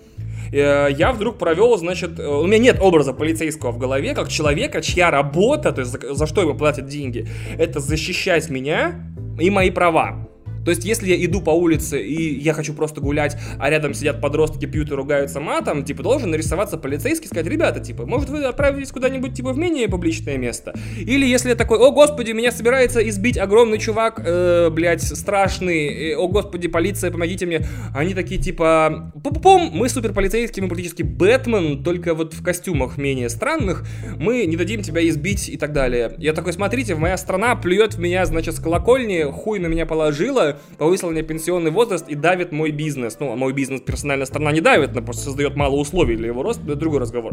я 0.51 1.13
вдруг 1.13 1.39
провел, 1.39 1.77
значит, 1.77 2.19
э, 2.19 2.27
у 2.27 2.47
меня 2.47 2.59
нет 2.59 2.79
образа 2.81 3.13
полицейского 3.13 3.71
в 3.71 3.79
голове, 3.79 4.15
как 4.15 4.29
человека, 4.29 4.83
чья 4.83 5.11
работа, 5.11 5.73
то 5.73 5.81
есть 5.81 5.93
за, 5.93 6.15
за 6.15 6.27
что 6.27 6.41
ему 6.41 6.55
платят 6.55 6.87
деньги, 6.87 7.27
это 7.59 7.81
защищать 7.81 8.51
меня 8.51 9.01
и 9.39 9.51
мои 9.51 9.71
права. 9.71 10.29
То 10.65 10.71
есть, 10.71 10.85
если 10.85 11.09
я 11.09 11.25
иду 11.25 11.41
по 11.41 11.51
улице 11.51 12.03
и 12.03 12.39
я 12.41 12.53
хочу 12.53 12.75
просто 12.75 13.01
гулять, 13.01 13.37
а 13.59 13.71
рядом 13.71 13.95
сидят 13.95 14.21
подростки, 14.21 14.67
пьют 14.67 14.91
и 14.91 14.95
ругаются 14.95 15.41
матом, 15.41 15.85
типа, 15.85 16.03
должен 16.03 16.31
нарисоваться 16.31 16.77
полицейский 16.77 17.27
и 17.27 17.29
сказать, 17.29 17.47
ребята, 17.47 17.81
типа, 17.81 18.07
может 18.07 18.31
вы 18.31 18.45
отправитесь 18.45 18.91
куда-нибудь, 18.91 19.35
типа, 19.35 19.53
в 19.53 19.59
менее 19.59 19.89
публичное 19.89 20.37
место? 20.37 20.75
Или 20.99 21.27
если 21.27 21.51
я 21.51 21.55
такой, 21.55 21.79
о 21.79 21.91
господи, 21.91 22.33
меня 22.33 22.53
собирается 22.53 23.07
избить 23.09 23.39
огромный 23.39 23.79
чувак, 23.79 24.21
э, 24.25 24.71
блядь, 24.71 25.03
страшный, 25.03 26.11
э, 26.11 26.17
о 26.17 26.29
господи, 26.29 26.69
полиция, 26.69 27.11
помогите 27.11 27.47
мне. 27.47 27.67
Они 27.95 28.15
такие, 28.15 28.41
типа, 28.41 29.13
пум-пум, 29.23 29.71
мы 29.73 29.89
супер 29.89 30.13
полицейские, 30.13 30.63
мы 30.63 30.69
практически 30.69 31.03
Бэтмен, 31.03 31.83
только 31.83 32.15
вот 32.15 32.35
в 32.35 32.43
костюмах 32.43 32.99
менее 32.99 33.29
странных, 33.29 33.85
мы 34.19 34.47
не 34.47 34.57
дадим 34.57 34.83
тебя 34.83 35.07
избить 35.09 35.49
и 35.49 35.57
так 35.57 35.73
далее. 35.73 36.15
Я 36.19 36.33
такой, 36.33 36.53
смотрите, 36.53 36.95
моя 36.95 37.17
страна 37.17 37.57
плюет 37.57 37.95
в 37.95 38.01
меня, 38.01 38.25
значит, 38.27 38.55
с 38.55 38.61
колокольни, 38.61 39.23
хуй 39.31 39.59
на 39.59 39.67
меня 39.67 39.87
положила, 39.87 40.52
повысил 40.79 41.11
мне 41.11 41.23
пенсионный 41.23 41.71
возраст 41.71 42.09
и 42.09 42.15
давит 42.15 42.53
мой 42.53 42.71
бизнес. 42.71 43.17
Ну, 43.21 43.33
а 43.33 43.37
мой 43.37 43.53
бизнес 43.53 43.81
персональная 43.81 44.27
сторона 44.27 44.53
не 44.53 44.61
давит, 44.61 44.91
она 44.91 45.03
просто 45.03 45.25
создает 45.25 45.57
мало 45.57 45.77
условий 45.77 46.17
для 46.17 46.29
его 46.29 46.43
роста, 46.43 46.63
это 46.65 46.77
другой 46.77 47.01
разговор. 47.01 47.33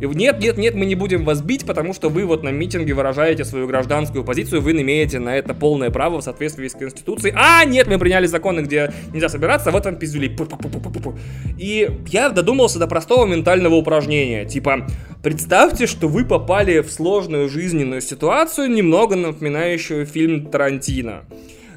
И 0.00 0.06
нет, 0.06 0.40
нет, 0.40 0.56
нет, 0.56 0.74
мы 0.74 0.86
не 0.86 0.94
будем 0.94 1.24
вас 1.24 1.42
бить, 1.42 1.64
потому 1.64 1.92
что 1.92 2.08
вы 2.08 2.24
вот 2.24 2.42
на 2.42 2.50
митинге 2.50 2.94
выражаете 2.94 3.44
свою 3.44 3.66
гражданскую 3.66 4.24
позицию, 4.24 4.62
вы 4.62 4.72
имеете 4.72 5.18
на 5.18 5.36
это 5.36 5.54
полное 5.54 5.90
право 5.90 6.20
в 6.20 6.24
соответствии 6.24 6.68
с 6.68 6.72
Конституцией. 6.72 7.34
А, 7.36 7.64
нет, 7.64 7.86
мы 7.86 7.98
приняли 7.98 8.26
законы, 8.26 8.60
где 8.60 8.92
нельзя 9.12 9.28
собираться, 9.28 9.70
вот 9.70 9.84
вам 9.84 9.96
пиздюли. 9.96 10.36
И 11.58 11.90
я 12.08 12.30
додумался 12.30 12.78
до 12.78 12.86
простого 12.86 13.26
ментального 13.26 13.74
упражнения, 13.74 14.44
типа, 14.44 14.86
представьте, 15.22 15.86
что 15.86 16.08
вы 16.08 16.24
попали 16.24 16.80
в 16.80 16.90
сложную 16.90 17.48
жизненную 17.48 18.00
ситуацию, 18.00 18.70
немного 18.70 19.16
напоминающую 19.16 20.06
фильм 20.06 20.46
Тарантино 20.46 21.24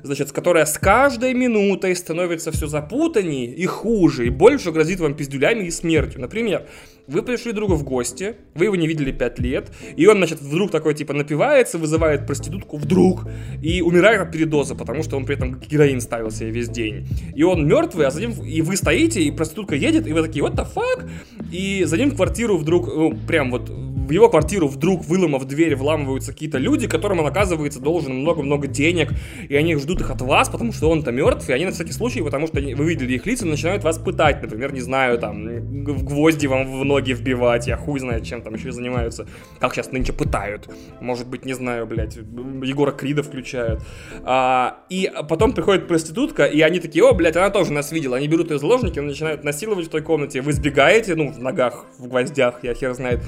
значит, 0.03 0.31
которая 0.31 0.65
с 0.65 0.77
каждой 0.77 1.33
минутой 1.33 1.95
становится 1.95 2.51
все 2.51 2.67
запутаннее 2.67 3.47
и 3.47 3.65
хуже, 3.65 4.27
и 4.27 4.29
больше 4.29 4.71
грозит 4.71 4.99
вам 4.99 5.13
пиздюлями 5.13 5.65
и 5.65 5.71
смертью. 5.71 6.21
Например, 6.21 6.67
вы 7.09 7.23
пришли 7.23 7.51
другу 7.51 7.75
в 7.75 7.83
гости, 7.83 8.35
вы 8.55 8.65
его 8.65 8.75
не 8.75 8.87
видели 8.87 9.11
5 9.11 9.39
лет, 9.39 9.71
и 9.95 10.07
он, 10.07 10.17
значит, 10.17 10.41
вдруг 10.41 10.71
такой, 10.71 10.93
типа, 10.93 11.13
напивается, 11.13 11.77
вызывает 11.77 12.25
проститутку 12.25 12.77
вдруг, 12.77 13.27
и 13.61 13.81
умирает 13.81 14.21
от 14.21 14.31
передоза, 14.31 14.75
потому 14.75 15.03
что 15.03 15.17
он 15.17 15.25
при 15.25 15.35
этом 15.35 15.59
героин 15.59 16.01
ставил 16.01 16.31
себе 16.31 16.51
весь 16.51 16.69
день. 16.69 17.07
И 17.35 17.43
он 17.43 17.67
мертвый, 17.67 18.05
а 18.05 18.11
за 18.11 18.21
ним, 18.21 18.31
и 18.43 18.61
вы 18.61 18.75
стоите, 18.75 19.21
и 19.21 19.31
проститутка 19.31 19.75
едет, 19.75 20.07
и 20.07 20.13
вы 20.13 20.21
такие, 20.21 20.45
what 20.45 20.55
the 20.55 20.67
fuck? 20.73 21.09
И 21.51 21.83
за 21.85 21.97
ним 21.97 22.11
в 22.11 22.15
квартиру 22.15 22.57
вдруг, 22.57 22.87
ну, 22.87 23.17
прям 23.27 23.51
вот 23.51 23.69
в 23.69 24.11
его 24.11 24.27
квартиру 24.27 24.67
вдруг, 24.67 25.05
выломав 25.05 25.45
дверь, 25.45 25.75
вламываются 25.75 26.33
какие-то 26.33 26.57
люди, 26.57 26.87
которым 26.87 27.19
он, 27.19 27.27
оказывается, 27.27 27.79
должен 27.79 28.15
много-много 28.15 28.65
денег, 28.65 29.11
и 29.47 29.55
они 29.55 29.75
ждут 29.75 30.01
их 30.01 30.09
от 30.09 30.21
вас, 30.21 30.49
потому 30.49 30.73
что 30.73 30.89
он-то 30.89 31.11
мертв, 31.11 31.47
и 31.47 31.53
они 31.53 31.65
на 31.65 31.71
всякий 31.71 31.91
случай, 31.91 32.23
потому 32.23 32.47
что 32.47 32.59
вы 32.59 32.89
видели 32.89 33.13
их 33.13 33.27
лица, 33.27 33.45
начинают 33.45 33.83
вас 33.83 33.99
пытать, 33.99 34.41
например, 34.41 34.73
не 34.73 34.81
знаю, 34.81 35.19
там, 35.19 35.45
в 35.45 36.03
гвозди 36.03 36.47
вам 36.47 36.79
в 36.79 36.83
ноги 36.83 36.98
вбивать, 37.07 37.67
я 37.67 37.77
хуй 37.77 37.99
знает, 37.99 38.23
чем 38.23 38.41
там 38.41 38.53
еще 38.53 38.71
занимаются, 38.71 39.27
как 39.59 39.73
сейчас 39.73 39.91
нынче 39.91 40.13
пытают, 40.13 40.69
может 40.99 41.27
быть, 41.27 41.45
не 41.45 41.53
знаю, 41.53 41.85
блядь, 41.85 42.15
Егора 42.15 42.91
Крида 42.91 43.23
включают, 43.23 43.81
а, 44.23 44.79
и 44.89 45.11
потом 45.27 45.53
приходит 45.53 45.87
проститутка, 45.87 46.45
и 46.45 46.61
они 46.61 46.79
такие, 46.79 47.03
о, 47.03 47.13
блядь, 47.13 47.35
она 47.35 47.49
тоже 47.49 47.73
нас 47.73 47.91
видела, 47.91 48.17
они 48.17 48.27
берут 48.27 48.51
ее 48.51 48.59
заложники, 48.59 48.99
начинают 48.99 49.43
насиловать 49.43 49.87
в 49.87 49.89
той 49.89 50.01
комнате, 50.01 50.41
вы 50.41 50.53
сбегаете, 50.53 51.15
ну, 51.15 51.31
в 51.31 51.39
ногах, 51.39 51.85
в 51.97 52.07
гвоздях, 52.07 52.63
я 52.63 52.73
хер 52.73 52.93
знает, 52.93 53.21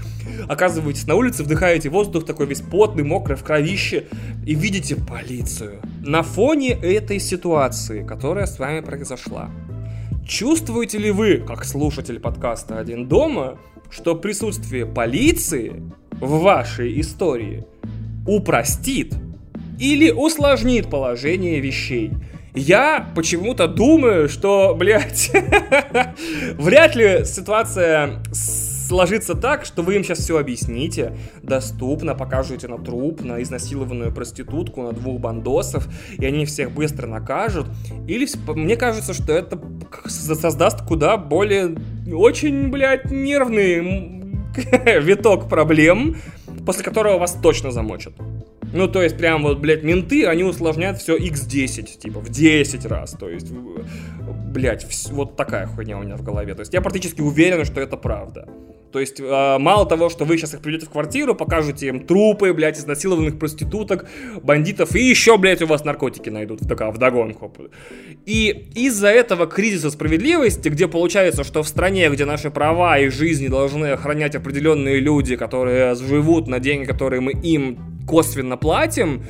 оказываетесь 0.47 1.07
на 1.07 1.15
улице, 1.15 1.43
вдыхаете 1.43 1.89
воздух 1.89 2.25
такой 2.25 2.45
весь 2.45 2.61
потный, 2.61 3.03
мокрый, 3.03 3.37
в 3.37 3.43
кровище, 3.43 4.05
и 4.45 4.55
видите 4.55 4.95
полицию. 4.95 5.81
На 6.01 6.23
фоне 6.23 6.71
этой 6.71 7.19
ситуации, 7.19 8.05
которая 8.05 8.45
с 8.45 8.59
вами 8.59 8.81
произошла, 8.81 9.49
чувствуете 10.31 10.97
ли 10.97 11.11
вы, 11.11 11.43
как 11.45 11.65
слушатель 11.65 12.19
подкаста 12.19 12.79
«Один 12.79 13.07
дома», 13.07 13.59
что 13.89 14.15
присутствие 14.15 14.85
полиции 14.85 15.83
в 16.13 16.39
вашей 16.39 17.01
истории 17.01 17.65
упростит 18.25 19.13
или 19.77 20.09
усложнит 20.09 20.89
положение 20.89 21.59
вещей? 21.59 22.11
Я 22.53 23.11
почему-то 23.13 23.67
думаю, 23.67 24.29
что, 24.29 24.73
блядь, 24.73 25.31
вряд 26.53 26.95
ли 26.95 27.25
ситуация 27.25 28.23
с 28.31 28.70
сложится 28.91 29.35
так, 29.35 29.63
что 29.63 29.83
вы 29.83 29.95
им 29.95 30.03
сейчас 30.03 30.19
все 30.19 30.37
объясните, 30.37 31.15
доступно, 31.41 32.13
покажете 32.13 32.67
на 32.67 32.77
труп, 32.77 33.21
на 33.23 33.41
изнасилованную 33.41 34.11
проститутку, 34.11 34.81
на 34.83 34.91
двух 34.91 35.21
бандосов, 35.21 35.87
и 36.19 36.25
они 36.25 36.45
всех 36.45 36.71
быстро 36.71 37.07
накажут. 37.07 37.67
Или 38.05 38.27
мне 38.53 38.75
кажется, 38.75 39.13
что 39.13 39.31
это 39.31 39.57
создаст 40.07 40.81
куда 40.85 41.15
более 41.15 41.77
очень, 42.13 42.69
блядь, 42.69 43.09
нервный 43.09 43.79
виток 45.01 45.47
проблем, 45.47 46.17
после 46.65 46.83
которого 46.83 47.17
вас 47.17 47.37
точно 47.41 47.71
замочат. 47.71 48.13
Ну, 48.73 48.89
то 48.89 49.01
есть, 49.01 49.17
прям 49.17 49.43
вот, 49.43 49.59
блядь, 49.59 49.83
менты, 49.83 50.25
они 50.25 50.43
усложняют 50.43 50.97
все 50.97 51.17
x10, 51.17 51.97
типа, 51.97 52.19
в 52.19 52.29
10 52.29 52.85
раз. 52.87 53.11
То 53.11 53.29
есть, 53.29 53.51
блядь, 53.51 54.85
вот 55.11 55.37
такая 55.37 55.65
хуйня 55.67 55.97
у 55.97 56.03
меня 56.03 56.17
в 56.17 56.23
голове. 56.23 56.55
То 56.55 56.61
есть, 56.61 56.73
я 56.73 56.81
практически 56.81 57.21
уверен, 57.21 57.63
что 57.63 57.79
это 57.79 57.95
правда. 57.95 58.49
То 58.91 58.99
есть, 58.99 59.19
э, 59.19 59.57
мало 59.57 59.85
того, 59.85 60.09
что 60.09 60.25
вы 60.25 60.37
сейчас 60.37 60.53
их 60.53 60.61
придете 60.61 60.85
в 60.85 60.89
квартиру, 60.89 61.35
покажете 61.35 61.87
им 61.87 62.05
трупы, 62.05 62.53
блядь, 62.53 62.77
изнасилованных 62.77 63.39
проституток, 63.39 64.09
бандитов, 64.43 64.95
и 64.95 65.01
еще, 65.01 65.37
блядь, 65.37 65.61
у 65.61 65.67
вас 65.67 65.85
наркотики 65.85 66.29
найдут 66.29 66.61
в, 66.61 66.97
догонку. 66.97 67.53
И 68.25 68.69
из-за 68.75 69.07
этого 69.07 69.47
кризиса 69.47 69.91
справедливости, 69.91 70.69
где 70.69 70.87
получается, 70.87 71.43
что 71.43 71.63
в 71.63 71.67
стране, 71.67 72.09
где 72.09 72.25
наши 72.25 72.51
права 72.51 72.99
и 72.99 73.09
жизни 73.09 73.47
должны 73.47 73.87
охранять 73.87 74.35
определенные 74.35 74.99
люди, 74.99 75.35
которые 75.35 75.95
живут 75.95 76.47
на 76.47 76.59
деньги, 76.59 76.85
которые 76.85 77.21
мы 77.21 77.31
им 77.31 77.79
косвенно 78.07 78.57
платим, 78.57 79.23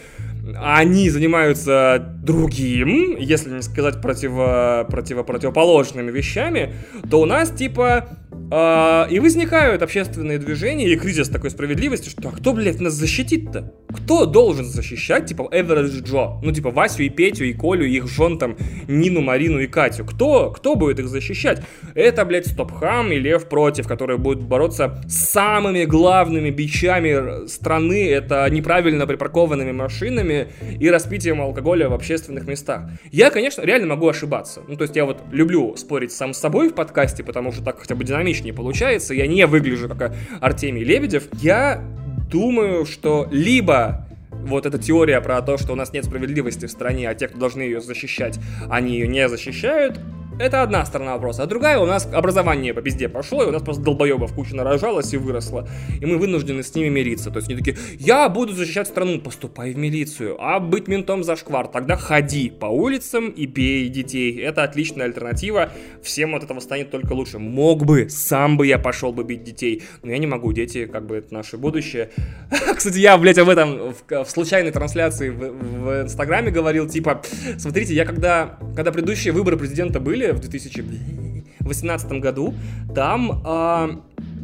они 0.55 1.09
занимаются 1.09 2.15
другим, 2.23 3.17
если 3.17 3.51
не 3.51 3.61
сказать 3.61 4.01
противо, 4.01 4.85
противо, 4.89 5.23
противоположными 5.23 6.11
вещами, 6.11 6.73
то 7.09 7.21
у 7.21 7.25
нас 7.25 7.51
типа 7.51 8.07
а, 8.53 9.07
и 9.09 9.19
возникают 9.19 9.81
общественные 9.81 10.37
движения 10.37 10.89
и 10.89 10.97
кризис 10.97 11.29
такой 11.29 11.51
справедливости, 11.51 12.09
что 12.09 12.27
а 12.27 12.31
кто, 12.33 12.51
блядь, 12.51 12.81
нас 12.81 12.93
защитит-то? 12.93 13.73
Кто 13.93 14.25
должен 14.25 14.65
защищать, 14.65 15.25
типа, 15.27 15.49
Average 15.53 16.03
Джо? 16.03 16.41
Ну, 16.43 16.51
типа, 16.51 16.69
Васю 16.69 17.03
и 17.03 17.09
Петю, 17.09 17.45
и 17.45 17.53
Колю, 17.53 17.85
и 17.85 17.95
их 17.95 18.09
жен, 18.09 18.37
там, 18.37 18.57
Нину, 18.89 19.21
Марину 19.21 19.59
и 19.59 19.67
Катю. 19.67 20.03
Кто? 20.03 20.51
Кто 20.51 20.75
будет 20.75 20.99
их 20.99 21.07
защищать? 21.07 21.63
Это, 21.95 22.25
блядь, 22.25 22.47
Стопхам 22.47 23.13
и 23.13 23.19
Лев 23.19 23.47
Против, 23.47 23.87
которые 23.87 24.17
будут 24.17 24.43
бороться 24.43 25.01
с 25.07 25.29
самыми 25.29 25.85
главными 25.85 26.49
бичами 26.49 27.47
страны. 27.47 28.09
Это 28.09 28.49
неправильно 28.49 29.07
припаркованными 29.07 29.71
машинами 29.71 30.30
и 30.79 30.89
распитием 30.89 31.41
алкоголя 31.41 31.89
в 31.89 31.93
общественных 31.93 32.45
местах. 32.47 32.89
Я, 33.11 33.29
конечно, 33.29 33.61
реально 33.61 33.87
могу 33.87 34.07
ошибаться. 34.07 34.61
Ну, 34.67 34.75
то 34.75 34.83
есть 34.83 34.95
я 34.95 35.05
вот 35.05 35.21
люблю 35.31 35.75
спорить 35.75 36.11
сам 36.11 36.33
с 36.33 36.37
собой 36.39 36.69
в 36.69 36.73
подкасте, 36.73 37.23
потому 37.23 37.51
что 37.51 37.63
так 37.63 37.79
хотя 37.79 37.95
бы 37.95 38.03
динамично 38.03 38.45
не 38.45 38.51
получается, 38.51 39.13
я 39.13 39.27
не 39.27 39.45
выгляжу 39.45 39.89
как 39.89 40.15
Артемий 40.39 40.83
Лебедев, 40.83 41.27
я 41.41 41.83
думаю, 42.29 42.85
что 42.85 43.27
либо 43.31 44.07
вот 44.31 44.65
эта 44.65 44.77
теория 44.77 45.21
про 45.21 45.41
то, 45.41 45.57
что 45.57 45.73
у 45.73 45.75
нас 45.75 45.93
нет 45.93 46.05
справедливости 46.05 46.65
в 46.65 46.71
стране, 46.71 47.09
а 47.09 47.15
те, 47.15 47.27
кто 47.27 47.37
должны 47.37 47.61
ее 47.61 47.81
защищать, 47.81 48.39
они 48.69 48.93
ее 48.93 49.07
не 49.07 49.27
защищают, 49.29 49.99
это 50.39 50.61
одна 50.61 50.85
сторона 50.85 51.13
вопроса. 51.13 51.43
А 51.43 51.45
другая, 51.45 51.79
у 51.79 51.85
нас 51.85 52.07
образование 52.11 52.73
по 52.73 52.81
пизде 52.81 53.09
пошло, 53.09 53.43
и 53.43 53.47
у 53.47 53.51
нас 53.51 53.61
просто 53.61 53.83
долбоебов 53.83 54.33
куча 54.33 54.55
нарожалась 54.55 55.13
и 55.13 55.17
выросла. 55.17 55.67
И 55.99 56.05
мы 56.05 56.17
вынуждены 56.17 56.63
с 56.63 56.73
ними 56.73 56.89
мириться. 56.89 57.29
То 57.29 57.37
есть 57.37 57.49
они 57.49 57.57
такие, 57.57 57.77
я 57.99 58.27
буду 58.29 58.53
защищать 58.53 58.87
страну, 58.87 59.19
поступай 59.19 59.71
в 59.73 59.77
милицию. 59.77 60.37
А 60.39 60.59
быть 60.59 60.87
ментом 60.87 61.23
за 61.23 61.35
шквар, 61.35 61.67
тогда 61.67 61.95
ходи 61.95 62.49
по 62.49 62.65
улицам 62.65 63.29
и 63.29 63.45
бей 63.45 63.87
детей. 63.89 64.39
Это 64.39 64.63
отличная 64.63 65.05
альтернатива. 65.05 65.69
Всем 66.01 66.35
от 66.35 66.43
этого 66.43 66.59
станет 66.59 66.91
только 66.91 67.13
лучше. 67.13 67.39
Мог 67.39 67.85
бы, 67.85 68.09
сам 68.09 68.57
бы 68.57 68.67
я 68.67 68.79
пошел 68.79 69.11
бы 69.11 69.23
бить 69.23 69.43
детей. 69.43 69.83
Но 70.01 70.11
я 70.11 70.17
не 70.17 70.27
могу, 70.27 70.53
дети 70.53 70.85
как 70.85 71.05
бы 71.05 71.17
это 71.17 71.33
наше 71.33 71.57
будущее. 71.57 72.09
Кстати, 72.75 72.97
я, 72.97 73.17
блядь, 73.17 73.37
об 73.37 73.49
этом 73.49 73.93
в, 73.93 74.23
в 74.23 74.29
случайной 74.29 74.71
трансляции 74.71 75.29
в, 75.29 75.39
в 75.39 76.01
Инстаграме 76.03 76.51
говорил, 76.51 76.87
типа, 76.87 77.21
смотрите, 77.57 77.93
я 77.93 78.05
когда, 78.05 78.57
когда 78.75 78.91
предыдущие 78.91 79.33
выборы 79.33 79.57
президента 79.57 79.99
были, 79.99 80.20
в 80.29 80.39
2018 80.39 82.11
году, 82.13 82.53
там 82.93 83.41
э, 83.45 83.89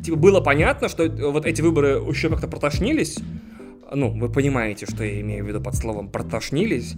типа 0.04 0.18
было 0.18 0.42
понятно, 0.42 0.90
что 0.90 1.08
вот 1.08 1.46
эти 1.46 1.62
выборы 1.62 2.02
еще 2.08 2.30
как-то 2.30 2.48
протошнились, 2.48 3.20
ну, 3.94 4.10
вы 4.10 4.30
понимаете, 4.30 4.86
что 4.86 5.04
я 5.04 5.22
имею 5.22 5.46
в 5.46 5.48
виду 5.48 5.62
под 5.62 5.76
словом 5.76 6.10
«протошнились». 6.10 6.96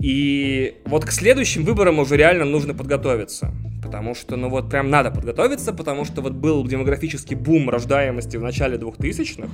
И 0.00 0.74
вот 0.86 1.04
к 1.04 1.12
следующим 1.12 1.64
выборам 1.64 1.98
уже 2.00 2.16
реально 2.16 2.44
нужно 2.44 2.74
подготовиться. 2.74 3.52
Потому 3.82 4.14
что, 4.14 4.36
ну 4.36 4.48
вот 4.48 4.70
прям 4.70 4.90
надо 4.90 5.10
подготовиться, 5.10 5.72
потому 5.72 6.04
что 6.04 6.22
вот 6.22 6.32
был 6.32 6.66
демографический 6.66 7.36
бум 7.36 7.68
рождаемости 7.70 8.36
в 8.36 8.42
начале 8.42 8.76
2000-х, 8.76 9.48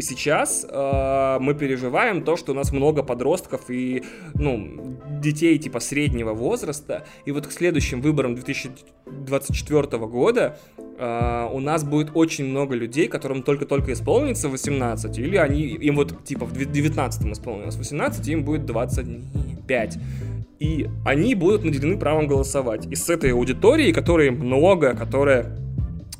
и 0.00 0.02
сейчас 0.02 0.66
э, 0.66 1.38
мы 1.40 1.52
переживаем 1.52 2.24
то, 2.24 2.38
что 2.38 2.52
у 2.52 2.54
нас 2.54 2.72
много 2.72 3.02
подростков 3.02 3.68
и, 3.68 4.02
ну, 4.32 4.96
детей 5.20 5.58
типа 5.58 5.78
среднего 5.78 6.32
возраста. 6.32 7.04
И 7.26 7.32
вот 7.32 7.46
к 7.46 7.52
следующим 7.52 8.00
выборам 8.00 8.34
2024 8.34 9.98
года 10.06 10.56
э, 10.96 11.48
у 11.52 11.60
нас 11.60 11.84
будет 11.84 12.12
очень 12.14 12.46
много 12.46 12.74
людей, 12.74 13.08
которым 13.08 13.42
только-только 13.42 13.92
исполнится 13.92 14.48
18, 14.48 15.18
или 15.18 15.36
они, 15.36 15.64
им 15.64 15.96
вот 15.96 16.24
типа 16.24 16.46
в 16.46 16.54
19 16.54 17.32
исполнилось 17.32 17.76
18, 17.76 18.26
им 18.28 18.42
будет 18.42 18.64
25 18.64 19.98
и 20.60 20.88
они 21.06 21.34
будут 21.34 21.64
наделены 21.64 21.98
правом 21.98 22.26
голосовать. 22.26 22.86
И 22.86 22.94
с 22.94 23.08
этой 23.08 23.32
аудиторией, 23.32 23.92
которой 23.94 24.30
много, 24.30 24.94
которая 24.94 25.56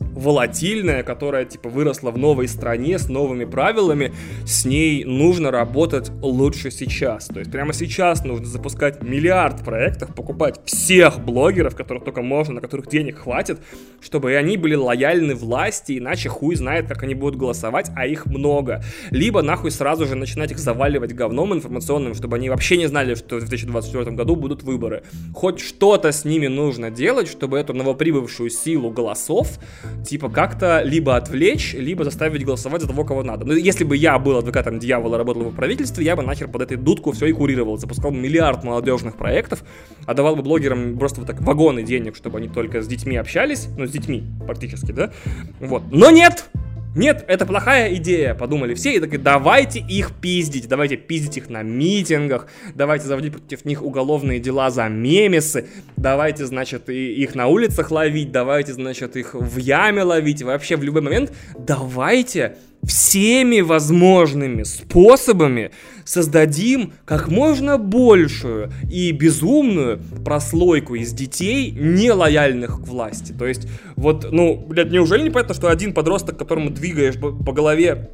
волатильная, 0.00 1.02
которая 1.02 1.44
типа 1.44 1.68
выросла 1.68 2.10
в 2.10 2.18
новой 2.18 2.48
стране 2.48 2.98
с 2.98 3.08
новыми 3.08 3.44
правилами, 3.44 4.12
с 4.44 4.64
ней 4.64 5.04
нужно 5.04 5.50
работать 5.50 6.10
лучше 6.20 6.70
сейчас. 6.70 7.26
То 7.26 7.38
есть 7.38 7.50
прямо 7.50 7.72
сейчас 7.72 8.24
нужно 8.24 8.46
запускать 8.46 9.02
миллиард 9.02 9.64
проектов, 9.64 10.14
покупать 10.14 10.60
всех 10.64 11.20
блогеров, 11.20 11.74
которых 11.74 12.04
только 12.04 12.22
можно, 12.22 12.54
на 12.54 12.60
которых 12.60 12.88
денег 12.88 13.18
хватит, 13.18 13.60
чтобы 14.00 14.34
они 14.34 14.56
были 14.56 14.74
лояльны 14.74 15.34
власти, 15.34 15.98
иначе 15.98 16.28
хуй 16.28 16.54
знает, 16.56 16.86
как 16.86 17.02
они 17.02 17.14
будут 17.14 17.36
голосовать, 17.36 17.90
а 17.96 18.06
их 18.06 18.26
много. 18.26 18.82
Либо 19.10 19.42
нахуй 19.42 19.70
сразу 19.70 20.06
же 20.06 20.16
начинать 20.16 20.50
их 20.50 20.58
заваливать 20.58 21.14
говном 21.14 21.54
информационным, 21.54 22.14
чтобы 22.14 22.36
они 22.36 22.50
вообще 22.50 22.76
не 22.76 22.86
знали, 22.86 23.14
что 23.14 23.36
в 23.36 23.40
2024 23.40 24.16
году 24.16 24.36
будут 24.36 24.62
выборы. 24.62 25.02
Хоть 25.34 25.60
что-то 25.60 26.12
с 26.12 26.24
ними 26.24 26.48
нужно 26.48 26.90
делать, 26.90 27.28
чтобы 27.28 27.58
эту 27.58 27.74
новоприбывшую 27.74 28.50
силу 28.50 28.90
голосов 28.90 29.58
типа 30.04 30.28
как-то 30.28 30.82
либо 30.82 31.16
отвлечь, 31.16 31.74
либо 31.74 32.04
заставить 32.04 32.44
голосовать 32.44 32.82
за 32.82 32.88
того, 32.88 33.04
кого 33.04 33.22
надо. 33.22 33.46
Ну, 33.46 33.54
если 33.54 33.84
бы 33.84 33.96
я 33.96 34.18
был 34.18 34.36
адвокатом 34.38 34.78
дьявола, 34.78 35.18
работал 35.18 35.42
бы 35.44 35.50
в 35.50 35.54
правительстве, 35.54 36.04
я 36.04 36.16
бы 36.16 36.22
нахер 36.22 36.48
под 36.48 36.62
этой 36.62 36.76
дудку 36.76 37.12
все 37.12 37.26
и 37.26 37.32
курировал, 37.32 37.76
запускал 37.76 38.10
миллиард 38.10 38.64
молодежных 38.64 39.16
проектов, 39.16 39.62
отдавал 40.06 40.36
бы 40.36 40.42
блогерам 40.42 40.98
просто 40.98 41.20
вот 41.20 41.26
так 41.26 41.40
вагоны 41.40 41.82
денег, 41.82 42.16
чтобы 42.16 42.38
они 42.38 42.48
только 42.48 42.82
с 42.82 42.86
детьми 42.86 43.16
общались, 43.16 43.68
ну, 43.76 43.86
с 43.86 43.90
детьми 43.90 44.24
практически, 44.46 44.92
да, 44.92 45.12
вот. 45.60 45.82
Но 45.90 46.10
нет! 46.10 46.50
Нет, 46.96 47.24
это 47.28 47.46
плохая 47.46 47.94
идея, 47.94 48.34
подумали 48.34 48.74
все, 48.74 48.96
и 48.96 48.98
такие, 48.98 49.18
давайте 49.18 49.78
их 49.78 50.10
пиздить, 50.20 50.66
давайте 50.66 50.96
пиздить 50.96 51.36
их 51.36 51.48
на 51.48 51.62
митингах, 51.62 52.48
давайте 52.74 53.06
заводить 53.06 53.32
против 53.32 53.64
них 53.64 53.84
уголовные 53.84 54.40
дела 54.40 54.70
за 54.70 54.88
мемесы, 54.88 55.68
давайте, 55.96 56.46
значит, 56.46 56.88
их 56.88 57.36
на 57.36 57.46
улицах 57.46 57.92
ловить, 57.92 58.32
давайте, 58.32 58.72
значит, 58.72 59.16
их 59.16 59.34
в 59.34 59.56
яме 59.58 60.02
ловить, 60.02 60.42
вообще 60.42 60.76
в 60.76 60.82
любой 60.82 61.02
момент 61.02 61.32
давайте 61.56 62.56
всеми 62.82 63.60
возможными 63.60 64.62
способами 64.62 65.70
создадим 66.04 66.92
как 67.04 67.28
можно 67.28 67.78
большую 67.78 68.72
и 68.90 69.12
безумную 69.12 70.00
прослойку 70.24 70.94
из 70.94 71.12
детей, 71.12 71.70
не 71.70 72.10
лояльных 72.10 72.82
к 72.82 72.88
власти. 72.88 73.32
То 73.32 73.46
есть, 73.46 73.68
вот, 73.96 74.28
ну, 74.30 74.56
блядь, 74.56 74.90
неужели 74.90 75.22
не 75.22 75.30
понятно, 75.30 75.54
что 75.54 75.68
один 75.68 75.92
подросток, 75.92 76.38
которому 76.38 76.70
двигаешь 76.70 77.18
по 77.18 77.52
голове 77.52 78.10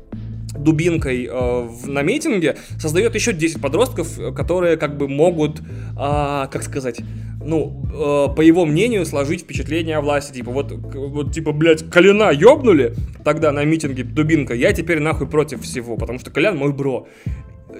дубинкой 0.58 1.26
э, 1.26 1.30
в, 1.30 1.88
на 1.88 2.02
митинге, 2.02 2.56
создает 2.78 3.14
еще 3.14 3.32
10 3.32 3.60
подростков, 3.60 4.34
которые 4.34 4.76
как 4.76 4.96
бы 4.96 5.08
могут, 5.08 5.60
э, 5.60 5.64
как 5.96 6.62
сказать, 6.62 7.00
ну, 7.46 7.82
э, 7.92 8.34
по 8.34 8.40
его 8.40 8.66
мнению, 8.66 9.06
сложить 9.06 9.42
впечатление 9.42 9.96
о 9.96 10.00
власти. 10.00 10.34
Типа, 10.34 10.50
вот, 10.50 10.72
вот 10.72 11.32
типа, 11.32 11.52
блядь, 11.52 11.88
Коляна 11.90 12.30
ёбнули 12.32 12.94
тогда 13.24 13.52
на 13.52 13.64
митинге 13.64 14.02
дубинка, 14.02 14.54
я 14.54 14.72
теперь 14.72 15.00
нахуй 15.00 15.28
против 15.28 15.62
всего, 15.62 15.96
потому 15.96 16.18
что 16.18 16.30
Колян 16.30 16.56
мой 16.56 16.72
бро. 16.72 17.06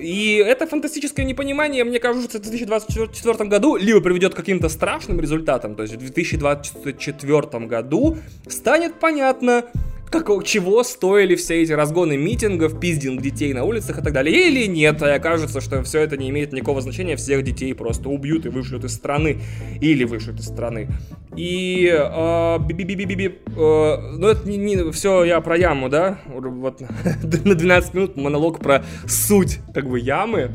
И 0.00 0.42
это 0.46 0.66
фантастическое 0.66 1.24
непонимание, 1.24 1.84
мне 1.84 1.98
кажется, 1.98 2.38
в 2.38 2.42
2024 2.42 3.48
году 3.48 3.76
либо 3.76 4.00
приведет 4.00 4.34
к 4.34 4.36
каким-то 4.36 4.68
страшным 4.68 5.20
результатам, 5.20 5.74
то 5.74 5.82
есть 5.82 5.94
в 5.94 5.98
2024 5.98 7.66
году 7.66 8.18
станет 8.46 9.00
понятно, 9.00 9.64
как, 10.10 10.44
чего 10.44 10.82
стоили 10.82 11.34
все 11.34 11.62
эти 11.62 11.72
разгоны 11.72 12.16
митингов, 12.16 12.78
пиздинг 12.78 13.22
детей 13.22 13.52
на 13.52 13.64
улицах 13.64 13.98
и 13.98 14.02
так 14.02 14.12
далее, 14.12 14.48
или 14.48 14.66
нет, 14.66 15.02
и 15.02 15.06
окажется, 15.06 15.60
что 15.60 15.82
все 15.82 16.00
это 16.00 16.16
не 16.16 16.30
имеет 16.30 16.52
никакого 16.52 16.80
значения, 16.80 17.16
всех 17.16 17.42
детей 17.42 17.74
просто 17.74 18.08
убьют 18.08 18.46
и 18.46 18.48
вышлют 18.48 18.84
из 18.84 18.94
страны, 18.94 19.40
или 19.80 20.04
вышлют 20.04 20.40
из 20.40 20.46
страны. 20.46 20.88
И, 21.36 21.86
э, 21.86 21.96
-би 21.96 22.68
-би 22.68 22.96
-би 22.96 23.34
э, 23.46 24.16
ну 24.18 24.28
это 24.28 24.48
не, 24.48 24.56
не, 24.56 24.92
все 24.92 25.24
я 25.24 25.40
про 25.40 25.56
яму, 25.56 25.88
да, 25.88 26.18
вот 26.26 26.80
на 27.44 27.54
12 27.54 27.94
минут 27.94 28.16
монолог 28.16 28.60
про 28.60 28.84
суть, 29.06 29.58
как 29.74 29.88
бы, 29.88 29.98
ямы, 29.98 30.50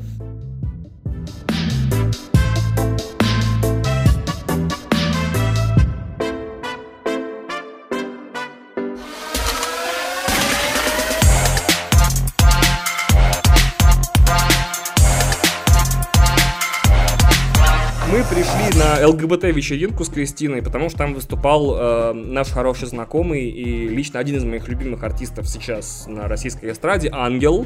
ЛГБТ-вечеринку 19.02 20.04
с 20.04 20.10
Кристиной, 20.10 20.62
потому 20.62 20.90
что 20.90 21.00
там 21.00 21.14
выступал 21.14 21.76
э, 21.76 22.14
наш 22.14 22.50
хороший 22.50 22.88
знакомый 22.88 23.50
и 23.50 23.88
лично 23.88 24.20
один 24.20 24.38
из 24.38 24.44
моих 24.44 24.68
любимых 24.68 25.04
артистов 25.04 25.48
сейчас 25.48 26.06
на 26.08 26.28
российской 26.28 26.72
эстраде, 26.72 27.10
Ангел, 27.12 27.66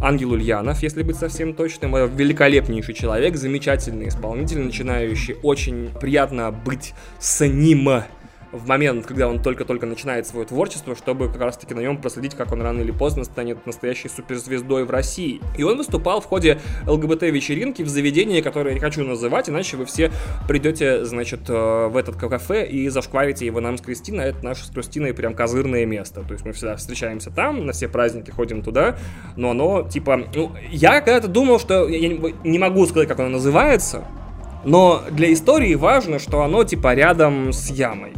Ангел 0.00 0.32
Ульянов, 0.32 0.82
если 0.82 1.02
быть 1.02 1.16
совсем 1.16 1.54
точным, 1.54 1.96
э, 1.96 2.06
великолепнейший 2.06 2.94
человек, 2.94 3.36
замечательный 3.36 4.08
исполнитель, 4.08 4.60
начинающий, 4.60 5.36
очень 5.42 5.90
приятно 6.00 6.50
быть 6.52 6.94
с 7.18 7.44
ним 7.44 7.88
в 8.56 8.66
момент, 8.66 9.06
когда 9.06 9.28
он 9.28 9.42
только-только 9.42 9.86
начинает 9.86 10.26
свое 10.26 10.46
творчество, 10.46 10.96
чтобы 10.96 11.28
как 11.28 11.40
раз-таки 11.40 11.74
на 11.74 11.80
нем 11.80 12.00
проследить, 12.00 12.34
как 12.34 12.52
он 12.52 12.62
рано 12.62 12.80
или 12.80 12.90
поздно 12.90 13.24
станет 13.24 13.66
настоящей 13.66 14.08
суперзвездой 14.08 14.84
в 14.84 14.90
России. 14.90 15.40
И 15.56 15.62
он 15.62 15.76
выступал 15.76 16.20
в 16.20 16.24
ходе 16.24 16.60
ЛГБТ-вечеринки 16.86 17.82
в 17.82 17.88
заведении, 17.88 18.40
которое 18.40 18.70
я 18.70 18.74
не 18.74 18.80
хочу 18.80 19.04
называть, 19.04 19.48
иначе 19.48 19.76
вы 19.76 19.84
все 19.84 20.10
придете, 20.48 21.04
значит, 21.04 21.48
э, 21.48 21.88
в 21.88 21.96
этот 21.96 22.16
кафе 22.16 22.66
и 22.66 22.88
зашкварите 22.88 23.46
его 23.46 23.60
нам 23.60 23.78
с 23.78 23.80
Кристиной. 23.80 24.26
Это 24.26 24.44
наше 24.44 24.64
с 24.64 24.70
Кристиной 24.70 25.14
прям 25.14 25.34
козырное 25.34 25.86
место. 25.86 26.22
То 26.22 26.32
есть 26.32 26.44
мы 26.44 26.52
всегда 26.52 26.76
встречаемся 26.76 27.30
там, 27.30 27.66
на 27.66 27.72
все 27.72 27.88
праздники 27.88 28.30
ходим 28.30 28.62
туда, 28.62 28.96
но 29.36 29.50
оно, 29.50 29.82
типа, 29.88 30.24
ну, 30.34 30.52
я 30.70 31.00
когда-то 31.00 31.28
думал, 31.28 31.58
что, 31.58 31.88
я 31.88 32.08
не 32.08 32.58
могу 32.58 32.86
сказать, 32.86 33.08
как 33.08 33.20
оно 33.20 33.28
называется, 33.28 34.04
но 34.64 35.02
для 35.10 35.32
истории 35.32 35.74
важно, 35.74 36.18
что 36.18 36.42
оно 36.42 36.64
типа 36.64 36.94
рядом 36.94 37.52
с 37.52 37.70
ямой. 37.70 38.12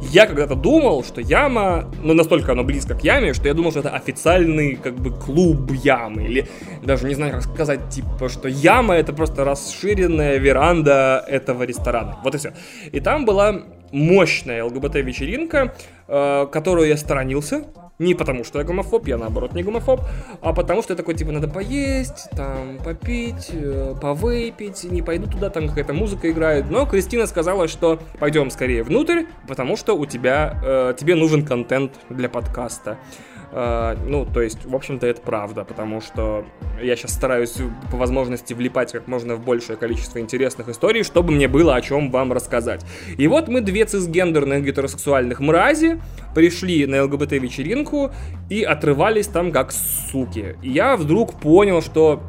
Я 0.00 0.26
когда-то 0.26 0.54
думал, 0.54 1.04
что 1.04 1.20
яма, 1.20 1.90
ну 2.02 2.14
настолько 2.14 2.52
оно 2.52 2.64
близко 2.64 2.94
к 2.94 3.04
яме, 3.04 3.34
что 3.34 3.48
я 3.48 3.54
думал, 3.54 3.70
что 3.70 3.80
это 3.80 3.90
официальный 3.90 4.76
как 4.76 4.94
бы 4.94 5.10
клуб 5.10 5.72
ямы. 5.72 6.24
Или 6.24 6.48
даже 6.82 7.06
не 7.06 7.14
знаю, 7.14 7.32
как 7.32 7.42
сказать, 7.42 7.88
типа, 7.90 8.28
что 8.28 8.48
яма 8.48 8.94
это 8.94 9.12
просто 9.12 9.44
расширенная 9.44 10.38
веранда 10.38 11.24
этого 11.26 11.62
ресторана. 11.64 12.16
Вот 12.22 12.34
и 12.34 12.38
все. 12.38 12.52
И 12.92 13.00
там 13.00 13.24
была 13.24 13.62
мощная 13.92 14.64
ЛГБТ-вечеринка, 14.64 15.74
э, 16.08 16.46
которую 16.50 16.88
я 16.88 16.96
сторонился, 16.96 17.64
не 17.98 18.14
потому, 18.14 18.44
что 18.44 18.58
я 18.58 18.64
гомофоб, 18.64 19.06
я 19.06 19.16
наоборот 19.16 19.54
не 19.54 19.62
гомофоб, 19.62 20.00
а 20.40 20.52
потому 20.52 20.82
что 20.82 20.92
я 20.92 20.96
такой, 20.96 21.14
типа, 21.14 21.32
надо 21.32 21.48
поесть, 21.48 22.28
там, 22.32 22.78
попить, 22.84 23.50
э, 23.52 23.94
повыпить, 24.00 24.84
не 24.84 25.02
пойду 25.02 25.30
туда, 25.30 25.50
там 25.50 25.68
какая-то 25.68 25.94
музыка 25.94 26.30
играет. 26.30 26.70
Но 26.70 26.86
Кристина 26.86 27.26
сказала, 27.26 27.68
что 27.68 27.98
пойдем 28.18 28.50
скорее 28.50 28.82
внутрь, 28.82 29.24
потому 29.48 29.76
что 29.76 29.96
у 29.96 30.06
тебя, 30.06 30.60
э, 30.64 30.94
тебе 30.98 31.14
нужен 31.14 31.44
контент 31.44 31.92
для 32.10 32.28
подкаста. 32.28 32.98
Uh, 33.52 33.96
ну, 34.04 34.26
то 34.26 34.42
есть, 34.42 34.64
в 34.64 34.74
общем-то, 34.74 35.06
это 35.06 35.20
правда, 35.20 35.64
потому 35.64 36.00
что 36.00 36.44
я 36.82 36.96
сейчас 36.96 37.14
стараюсь 37.14 37.56
по 37.90 37.96
возможности 37.96 38.54
влипать 38.54 38.92
как 38.92 39.06
можно 39.06 39.36
в 39.36 39.44
большее 39.44 39.76
количество 39.76 40.18
интересных 40.18 40.68
историй, 40.68 41.04
чтобы 41.04 41.32
мне 41.32 41.46
было 41.46 41.76
о 41.76 41.80
чем 41.80 42.10
вам 42.10 42.32
рассказать. 42.32 42.84
И 43.16 43.28
вот 43.28 43.48
мы 43.48 43.60
две 43.60 43.84
цисгендерных 43.84 44.64
гетеросексуальных 44.64 45.40
мрази 45.40 46.00
пришли 46.34 46.86
на 46.86 47.04
ЛГБТ-вечеринку 47.04 48.10
и 48.50 48.62
отрывались 48.62 49.28
там 49.28 49.52
как 49.52 49.72
суки. 49.72 50.56
И 50.62 50.70
я 50.70 50.96
вдруг 50.96 51.40
понял, 51.40 51.80
что 51.80 52.22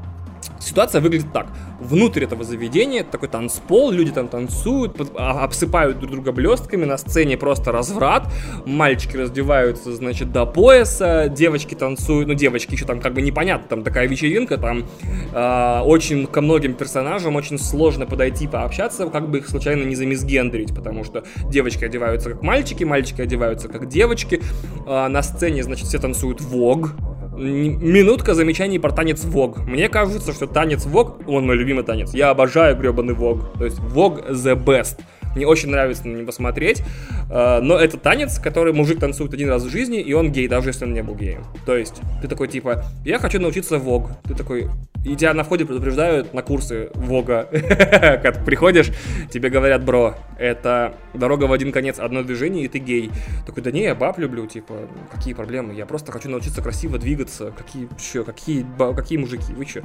ситуация 0.59 1.01
выглядит 1.01 1.31
так. 1.33 1.47
Внутрь 1.79 2.23
этого 2.23 2.43
заведения, 2.43 3.03
такой 3.03 3.29
танцпол, 3.29 3.91
люди 3.91 4.11
там 4.11 4.27
танцуют, 4.27 4.95
а, 5.15 5.43
обсыпают 5.43 5.99
друг 5.99 6.11
друга 6.11 6.31
блестками, 6.31 6.85
на 6.85 6.97
сцене 6.97 7.37
просто 7.37 7.71
разврат, 7.71 8.31
мальчики 8.65 9.15
раздеваются, 9.17 9.95
значит, 9.95 10.31
до 10.31 10.45
пояса, 10.45 11.27
девочки 11.29 11.75
танцуют, 11.75 12.27
ну, 12.27 12.33
девочки 12.33 12.73
еще 12.73 12.85
там 12.85 12.99
как 12.99 13.13
бы 13.13 13.21
непонятно, 13.21 13.67
там 13.67 13.83
такая 13.83 14.07
вечеринка, 14.07 14.57
там 14.57 14.85
э, 15.33 15.81
очень 15.83 16.25
ко 16.25 16.41
многим 16.41 16.73
персонажам 16.73 17.35
очень 17.35 17.59
сложно 17.59 18.05
подойти, 18.05 18.47
пообщаться, 18.47 19.07
как 19.07 19.29
бы 19.29 19.39
их 19.39 19.47
случайно 19.47 19.83
не 19.83 19.95
замизгендрить, 19.95 20.73
потому 20.73 21.03
что 21.03 21.23
девочки 21.45 21.85
одеваются 21.85 22.31
как 22.31 22.41
мальчики, 22.41 22.83
мальчики 22.83 23.21
одеваются 23.21 23.67
как 23.67 23.87
девочки, 23.87 24.41
э, 24.85 25.07
на 25.07 25.21
сцене, 25.21 25.63
значит, 25.63 25.87
все 25.87 25.99
танцуют 25.99 26.41
вог, 26.41 26.95
Минутка 27.37 28.33
замечаний 28.33 28.79
про 28.79 28.91
танец 28.91 29.23
Вог. 29.23 29.59
Мне 29.59 29.89
кажется, 29.89 30.33
что 30.33 30.47
танец 30.47 30.85
Вог, 30.85 31.19
он 31.27 31.45
мой 31.45 31.55
любимый 31.55 31.83
танец. 31.83 32.11
Я 32.13 32.31
обожаю 32.31 32.75
гребаный 32.75 33.13
Вог. 33.13 33.53
То 33.59 33.65
есть 33.65 33.79
Вог 33.79 34.27
the 34.29 34.55
best. 34.55 34.99
Мне 35.35 35.45
очень 35.45 35.69
нравится 35.69 36.07
на 36.07 36.17
него 36.17 36.31
смотреть. 36.31 36.81
Э, 37.29 37.59
но 37.61 37.77
это 37.77 37.97
танец, 37.97 38.39
который 38.39 38.73
мужик 38.73 38.99
танцует 38.99 39.35
один 39.35 39.49
раз 39.49 39.63
в 39.63 39.69
жизни, 39.69 40.01
и 40.01 40.13
он 40.13 40.31
гей, 40.31 40.47
даже 40.47 40.69
если 40.69 40.85
он 40.85 40.93
не 40.93 41.03
был 41.03 41.13
геем. 41.13 41.43
То 41.65 41.77
есть, 41.77 42.01
ты 42.23 42.27
такой 42.27 42.47
типа, 42.47 42.83
я 43.05 43.19
хочу 43.19 43.39
научиться 43.39 43.77
вог. 43.77 44.09
Ты 44.23 44.33
такой, 44.33 44.67
и 45.05 45.15
тебя 45.15 45.33
на 45.33 45.43
входе 45.43 45.65
предупреждают 45.65 46.33
на 46.33 46.41
курсы 46.41 46.89
вога. 46.93 47.47
Когда 47.51 48.39
приходишь, 48.45 48.91
тебе 49.31 49.49
говорят, 49.49 49.83
бро, 49.83 50.15
это 50.37 50.95
дорога 51.13 51.45
в 51.45 51.51
один 51.51 51.71
конец, 51.71 51.99
одно 51.99 52.23
движение, 52.23 52.65
и 52.65 52.67
ты 52.67 52.79
гей. 52.79 53.11
Такой, 53.45 53.63
да 53.63 53.71
не, 53.71 53.83
я 53.83 53.95
баб 53.95 54.17
люблю, 54.19 54.45
типа, 54.47 54.87
какие 55.11 55.33
проблемы? 55.33 55.73
Я 55.73 55.85
просто 55.85 56.11
хочу 56.11 56.29
научиться 56.29 56.61
красиво 56.61 56.97
двигаться. 56.97 57.53
Какие, 57.57 57.89
что, 57.97 58.23
какие, 58.23 58.65
какие 58.95 59.17
мужики, 59.17 59.53
вы 59.53 59.65
что? 59.65 59.81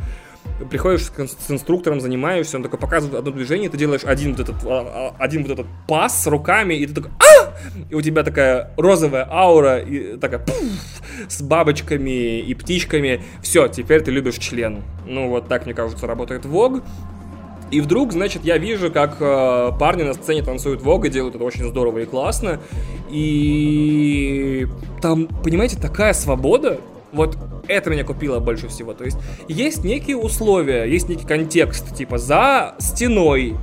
приходишь 0.70 1.02
с, 1.02 1.50
инструктором, 1.50 2.00
занимаешься, 2.00 2.56
он 2.56 2.62
такой 2.62 2.78
показывает 2.78 3.18
одно 3.18 3.30
движение, 3.30 3.68
ты 3.68 3.76
делаешь 3.76 4.02
один 4.04 4.32
вот 4.34 4.40
этот, 4.40 4.56
а, 4.64 5.14
а, 5.18 5.22
один 5.22 5.42
вот 5.42 5.52
этот 5.52 5.66
пас 5.86 6.22
с 6.22 6.26
руками, 6.26 6.74
и 6.74 6.86
ты 6.86 6.94
такой, 6.94 7.10
а! 7.20 7.54
И 7.90 7.94
у 7.94 8.00
тебя 8.00 8.22
такая 8.22 8.70
розовая 8.76 9.26
аура, 9.30 9.78
и 9.78 10.16
такая 10.16 10.40
пуф, 10.40 10.56
с 11.28 11.42
бабочками 11.42 12.40
и 12.40 12.54
птичками. 12.54 13.22
Все, 13.42 13.68
теперь 13.68 14.02
ты 14.02 14.10
любишь 14.10 14.36
член. 14.36 14.82
Ну, 15.12 15.28
вот 15.28 15.46
так, 15.46 15.66
мне 15.66 15.74
кажется, 15.74 16.06
работает 16.06 16.46
Вог. 16.46 16.82
И 17.70 17.80
вдруг, 17.80 18.12
значит, 18.12 18.44
я 18.44 18.58
вижу, 18.58 18.90
как 18.90 19.16
э, 19.20 19.72
парни 19.78 20.02
на 20.02 20.12
сцене 20.12 20.42
танцуют 20.42 20.82
вог 20.82 21.06
и 21.06 21.08
делают 21.08 21.36
это 21.36 21.44
очень 21.44 21.64
здорово 21.64 22.00
и 22.00 22.04
классно. 22.04 22.60
И 23.10 24.66
там, 25.00 25.26
понимаете, 25.26 25.78
такая 25.78 26.12
свобода, 26.12 26.80
вот 27.12 27.38
это 27.68 27.88
меня 27.88 28.04
купило 28.04 28.40
больше 28.40 28.68
всего. 28.68 28.92
То 28.92 29.04
есть 29.04 29.16
есть 29.48 29.84
некие 29.84 30.18
условия, 30.18 30.84
есть 30.84 31.08
некий 31.08 31.26
контекст, 31.26 31.94
типа 31.94 32.18
за 32.18 32.74
стеной 32.78 33.56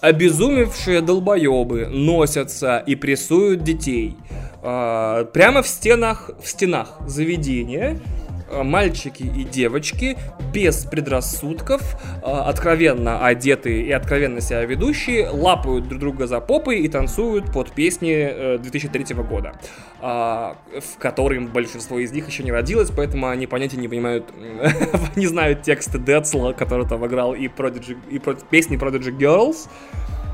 обезумевшие 0.00 1.02
долбоебы 1.02 1.86
носятся 1.86 2.78
и 2.78 2.94
прессуют 2.94 3.62
детей. 3.62 4.16
А, 4.62 5.26
прямо 5.26 5.62
в 5.62 5.68
стенах, 5.68 6.30
в 6.42 6.48
стенах 6.48 6.96
заведения 7.06 8.00
Э, 8.00 8.29
мальчики 8.50 9.22
и 9.22 9.44
девочки 9.44 10.16
без 10.52 10.84
предрассудков, 10.84 11.82
э, 12.22 12.26
откровенно 12.26 13.24
одетые 13.24 13.82
и 13.84 13.92
откровенно 13.92 14.40
себя 14.40 14.64
ведущие, 14.64 15.28
лапают 15.28 15.88
друг 15.88 16.00
друга 16.00 16.26
за 16.26 16.40
попы 16.40 16.76
и 16.76 16.88
танцуют 16.88 17.52
под 17.52 17.72
песни 17.72 18.58
2003 18.58 19.06
э, 19.10 19.14
года, 19.22 19.52
в 20.00 20.98
которым 20.98 21.48
большинство 21.48 21.98
из 21.98 22.12
них 22.12 22.26
еще 22.28 22.42
не 22.42 22.52
родилось, 22.52 22.90
поэтому 22.90 23.28
они 23.28 23.46
понятия 23.46 23.76
не 23.76 23.88
понимают, 23.88 24.26
не 25.16 25.26
знают 25.26 25.62
тексты 25.62 25.98
Децла, 25.98 26.52
который 26.52 26.86
там 26.86 27.06
играл 27.06 27.34
и, 27.34 27.48
Prodigy, 27.48 27.96
и 28.10 28.20
песни 28.50 28.78
Prodigy 28.78 29.16
Girls. 29.16 29.68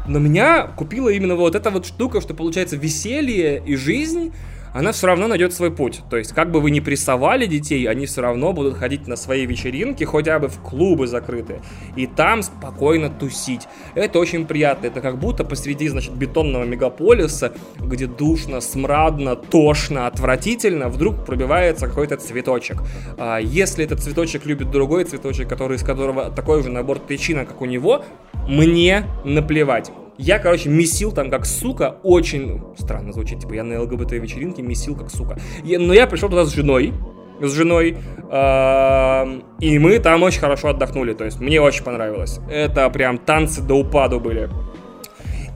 Но 0.08 0.20
меня 0.20 0.68
купила 0.68 1.08
именно 1.08 1.34
вот 1.34 1.56
эта 1.56 1.70
вот 1.70 1.86
штука, 1.86 2.20
что 2.20 2.32
получается 2.32 2.76
веселье 2.76 3.60
и 3.64 3.74
жизнь 3.74 4.32
она 4.74 4.92
все 4.92 5.06
равно 5.06 5.28
найдет 5.28 5.52
свой 5.52 5.70
путь. 5.70 6.02
То 6.10 6.16
есть, 6.16 6.32
как 6.32 6.50
бы 6.50 6.60
вы 6.60 6.70
ни 6.70 6.80
прессовали 6.80 7.46
детей, 7.46 7.88
они 7.88 8.06
все 8.06 8.22
равно 8.22 8.52
будут 8.52 8.76
ходить 8.76 9.06
на 9.06 9.16
свои 9.16 9.46
вечеринки, 9.46 10.04
хотя 10.04 10.38
бы 10.38 10.48
в 10.48 10.58
клубы 10.60 11.06
закрытые, 11.06 11.60
и 11.96 12.06
там 12.06 12.42
спокойно 12.42 13.10
тусить. 13.10 13.68
Это 13.94 14.18
очень 14.18 14.46
приятно. 14.46 14.86
Это 14.86 15.00
как 15.00 15.18
будто 15.18 15.44
посреди, 15.44 15.88
значит, 15.88 16.14
бетонного 16.14 16.64
мегаполиса, 16.64 17.52
где 17.78 18.06
душно, 18.06 18.60
смрадно, 18.60 19.36
тошно, 19.36 20.06
отвратительно, 20.06 20.88
вдруг 20.88 21.24
пробивается 21.24 21.88
какой-то 21.88 22.16
цветочек. 22.16 22.82
А 23.18 23.38
если 23.38 23.84
этот 23.84 24.00
цветочек 24.00 24.46
любит 24.46 24.70
другой 24.70 25.04
цветочек, 25.04 25.48
который, 25.48 25.76
из 25.76 25.82
которого 25.82 26.30
такой 26.30 26.62
же 26.62 26.70
набор 26.70 26.98
причина, 26.98 27.44
как 27.44 27.60
у 27.60 27.64
него, 27.66 28.04
мне 28.48 29.06
наплевать. 29.24 29.90
Я, 30.18 30.38
короче, 30.38 30.68
месил 30.68 31.12
там 31.12 31.30
как 31.30 31.44
сука, 31.46 31.96
очень 32.02 32.62
странно 32.78 33.12
звучит, 33.12 33.40
типа 33.40 33.54
я 33.54 33.64
на 33.64 33.82
ЛГБТ 33.82 34.12
вечеринке 34.12 34.62
месил 34.62 34.96
как 34.96 35.10
сука. 35.10 35.38
Я, 35.62 35.78
но 35.78 35.92
я 35.92 36.06
пришел 36.06 36.28
туда 36.28 36.44
с 36.44 36.54
женой, 36.54 36.94
с 37.40 37.52
женой, 37.52 37.98
и 39.60 39.78
мы 39.78 39.98
там 39.98 40.22
очень 40.22 40.40
хорошо 40.40 40.68
отдохнули, 40.68 41.12
то 41.12 41.24
есть 41.24 41.38
мне 41.40 41.60
очень 41.60 41.84
понравилось. 41.84 42.40
Это 42.50 42.88
прям 42.90 43.18
танцы 43.18 43.60
до 43.60 43.74
упаду 43.74 44.20
были. 44.20 44.48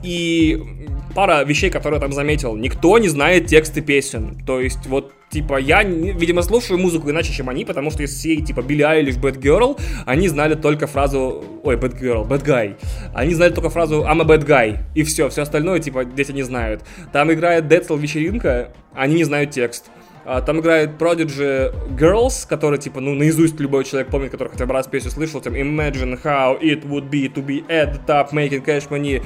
И 0.03 0.87
пара 1.15 1.43
вещей, 1.43 1.69
которые 1.69 1.97
я 1.97 2.01
там 2.01 2.11
заметил. 2.11 2.55
Никто 2.55 2.97
не 2.97 3.07
знает 3.07 3.47
тексты 3.47 3.81
песен. 3.81 4.43
То 4.45 4.59
есть, 4.59 4.87
вот, 4.87 5.13
типа, 5.31 5.57
я, 5.57 5.83
видимо, 5.83 6.41
слушаю 6.41 6.77
музыку 6.77 7.09
иначе, 7.09 7.33
чем 7.33 7.49
они, 7.49 7.65
потому 7.65 7.89
что 7.89 8.03
из 8.03 8.13
всей, 8.13 8.41
типа, 8.41 8.61
Билли 8.61 8.83
Айлиш, 8.83 9.15
Bad 9.15 9.39
Girl, 9.39 9.79
они 10.05 10.27
знали 10.27 10.55
только 10.55 10.87
фразу... 10.87 11.43
Ой, 11.63 11.75
Bad 11.77 11.99
Girl, 11.99 12.27
Bad 12.27 12.45
Guy. 12.45 12.75
Они 13.13 13.33
знали 13.33 13.53
только 13.53 13.69
фразу 13.69 14.03
I'm 14.03 14.21
a 14.21 14.25
bad 14.25 14.45
guy. 14.45 14.79
И 14.93 15.03
все, 15.03 15.29
все 15.29 15.43
остальное, 15.43 15.79
типа, 15.79 16.05
дети 16.05 16.31
не 16.31 16.43
знают. 16.43 16.83
Там 17.13 17.31
играет 17.31 17.67
Децл 17.67 17.95
вечеринка, 17.95 18.73
они 18.93 19.15
не 19.15 19.23
знают 19.23 19.51
текст. 19.51 19.89
А, 20.23 20.41
Там 20.41 20.59
играет 20.59 20.91
Prodigy 20.99 21.73
Girls, 21.97 22.47
который, 22.47 22.77
типа, 22.77 22.99
ну, 22.99 23.15
наизусть 23.15 23.59
любой 23.59 23.83
человек 23.83 24.09
помнит, 24.09 24.31
который 24.31 24.49
хотя 24.49 24.65
бы 24.65 24.73
раз 24.73 24.87
песню 24.87 25.11
слышал, 25.11 25.41
там, 25.41 25.55
Imagine 25.55 26.21
how 26.23 26.59
it 26.61 26.83
would 26.83 27.09
be 27.09 27.33
to 27.33 27.43
be 27.43 27.65
at 27.67 27.93
the 27.93 28.05
top, 28.05 28.31
making 28.31 28.63
cash 28.63 28.87
money. 28.89 29.23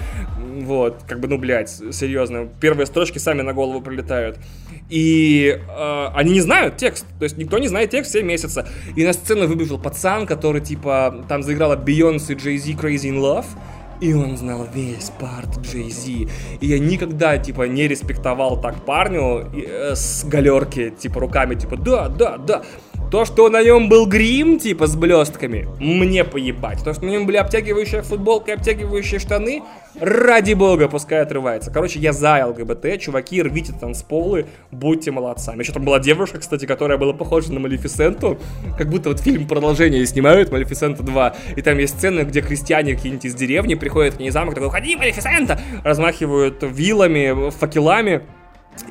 Вот, 0.62 1.03
как 1.08 1.20
бы, 1.20 1.28
ну, 1.28 1.38
блядь, 1.38 1.70
серьезно. 1.70 2.47
Первые 2.62 2.86
строчки 2.86 3.18
сами 3.18 3.41
на 3.41 3.53
голову 3.53 3.82
прилетают. 3.82 4.38
И 4.90 5.60
э, 5.68 6.08
они 6.14 6.34
не 6.34 6.42
знают 6.42 6.78
текст, 6.78 7.06
то 7.18 7.24
есть 7.24 7.38
никто 7.38 7.58
не 7.58 7.68
знает 7.68 7.90
текст 7.90 8.12
все 8.12 8.22
месяца. 8.22 8.68
И 8.96 9.04
на 9.04 9.14
сцену 9.14 9.48
выбежал 9.48 9.80
пацан, 9.80 10.28
который, 10.28 10.62
типа, 10.62 11.26
там 11.28 11.42
заиграла 11.42 11.76
Beyoncé 11.76 12.34
и 12.34 12.36
Jay-Z 12.36 12.72
Crazy 12.74 13.10
in 13.12 13.20
Love. 13.20 13.46
И 14.02 14.14
он 14.14 14.38
знал 14.38 14.68
весь 14.74 15.10
парт 15.20 15.58
Джей 15.62 15.90
Зи. 15.90 16.28
И 16.60 16.68
я 16.68 16.80
никогда, 16.80 17.38
типа, 17.38 17.64
не 17.64 17.88
респектовал 17.88 18.60
так 18.60 18.84
парню 18.86 19.50
э, 19.54 19.96
с 19.96 20.26
галерки, 20.26 20.90
типа, 20.90 21.22
руками, 21.22 21.56
типа, 21.56 21.78
да, 21.78 22.10
да, 22.10 22.38
да. 22.38 22.62
То, 23.12 23.24
что 23.26 23.49
на 23.49 23.64
нем 23.64 23.88
был 23.88 24.08
грим, 24.08 24.60
типа, 24.60 24.88
с 24.88 24.95
блестками, 24.95 25.68
мне 25.80 26.24
поебать. 26.24 26.84
То, 26.84 26.93
что 26.93 27.06
на 27.06 27.10
нем 27.10 27.26
были 27.26 27.38
обтягивающая 27.38 28.01
футболка 28.01 28.51
и 28.51 28.53
обтягивающие 28.56 29.20
штаны, 29.20 29.64
ради 29.99 30.53
бога, 30.53 30.88
пускай 30.88 31.22
отрывается. 31.22 31.72
Короче, 31.72 31.99
я 31.99 32.14
за 32.14 32.45
ЛГБТ, 32.45 32.99
чуваки, 32.99 33.41
рвите 33.41 33.74
танцполы, 33.74 34.47
будьте 34.72 35.12
молодцами. 35.12 35.62
Еще 35.62 35.72
там 35.72 35.86
была 35.86 35.99
девушка, 35.99 36.39
кстати, 36.39 36.66
которая 36.66 36.97
была 36.97 37.14
похожа 37.14 37.53
на 37.53 37.60
Малефисенту, 37.60 38.38
как 38.78 38.89
будто 38.89 39.10
вот 39.10 39.20
фильм 39.20 39.47
продолжение 39.47 40.06
снимают, 40.06 40.51
Малефисента 40.51 41.03
2, 41.03 41.36
и 41.56 41.62
там 41.62 41.78
есть 41.78 41.97
сцены, 41.97 42.22
где 42.22 42.41
крестьяне 42.41 42.95
какие-нибудь 42.95 43.26
из 43.26 43.36
деревни 43.36 43.76
приходят 43.76 44.16
к 44.16 44.20
ней 44.20 44.32
замок, 44.32 44.56
такой, 44.56 44.68
уходи, 44.68 44.95
Малефисента! 44.95 45.60
Размахивают 45.84 46.58
вилами, 46.62 47.49
факелами, 47.51 48.24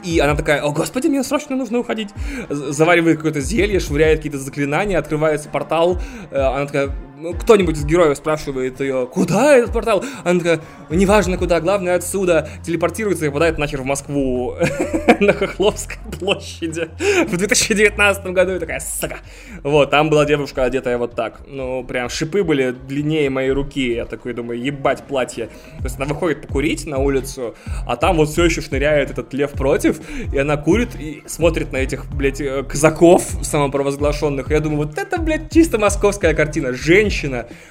и 0.02 0.18
она 0.18 0.34
такая, 0.34 0.62
о 0.62 0.70
господи, 0.70 1.08
мне 1.08 1.22
срочно 1.22 1.56
нужно 1.56 1.78
уходить. 1.78 2.10
Заваривает 2.48 3.16
какое-то 3.16 3.40
зелье, 3.40 3.80
швыряет 3.80 4.18
какие-то 4.18 4.38
заклинания, 4.38 4.98
открывается 4.98 5.48
портал. 5.48 6.00
Э, 6.30 6.40
Она 6.40 6.66
такая, 6.66 6.90
кто-нибудь 7.32 7.76
из 7.76 7.84
героев 7.84 8.16
спрашивает 8.16 8.80
ее, 8.80 9.08
куда 9.10 9.56
этот 9.56 9.72
портал? 9.72 10.04
Она 10.24 10.38
такая, 10.40 10.60
неважно 10.90 11.38
куда, 11.38 11.60
главное 11.60 11.96
отсюда. 11.96 12.48
Телепортируется 12.62 13.24
и 13.24 13.28
попадает 13.28 13.58
нахер 13.58 13.80
в 13.80 13.84
Москву 13.84 14.54
на 15.20 15.32
Хохловской 15.32 15.96
площади 16.18 16.90
в 17.26 17.36
2019 17.36 18.26
году. 18.26 18.56
И 18.56 18.58
такая, 18.58 18.80
сука. 18.80 19.18
Вот, 19.62 19.90
там 19.90 20.10
была 20.10 20.26
девушка, 20.26 20.64
одетая 20.64 20.98
вот 20.98 21.14
так. 21.14 21.40
Ну, 21.46 21.82
прям 21.84 22.08
шипы 22.08 22.44
были 22.44 22.72
длиннее 22.72 23.30
моей 23.30 23.50
руки. 23.50 23.94
Я 23.94 24.04
такой 24.04 24.34
думаю, 24.34 24.62
ебать 24.62 25.04
платье. 25.04 25.46
То 25.78 25.84
есть 25.84 25.96
она 25.96 26.06
выходит 26.06 26.42
покурить 26.42 26.86
на 26.86 26.98
улицу, 26.98 27.54
а 27.86 27.96
там 27.96 28.16
вот 28.16 28.28
все 28.28 28.44
еще 28.44 28.60
шныряет 28.60 29.10
этот 29.10 29.32
лев 29.32 29.52
против, 29.52 30.00
и 30.32 30.38
она 30.38 30.56
курит 30.56 30.90
и 30.98 31.22
смотрит 31.26 31.72
на 31.72 31.78
этих, 31.78 32.06
блядь, 32.06 32.40
э, 32.40 32.62
казаков 32.64 33.24
самопровозглашенных. 33.42 34.50
Я 34.50 34.60
думаю, 34.60 34.88
вот 34.88 34.98
это, 34.98 35.18
блядь, 35.18 35.50
чисто 35.50 35.78
московская 35.78 36.34
картина. 36.34 36.72
Женщина 36.72 37.13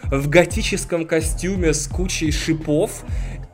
в 0.04 0.30
готическом 0.30 1.06
костюме 1.06 1.74
с 1.74 1.88
кучей 1.88 2.32
шипов, 2.32 3.04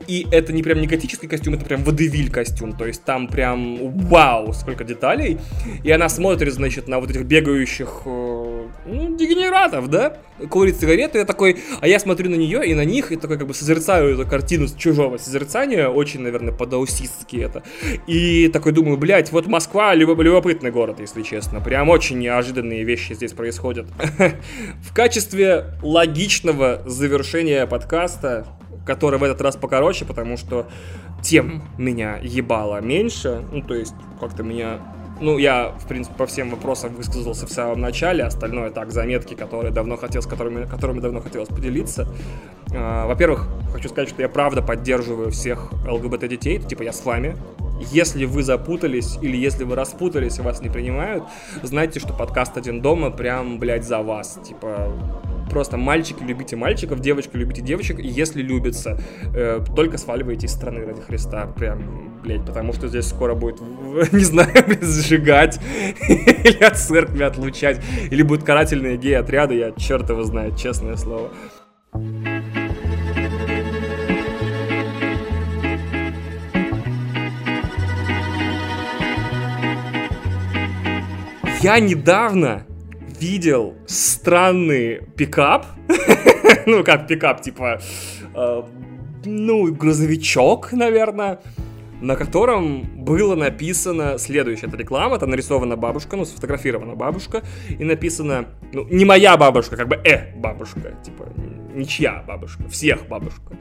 и 0.07 0.25
это 0.31 0.53
не 0.53 0.63
прям 0.63 0.81
не 0.81 0.87
готический 0.87 1.27
костюм, 1.27 1.53
это 1.53 1.65
прям 1.65 1.83
водевиль 1.83 2.31
костюм. 2.31 2.75
То 2.75 2.87
есть 2.87 3.03
там 3.03 3.27
прям 3.27 3.91
вау, 4.07 4.53
сколько 4.53 4.83
деталей. 4.83 5.37
И 5.83 5.91
она 5.91 6.09
смотрит, 6.09 6.53
значит, 6.53 6.87
на 6.87 6.99
вот 6.99 7.11
этих 7.11 7.25
бегающих 7.25 8.01
э, 8.05 8.09
ну, 8.85 9.15
дегенератов, 9.15 9.89
да? 9.89 10.17
Курит 10.49 10.79
сигареты, 10.79 11.19
я 11.19 11.25
такой, 11.25 11.59
а 11.81 11.87
я 11.87 11.99
смотрю 11.99 12.29
на 12.29 12.35
нее 12.35 12.65
и 12.65 12.73
на 12.73 12.85
них, 12.85 13.11
и 13.11 13.15
такой 13.15 13.37
как 13.37 13.47
бы 13.47 13.53
созерцаю 13.53 14.13
эту 14.13 14.29
картину 14.29 14.67
с 14.67 14.73
чужого 14.73 15.17
созерцания, 15.17 15.89
очень, 15.89 16.21
наверное, 16.21 16.53
по-даусистски 16.53 17.37
это. 17.37 17.63
И 18.07 18.47
такой 18.49 18.71
думаю, 18.71 18.97
блядь, 18.97 19.31
вот 19.31 19.47
Москва 19.47 19.95
любо- 19.95 20.21
любопытный 20.21 20.71
город, 20.71 20.99
если 20.99 21.23
честно. 21.23 21.59
Прям 21.59 21.89
очень 21.89 22.19
неожиданные 22.19 22.83
вещи 22.83 23.13
здесь 23.13 23.33
происходят. 23.33 23.87
В 24.81 24.93
качестве 24.93 25.65
логичного 25.81 26.81
завершения 26.85 27.65
подкаста 27.65 28.45
который 28.85 29.19
в 29.19 29.23
этот 29.23 29.39
раз 29.41 29.55
покороче, 29.55 30.03
потому 30.03 30.35
что 30.35 30.67
тем 31.21 31.63
меня 31.77 32.17
ебало 32.23 32.81
меньше. 32.81 33.45
Ну, 33.51 33.61
то 33.61 33.75
есть, 33.75 33.93
как-то 34.19 34.41
меня... 34.41 34.79
Ну, 35.21 35.37
я, 35.37 35.73
в 35.77 35.85
принципе, 35.87 36.15
по 36.17 36.25
всем 36.25 36.49
вопросам 36.49 36.95
высказался 36.95 37.45
в 37.45 37.51
самом 37.51 37.81
начале, 37.81 38.23
остальное 38.23 38.71
так, 38.71 38.91
заметки, 38.91 39.33
которые 39.33 39.71
давно 39.71 39.97
хотел, 39.97 40.21
с 40.21 40.25
которыми, 40.25 40.65
которыми 40.65 41.01
давно 41.01 41.19
хотелось 41.19 41.49
поделиться. 41.49 42.07
А, 42.73 43.05
Во-первых, 43.05 43.47
хочу 43.73 43.89
сказать, 43.89 44.07
что 44.09 44.21
я 44.21 44.29
правда 44.29 44.61
поддерживаю 44.61 45.31
всех 45.31 45.71
ЛГБТ-детей, 45.85 46.59
типа 46.59 46.83
я 46.83 46.93
с 46.93 47.03
вами. 47.03 47.35
Если 47.91 48.25
вы 48.25 48.43
запутались 48.43 49.17
или 49.21 49.37
если 49.37 49.63
вы 49.63 49.75
распутались 49.75 50.37
и 50.39 50.41
вас 50.41 50.61
не 50.61 50.69
принимают, 50.69 51.23
знайте, 51.63 51.99
что 51.99 52.13
подкаст 52.13 52.57
«Один 52.57 52.81
дома» 52.81 53.09
прям, 53.09 53.59
блядь, 53.59 53.85
за 53.85 53.99
вас. 53.99 54.39
Типа, 54.45 54.91
просто 55.49 55.77
мальчики 55.77 56.23
любите 56.23 56.55
мальчиков, 56.55 56.99
девочки 56.99 57.35
любите 57.35 57.61
девочек, 57.61 57.99
если 57.99 58.41
любится, 58.41 58.99
э, 59.33 59.59
только 59.75 59.97
сваливайте 59.97 60.47
из 60.47 60.51
страны 60.51 60.85
ради 60.85 61.01
Христа, 61.01 61.47
прям, 61.47 62.21
блядь, 62.23 62.45
потому 62.45 62.73
что 62.73 62.87
здесь 62.87 63.07
скоро 63.07 63.35
будет, 63.35 63.59
не 64.11 64.23
знаю, 64.23 64.51
сжигать, 64.81 65.59
или 66.07 66.63
от 66.63 66.77
церкви 66.77 67.23
отлучать, 67.23 67.81
или 68.11 68.21
будут 68.21 68.43
карательные 68.43 68.97
гей-отряды, 68.97 69.55
я 69.55 69.71
черт 69.71 70.09
его 70.09 70.23
знает, 70.23 70.57
честное 70.57 70.95
слово. 70.95 71.31
Я 81.61 81.79
недавно 81.81 82.65
видел 83.19 83.75
странный 83.87 85.01
пикап. 85.15 85.65
ну, 86.65 86.83
как 86.83 87.07
пикап, 87.07 87.41
типа, 87.41 87.81
э, 88.33 88.63
ну, 89.25 89.73
грузовичок, 89.73 90.71
наверное, 90.71 91.39
на 92.01 92.15
котором 92.15 92.83
было 92.95 93.35
написано 93.35 94.17
следующее. 94.17 94.69
Это 94.69 94.77
реклама, 94.77 95.19
там 95.19 95.29
нарисована 95.29 95.75
бабушка, 95.75 96.15
ну, 96.15 96.25
сфотографирована 96.25 96.95
бабушка, 96.95 97.43
и 97.67 97.83
написано, 97.83 98.45
ну, 98.73 98.87
не 98.89 99.05
моя 99.05 99.37
бабушка, 99.37 99.75
как 99.75 99.87
бы, 99.87 99.95
э, 99.95 100.33
бабушка, 100.35 100.95
типа, 101.03 101.27
ничья 101.73 102.23
бабушка, 102.27 102.67
всех 102.69 103.07
бабушка. 103.07 103.57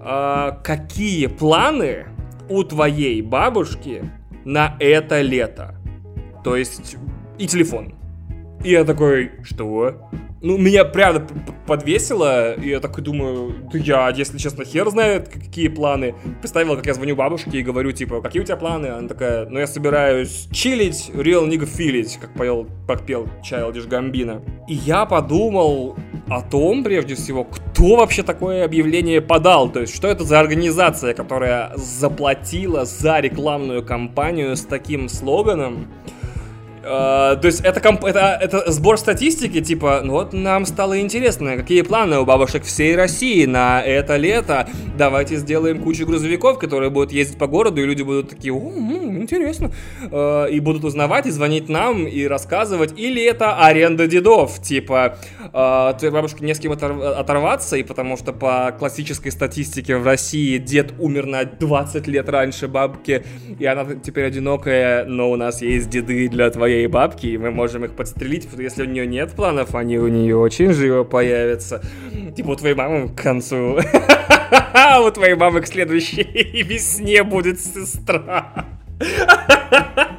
А, 0.00 0.60
какие 0.62 1.26
планы 1.26 2.06
у 2.48 2.62
твоей 2.64 3.22
бабушки 3.22 4.02
на 4.44 4.76
это 4.80 5.20
лето? 5.20 5.76
То 6.44 6.56
есть, 6.56 6.96
и 7.38 7.46
телефон. 7.46 7.99
И 8.62 8.70
я 8.72 8.84
такой, 8.84 9.30
что? 9.42 9.94
Ну, 10.42 10.56
меня 10.56 10.84
правда 10.86 11.20
п- 11.20 11.34
п- 11.34 11.52
подвесило, 11.66 12.54
и 12.54 12.70
я 12.70 12.80
такой 12.80 13.04
думаю, 13.04 13.54
да 13.70 13.78
я, 13.78 14.08
если 14.08 14.38
честно, 14.38 14.64
хер 14.64 14.88
знает, 14.88 15.28
какие 15.28 15.68
планы. 15.68 16.14
Представил, 16.40 16.76
как 16.76 16.86
я 16.86 16.94
звоню 16.94 17.14
бабушке 17.14 17.58
и 17.58 17.62
говорю, 17.62 17.92
типа, 17.92 18.22
какие 18.22 18.40
у 18.40 18.44
тебя 18.44 18.56
планы? 18.56 18.86
Она 18.86 19.06
такая, 19.08 19.46
ну, 19.46 19.58
я 19.58 19.66
собираюсь 19.66 20.48
чилить, 20.50 21.10
real 21.14 21.46
nigga 21.46 21.68
feelить, 21.68 22.18
как 22.18 22.32
поел, 22.34 22.66
как 22.86 23.04
пел 23.04 23.28
Childish 23.42 23.86
Gambino. 23.86 24.42
И 24.66 24.74
я 24.74 25.04
подумал 25.04 25.96
о 26.28 26.40
том, 26.40 26.84
прежде 26.84 27.16
всего, 27.16 27.44
кто 27.44 27.96
вообще 27.96 28.22
такое 28.22 28.64
объявление 28.64 29.20
подал, 29.20 29.70
то 29.70 29.80
есть, 29.80 29.94
что 29.94 30.08
это 30.08 30.24
за 30.24 30.40
организация, 30.40 31.12
которая 31.12 31.72
заплатила 31.76 32.86
за 32.86 33.20
рекламную 33.20 33.84
кампанию 33.84 34.56
с 34.56 34.62
таким 34.62 35.08
слоганом, 35.10 35.86
Э, 36.82 37.36
то 37.40 37.42
есть 37.44 37.60
это, 37.60 37.80
комп- 37.80 38.04
это, 38.04 38.38
это 38.40 38.70
сбор 38.72 38.98
статистики, 38.98 39.60
типа, 39.60 40.00
ну 40.02 40.12
вот 40.12 40.32
нам 40.32 40.64
стало 40.64 40.98
интересно, 41.00 41.56
какие 41.56 41.82
планы 41.82 42.18
у 42.18 42.24
бабушек 42.24 42.64
всей 42.64 42.96
России 42.96 43.44
на 43.44 43.82
это 43.82 44.16
лето. 44.16 44.66
Давайте 44.96 45.36
сделаем 45.36 45.82
кучу 45.82 46.06
грузовиков, 46.06 46.58
которые 46.58 46.90
будут 46.90 47.12
ездить 47.12 47.38
по 47.38 47.46
городу, 47.46 47.82
и 47.82 47.84
люди 47.84 48.02
будут 48.02 48.30
такие, 48.30 48.52
о, 48.54 48.58
интересно. 48.58 49.72
Э, 50.10 50.46
и 50.50 50.58
будут 50.60 50.84
узнавать, 50.84 51.26
и 51.26 51.30
звонить 51.30 51.68
нам, 51.68 52.06
и 52.06 52.24
рассказывать. 52.26 52.98
Или 52.98 53.22
это 53.22 53.56
аренда 53.56 54.06
дедов, 54.06 54.60
типа, 54.62 55.18
э, 55.52 55.94
твоей 55.98 56.12
бабушке 56.14 56.44
не 56.44 56.54
с 56.54 56.58
кем 56.58 56.72
отор- 56.72 57.02
оторваться, 57.18 57.76
и 57.76 57.82
потому 57.82 58.16
что 58.16 58.32
по 58.32 58.74
классической 58.78 59.30
статистике 59.32 59.96
в 59.96 60.06
России 60.06 60.56
дед 60.56 60.94
умер 60.98 61.26
на 61.26 61.44
20 61.44 62.06
лет 62.06 62.28
раньше 62.28 62.68
бабки, 62.68 63.22
и 63.58 63.66
она 63.66 63.84
теперь 64.02 64.24
одинокая, 64.26 65.04
но 65.04 65.30
у 65.30 65.36
нас 65.36 65.60
есть 65.60 65.90
деды 65.90 66.28
для 66.28 66.48
твоей 66.50 66.69
бабки, 66.86 67.26
и 67.26 67.38
мы 67.38 67.50
можем 67.50 67.84
их 67.84 67.94
подстрелить, 67.94 68.44
потому 68.44 68.56
что 68.56 68.62
если 68.62 68.82
у 68.82 68.86
нее 68.86 69.06
нет 69.06 69.32
планов, 69.32 69.74
они 69.74 69.98
у 69.98 70.08
нее 70.08 70.36
очень 70.36 70.72
живо 70.72 71.04
появятся. 71.04 71.82
Типа 72.36 72.50
у 72.50 72.56
твоей 72.56 72.74
мамы 72.74 73.08
к 73.08 73.20
концу. 73.20 73.78
У 75.06 75.10
твоей 75.12 75.34
мамы 75.34 75.60
к 75.60 75.66
следующей 75.68 76.22
весне 76.62 77.22
будет 77.22 77.60
сестра. 77.60 78.66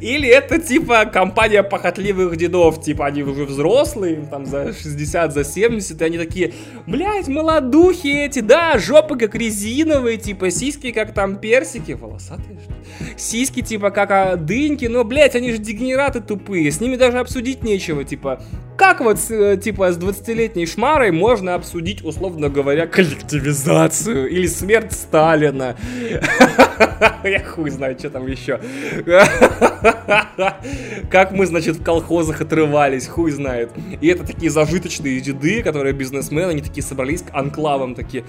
Или 0.00 0.28
это 0.28 0.58
типа 0.58 1.06
компания 1.06 1.62
похотливых 1.62 2.36
дедов, 2.36 2.82
типа 2.82 3.06
они 3.06 3.22
уже 3.22 3.44
взрослые, 3.44 4.26
там 4.30 4.46
за 4.46 4.72
60, 4.72 5.32
за 5.32 5.44
70, 5.44 6.00
и 6.00 6.04
они 6.04 6.18
такие, 6.18 6.52
блядь, 6.86 7.28
молодухи 7.28 8.08
эти, 8.08 8.40
да, 8.40 8.78
жопы 8.78 9.16
как 9.18 9.34
резиновые, 9.34 10.18
типа 10.18 10.50
сиськи 10.50 10.92
как 10.92 11.14
там 11.14 11.36
персики, 11.36 11.92
волосатые 11.92 12.60
что? 12.60 12.74
Сиськи 13.16 13.62
типа 13.62 13.90
как 13.90 14.10
а, 14.10 14.36
дыньки, 14.36 14.86
но, 14.86 15.04
блядь, 15.04 15.34
они 15.34 15.52
же 15.52 15.58
дегенераты 15.58 16.20
тупые, 16.20 16.70
с 16.70 16.80
ними 16.80 16.96
даже 16.96 17.18
обсудить 17.18 17.62
нечего, 17.62 18.04
типа, 18.04 18.42
как 18.78 19.00
вот, 19.00 19.18
э, 19.28 19.56
типа, 19.56 19.90
с 19.90 19.98
20-летней 19.98 20.64
шмарой 20.64 21.10
можно 21.10 21.56
обсудить, 21.56 22.04
условно 22.04 22.48
говоря, 22.48 22.86
коллективизацию 22.86 24.28
или 24.28 24.46
смерть 24.46 24.92
Сталина? 24.92 25.74
Я 27.24 27.44
хуй 27.44 27.70
знаю, 27.70 27.98
что 27.98 28.08
там 28.08 28.28
еще. 28.28 28.60
Как 31.10 31.32
мы, 31.32 31.46
значит, 31.46 31.78
в 31.78 31.82
колхозах 31.82 32.40
отрывались, 32.40 33.08
хуй 33.08 33.32
знает. 33.32 33.72
И 34.00 34.06
это 34.06 34.24
такие 34.24 34.50
зажиточные 34.50 35.20
деды, 35.20 35.64
которые 35.64 35.92
бизнесмены, 35.92 36.50
они 36.50 36.62
такие 36.62 36.84
собрались 36.84 37.22
к 37.22 37.34
анклавам, 37.34 37.96
такие, 37.96 38.22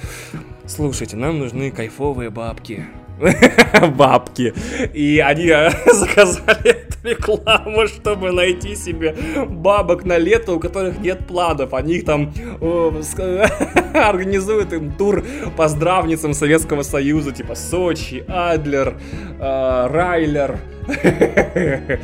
слушайте, 0.66 1.16
нам 1.16 1.38
нужны 1.38 1.70
кайфовые 1.70 2.32
бабки. 2.32 2.88
бабки. 3.96 4.56
И 4.96 5.20
они 5.20 5.50
э, 5.50 5.70
заказали 5.94 6.89
рекламу, 7.04 7.88
чтобы 7.88 8.32
найти 8.32 8.76
себе 8.76 9.16
бабок 9.48 10.06
на 10.06 10.18
лето, 10.18 10.54
у 10.54 10.60
которых 10.60 11.00
нет 11.00 11.28
планов. 11.28 11.74
Они 11.74 12.02
там 12.02 12.34
э, 12.62 13.02
организуют 13.94 14.74
им 14.74 14.92
тур 14.92 15.26
по 15.56 15.68
здравницам 15.68 16.34
Советского 16.34 16.84
Союза, 16.84 17.32
типа 17.32 17.56
Сочи, 17.56 18.24
Адлер, 18.28 18.98
э, 19.40 19.88
Райлер. 19.88 20.60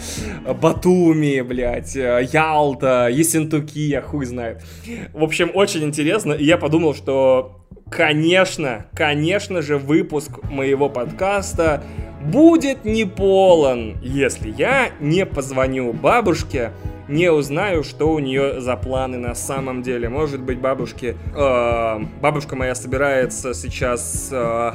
Батуми, 0.61 1.41
блядь, 1.41 1.95
Ялта, 1.95 3.09
Ессентуки, 3.11 3.79
я 3.79 4.01
хуй 4.01 4.25
знает. 4.25 4.63
В 5.11 5.23
общем, 5.23 5.49
очень 5.53 5.83
интересно. 5.83 6.33
И 6.33 6.45
я 6.45 6.57
подумал, 6.57 6.93
что 6.93 7.65
конечно, 7.89 8.85
конечно 8.93 9.61
же, 9.61 9.77
выпуск 9.77 10.43
моего 10.43 10.89
подкаста 10.89 11.83
будет 12.25 12.85
не 12.85 13.05
полон, 13.05 13.97
если 14.01 14.49
я 14.49 14.89
не 14.99 15.25
позвоню 15.25 15.93
бабушке, 15.93 16.71
не 17.07 17.31
узнаю, 17.31 17.83
что 17.83 18.11
у 18.11 18.19
нее 18.19 18.61
за 18.61 18.75
планы 18.75 19.17
на 19.17 19.35
самом 19.35 19.81
деле. 19.81 20.09
Может 20.09 20.41
быть, 20.41 20.59
бабушке, 20.59 21.15
э, 21.35 21.99
бабушка 22.21 22.55
моя 22.55 22.75
собирается 22.75 23.53
сейчас 23.53 24.29
э, 24.31 24.71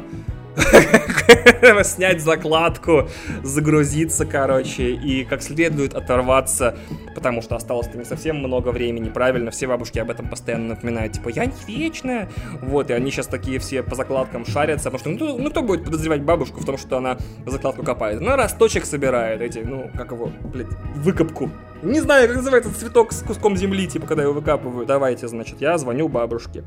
снять 1.84 2.20
закладку, 2.20 3.08
загрузиться, 3.42 4.26
короче, 4.26 4.92
и 4.92 5.24
как 5.24 5.42
следует 5.42 5.94
оторваться, 5.94 6.76
потому 7.14 7.42
что 7.42 7.56
осталось-то 7.56 7.98
не 7.98 8.04
совсем 8.04 8.36
много 8.36 8.70
времени, 8.70 9.08
правильно, 9.08 9.50
все 9.50 9.66
бабушки 9.66 9.98
об 9.98 10.10
этом 10.10 10.28
постоянно 10.28 10.68
напоминают, 10.70 11.14
типа, 11.14 11.28
я 11.28 11.46
не 11.46 11.52
вечная, 11.66 12.28
вот, 12.62 12.90
и 12.90 12.92
они 12.92 13.10
сейчас 13.10 13.26
такие 13.26 13.58
все 13.58 13.82
по 13.82 13.94
закладкам 13.94 14.46
шарятся, 14.46 14.90
потому 14.90 15.16
что, 15.16 15.24
ну, 15.24 15.38
ну 15.38 15.50
кто 15.50 15.62
будет 15.62 15.84
подозревать 15.84 16.22
бабушку 16.22 16.60
в 16.60 16.64
том, 16.64 16.78
что 16.78 16.98
она 16.98 17.16
закладку 17.46 17.82
копает? 17.82 18.20
Она 18.20 18.36
росточек 18.36 18.84
собирает, 18.84 19.40
эти, 19.40 19.58
ну, 19.58 19.90
как 19.96 20.12
его, 20.12 20.30
блядь, 20.52 20.68
выкопку. 20.96 21.50
Не 21.82 22.00
знаю, 22.00 22.28
как 22.28 22.36
называется 22.36 22.74
цветок 22.78 23.12
с 23.12 23.22
куском 23.22 23.56
земли, 23.56 23.86
типа, 23.86 24.06
когда 24.06 24.22
его 24.22 24.34
выкапывают. 24.34 24.86
Давайте, 24.86 25.28
значит, 25.28 25.60
я 25.62 25.78
звоню 25.78 26.08
бабушке. 26.08 26.62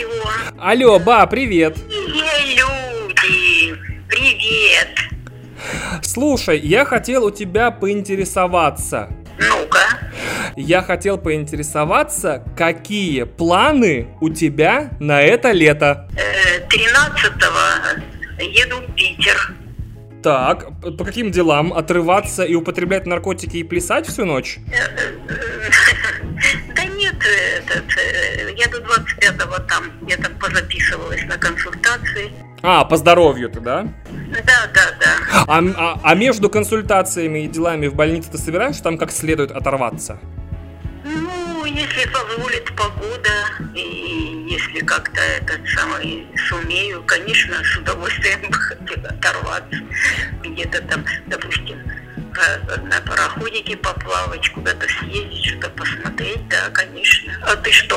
Алло. 0.00 0.30
Алло, 0.58 0.98
ба, 0.98 1.26
привет. 1.26 1.76
Ей, 1.88 2.56
люди. 2.56 3.76
Привет. 4.08 4.88
Слушай, 6.02 6.58
я 6.60 6.84
хотел 6.84 7.24
у 7.26 7.30
тебя 7.30 7.70
поинтересоваться. 7.70 9.10
Ну-ка. 9.38 9.80
Я 10.56 10.82
хотел 10.82 11.18
поинтересоваться, 11.18 12.42
какие 12.56 13.24
планы 13.24 14.08
у 14.20 14.30
тебя 14.30 14.90
на 15.00 15.20
это 15.20 15.52
лето? 15.52 16.08
Э, 16.16 16.66
13-го 16.68 18.42
еду 18.42 18.76
в 18.76 18.94
Питер. 18.94 19.54
Так, 20.22 20.66
по 20.82 21.04
каким 21.04 21.30
делам? 21.30 21.72
Отрываться 21.72 22.44
и 22.44 22.54
употреблять 22.54 23.06
наркотики 23.06 23.58
и 23.58 23.64
плясать 23.64 24.06
всю 24.06 24.24
ночь? 24.24 24.58
Этот, 27.24 27.84
я 28.56 28.68
до 28.68 28.78
25-го 28.78 29.58
там 29.68 29.92
где-то 30.02 30.30
позаписывалась 30.30 31.24
на 31.24 31.36
консультации. 31.36 32.32
А, 32.62 32.84
по 32.84 32.96
здоровью 32.96 33.48
ты, 33.50 33.60
да? 33.60 33.86
Да, 34.10 34.66
да, 34.74 34.90
да. 35.00 35.44
А, 35.46 35.58
а, 35.58 36.00
а 36.02 36.14
между 36.14 36.50
консультациями 36.50 37.44
и 37.44 37.48
делами 37.48 37.86
в 37.86 37.94
больнице 37.94 38.30
ты 38.30 38.38
собираешься 38.38 38.82
там 38.82 38.98
как 38.98 39.10
следует 39.10 39.50
оторваться? 39.50 40.18
Ну, 41.04 41.64
если 41.64 42.08
позволит 42.10 42.74
погода, 42.76 43.30
и 43.74 44.46
если 44.50 44.84
как-то 44.84 45.20
этот 45.20 45.60
самый 45.68 46.26
сумею, 46.48 47.02
конечно, 47.04 47.56
с 47.64 47.76
удовольствием 47.78 48.40
бы 48.50 48.54
хотела 48.54 49.08
оторваться. 49.08 49.80
Где-то 50.42 50.82
там, 50.82 51.04
допустим, 51.26 51.78
на 52.82 53.00
пароходике 53.08 53.76
поплавать, 53.76 54.48
куда-то 54.50 54.86
съездить, 54.88 55.44
что-то 55.44 55.70
посмотреть, 55.70 56.48
да, 56.48 56.70
конечно. 56.72 57.32
А 57.42 57.56
ты 57.56 57.70
что, 57.72 57.96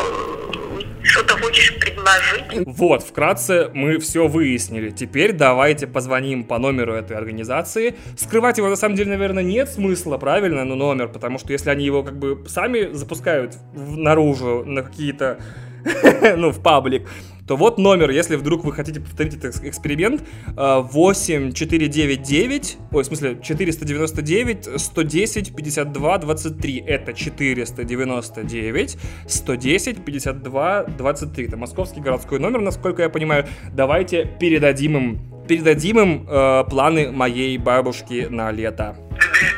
что-то 1.04 1.38
хочешь 1.38 1.76
предложить? 1.78 2.68
Вот, 2.68 3.04
вкратце 3.04 3.70
мы 3.74 4.00
все 4.00 4.28
выяснили. 4.28 4.90
Теперь 4.90 5.34
давайте 5.34 5.88
позвоним 5.88 6.44
по 6.44 6.58
номеру 6.58 6.94
этой 6.94 7.16
организации. 7.18 7.96
Скрывать 8.18 8.58
его 8.58 8.70
на 8.70 8.76
самом 8.76 8.96
деле, 8.96 9.12
наверное, 9.12 9.44
нет 9.44 9.70
смысла, 9.70 10.18
правильно, 10.18 10.64
ну 10.64 10.76
номер, 10.76 11.08
потому 11.10 11.38
что 11.40 11.52
если 11.52 11.70
они 11.70 11.86
его 11.86 12.04
как 12.04 12.18
бы 12.18 12.44
сами 12.48 12.94
запускают 12.94 13.56
в- 13.74 13.98
наружу 13.98 14.64
на 14.66 14.82
какие-то, 14.84 15.40
ну, 16.38 16.52
в 16.52 16.62
паблик, 16.62 17.08
то 17.48 17.58
вот 17.58 17.78
номер, 17.78 18.10
если 18.12 18.36
вдруг 18.38 18.64
вы 18.64 18.72
хотите 18.72 19.02
повторить 19.02 19.34
этот 19.36 19.46
экс- 19.56 19.62
эксперимент, 19.64 20.22
э, 20.56 20.78
8499, 20.82 22.78
ой, 22.92 23.04
в 23.04 23.06
смысле, 23.08 23.38
499 23.42 24.70
110 24.80 25.56
52 25.56 26.18
23. 26.20 26.78
Это 26.88 27.14
499 27.14 28.98
110 29.28 30.06
52 30.06 30.84
23. 30.84 31.46
Это 31.48 31.58
московский 31.58 32.00
городской 32.02 32.40
номер, 32.40 32.62
насколько 32.62 33.02
я 33.02 33.10
понимаю. 33.10 33.46
Давайте 33.74 34.26
передадим 34.40 34.98
им, 34.98 35.46
передадим 35.48 36.00
им 36.00 36.28
э, 36.30 36.64
планы 36.70 37.12
моей 37.12 37.58
бабушки 37.58 38.28
на 38.30 38.52
лето. 38.52 38.96
Здравствуйте. 39.12 39.54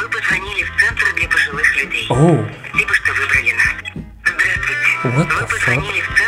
Вы 0.00 0.08
позвонили 0.10 0.62
в 0.62 0.80
центр 0.80 1.04
для 1.16 1.28
пожилых 1.28 1.76
людей. 1.84 2.06
Оу, 2.08 2.46
Спасибо, 2.70 2.94
что 2.94 3.12
выбрали 3.12 3.52
нас. 3.52 4.04
Здравствуйте. 4.22 4.80
What 5.02 5.12
Вы 5.16 5.22
the 5.22 5.26
fuck? 5.26 5.48
позвонили 5.50 6.00
в 6.00 6.19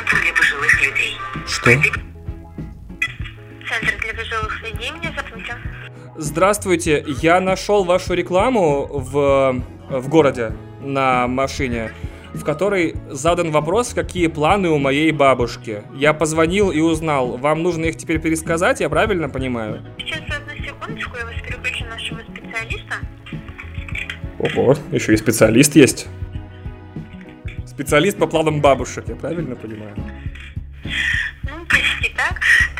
что? 1.63 1.71
Центр 3.69 3.95
для 4.03 4.15
пожилых 4.15 4.63
людей 4.63 4.91
меня 4.91 5.13
запомнил. 5.17 5.55
Здравствуйте, 6.17 7.05
я 7.23 7.41
нашел 7.41 7.85
вашу 7.85 8.15
рекламу 8.15 8.87
в, 8.87 9.63
в 9.89 10.09
городе 10.09 10.53
на 10.81 11.27
машине, 11.29 11.93
в 12.35 12.45
которой 12.45 12.97
задан 13.09 13.51
вопрос, 13.51 13.95
какие 13.95 14.27
планы 14.27 14.69
у 14.69 14.79
моей 14.79 15.13
бабушки. 15.13 15.85
Я 15.95 16.13
позвонил 16.13 16.71
и 16.71 16.81
узнал, 16.81 17.39
вам 17.39 17.63
нужно 17.63 17.87
их 17.87 17.97
теперь 17.97 18.21
пересказать, 18.21 18.81
я 18.81 18.89
правильно 18.89 19.29
понимаю? 19.29 19.83
Сейчас 19.99 20.21
одну 20.37 20.65
секундочку, 20.65 21.17
я 21.17 21.25
вас 21.25 21.35
переключу 21.47 21.85
нашего 21.87 22.21
специалиста. 22.21 22.95
Ого, 24.39 24.77
еще 24.91 25.15
и 25.15 25.17
специалист 25.17 25.77
есть. 25.77 26.09
Специалист 27.65 28.19
по 28.19 28.27
планам 28.27 28.61
бабушек, 28.61 29.05
я 29.09 29.15
правильно 29.15 29.57
понимаю? 29.57 29.97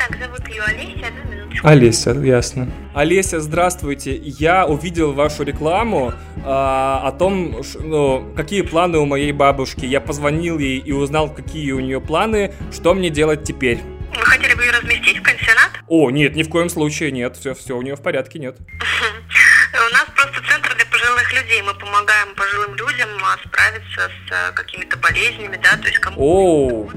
Так. 0.07 0.19
Зовут 0.19 0.47
ее 0.49 0.61
Олеся, 0.63 1.07
одну 1.07 1.31
минуточку. 1.31 1.67
Олеся, 1.67 2.11
ясно. 2.11 2.71
Олеся, 2.93 3.39
здравствуйте. 3.39 4.15
Я 4.15 4.65
увидел 4.65 5.13
вашу 5.13 5.43
рекламу 5.43 6.13
а, 6.43 7.01
о 7.05 7.11
том, 7.11 7.63
ш- 7.63 7.79
ну, 7.79 8.33
какие 8.35 8.63
планы 8.63 8.97
у 8.97 9.05
моей 9.05 9.31
бабушки. 9.31 9.85
Я 9.85 10.01
позвонил 10.01 10.59
ей 10.59 10.79
и 10.79 10.91
узнал, 10.91 11.33
какие 11.33 11.71
у 11.71 11.79
нее 11.79 12.01
планы, 12.01 12.53
что 12.71 12.93
мне 12.93 13.09
делать 13.09 13.43
теперь. 13.43 13.79
Вы 14.13 14.25
хотели 14.25 14.53
бы 14.55 14.63
ее 14.63 14.71
разместить 14.71 15.19
в 15.19 15.23
пансионат? 15.23 15.71
О, 15.87 16.09
нет, 16.11 16.35
ни 16.35 16.43
в 16.43 16.49
коем 16.49 16.69
случае 16.69 17.11
нет. 17.11 17.37
Все, 17.37 17.53
все 17.53 17.77
у 17.77 17.81
нее 17.81 17.95
в 17.95 18.01
порядке, 18.01 18.39
нет. 18.39 18.57
У 18.59 19.93
нас 19.93 20.05
просто 20.15 20.41
центр 20.49 20.75
для 20.75 20.85
пожилых 20.85 21.33
людей. 21.33 21.61
Мы 21.61 21.73
помогаем 21.73 22.35
пожилым 22.35 22.75
людям 22.75 23.09
а, 23.23 23.37
справиться 23.47 24.01
с 24.27 24.31
а, 24.31 24.51
какими-то 24.51 24.97
болезнями, 24.97 25.59
да, 25.63 25.77
то 25.77 25.87
есть 25.87 25.99
кому 25.99 26.89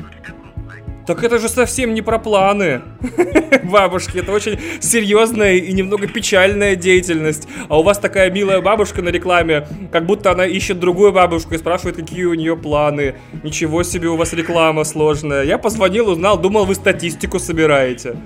Так 1.07 1.23
это 1.23 1.39
же 1.39 1.49
совсем 1.49 1.95
не 1.95 2.03
про 2.03 2.19
планы. 2.19 2.83
Бабушки, 3.63 4.19
это 4.19 4.33
очень 4.33 4.59
серьезная 4.81 5.55
и 5.55 5.73
немного 5.73 6.09
печальная 6.09 6.75
деятельность. 6.75 7.47
А 7.69 7.79
у 7.79 7.83
вас 7.85 7.99
такая 7.99 8.31
милая 8.31 8.61
бабушка 8.61 9.03
на 9.03 9.11
рекламе, 9.11 9.69
как 9.93 10.05
будто 10.05 10.33
она 10.33 10.47
ищет 10.47 10.81
другую 10.81 11.13
бабушку 11.13 11.55
и 11.55 11.59
спрашивает, 11.59 11.97
какие 11.97 12.25
у 12.25 12.35
нее 12.35 12.57
планы. 12.57 13.15
Ничего 13.45 13.85
себе, 13.85 14.09
у 14.09 14.17
вас 14.17 14.33
реклама 14.33 14.83
сложная. 14.83 15.45
Я 15.45 15.59
позвонил, 15.59 16.11
узнал, 16.11 16.39
думал, 16.39 16.65
вы 16.65 16.75
статистику 16.75 17.39
собираете. 17.39 18.17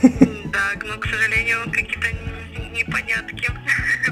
Так, 0.00 0.84
но, 0.88 0.96
к 0.98 1.04
сожалению, 1.04 1.58
какие-то 1.70 2.08
непонятки. 2.74 3.46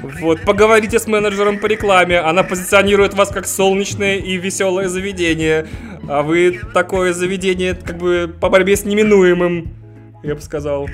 Вот, 0.01 0.41
поговорите 0.41 0.99
с 0.99 1.07
менеджером 1.07 1.59
по 1.59 1.67
рекламе. 1.67 2.19
Она 2.19 2.43
позиционирует 2.43 3.13
вас 3.13 3.29
как 3.29 3.47
солнечное 3.47 4.17
и 4.17 4.37
веселое 4.37 4.87
заведение. 4.87 5.67
А 6.07 6.21
вы 6.21 6.59
такое 6.73 7.13
заведение, 7.13 7.73
как 7.75 7.97
бы, 7.97 8.33
по 8.39 8.49
борьбе 8.49 8.75
с 8.75 8.85
неминуемым, 8.85 9.73
я 10.23 10.35
бы 10.35 10.41
сказал. 10.41 10.87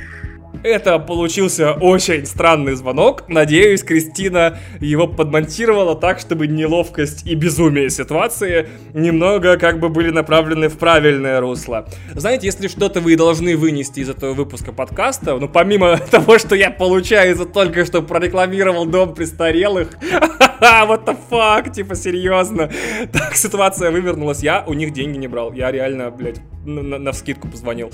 Это 0.63 0.99
получился 0.99 1.73
очень 1.73 2.25
странный 2.25 2.75
звонок. 2.75 3.23
Надеюсь, 3.27 3.83
Кристина 3.83 4.57
его 4.79 5.07
подмонтировала 5.07 5.95
так, 5.95 6.19
чтобы 6.19 6.47
неловкость 6.47 7.25
и 7.25 7.35
безумие 7.35 7.89
ситуации 7.89 8.67
немного 8.93 9.57
как 9.57 9.79
бы 9.79 9.89
были 9.89 10.11
направлены 10.11 10.69
в 10.69 10.77
правильное 10.77 11.39
русло. 11.39 11.87
Знаете, 12.13 12.47
если 12.47 12.67
что-то 12.67 13.01
вы 13.01 13.15
должны 13.15 13.57
вынести 13.57 14.01
из 14.01 14.09
этого 14.09 14.33
выпуска 14.33 14.71
подкаста, 14.71 15.35
ну 15.37 15.49
помимо 15.49 15.97
того, 16.11 16.37
что 16.37 16.55
я, 16.55 16.69
получается, 16.69 17.45
только 17.45 17.85
что 17.85 18.01
прорекламировал 18.01 18.85
дом 18.85 19.13
престарелых, 19.15 19.97
what 20.61 21.05
the 21.05 21.17
fuck, 21.29 21.73
типа, 21.73 21.95
серьезно. 21.95 22.69
Так 23.11 23.35
ситуация 23.35 23.91
вывернулась, 23.91 24.43
я 24.43 24.63
у 24.67 24.73
них 24.73 24.93
деньги 24.93 25.17
не 25.17 25.27
брал, 25.27 25.53
я 25.53 25.71
реально, 25.71 26.11
блядь, 26.11 26.41
на, 26.65 26.99
на, 26.99 27.11
вскидку 27.11 27.47
позвонил. 27.47 27.91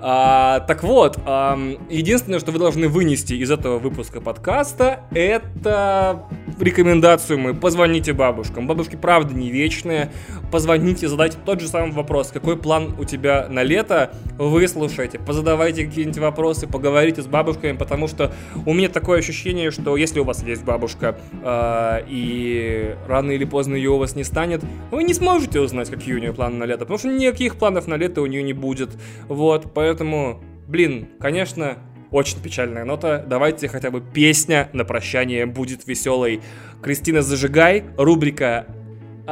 А, 0.00 0.60
так 0.60 0.82
вот, 0.82 1.18
а, 1.24 1.58
единственное, 1.88 2.38
что 2.38 2.52
вы 2.52 2.58
должны 2.58 2.88
вынести 2.88 3.34
из 3.34 3.50
этого 3.50 3.78
выпуска 3.78 4.20
подкаста, 4.20 5.04
это 5.12 6.24
рекомендацию 6.58 7.38
мы. 7.38 7.54
Позвоните 7.54 8.12
бабушкам. 8.12 8.66
Бабушки, 8.66 8.96
правда, 8.96 9.34
не 9.34 9.50
вечные. 9.50 10.12
Позвоните, 10.50 11.08
задайте 11.08 11.38
тот 11.44 11.60
же 11.60 11.68
самый 11.68 11.92
вопрос. 11.92 12.28
Какой 12.28 12.56
план 12.56 12.94
у 12.98 13.04
тебя 13.04 13.46
на 13.48 13.62
лето? 13.62 14.12
Выслушайте, 14.36 15.18
позадавайте 15.18 15.86
какие-нибудь 15.86 16.18
вопросы, 16.18 16.66
поговорите 16.66 17.22
с 17.22 17.26
бабушками, 17.26 17.76
потому 17.76 18.08
что 18.08 18.32
у 18.66 18.74
меня 18.74 18.88
такое 18.88 19.18
ощущение, 19.18 19.70
что 19.70 19.96
если 19.96 20.20
у 20.20 20.24
вас 20.24 20.42
есть 20.42 20.64
бабушка, 20.64 21.16
э, 21.42 22.04
и 22.08 22.96
рано 23.06 23.30
или 23.32 23.44
поздно 23.44 23.74
ее 23.74 23.90
у 23.90 23.98
вас 23.98 24.16
не 24.16 24.24
станет, 24.24 24.62
вы 24.90 25.04
не 25.04 25.14
сможете 25.14 25.60
узнать, 25.60 25.90
какие 25.90 26.14
у 26.14 26.18
нее 26.18 26.32
планы 26.32 26.56
на 26.56 26.64
лето, 26.64 26.80
потому 26.80 26.98
что 26.98 27.08
никаких 27.08 27.56
планов 27.56 27.86
на 27.86 27.94
лето 27.94 28.09
у 28.18 28.26
нее 28.26 28.42
не 28.42 28.52
будет. 28.52 28.90
Вот, 29.28 29.72
поэтому, 29.74 30.40
блин, 30.66 31.08
конечно, 31.18 31.78
очень 32.10 32.40
печальная 32.42 32.84
нота. 32.84 33.24
Давайте 33.26 33.68
хотя 33.68 33.90
бы 33.90 34.00
песня 34.00 34.68
на 34.72 34.84
прощание 34.84 35.46
будет 35.46 35.86
веселой. 35.86 36.40
Кристина 36.82 37.22
Зажигай, 37.22 37.84
рубрика 37.96 38.66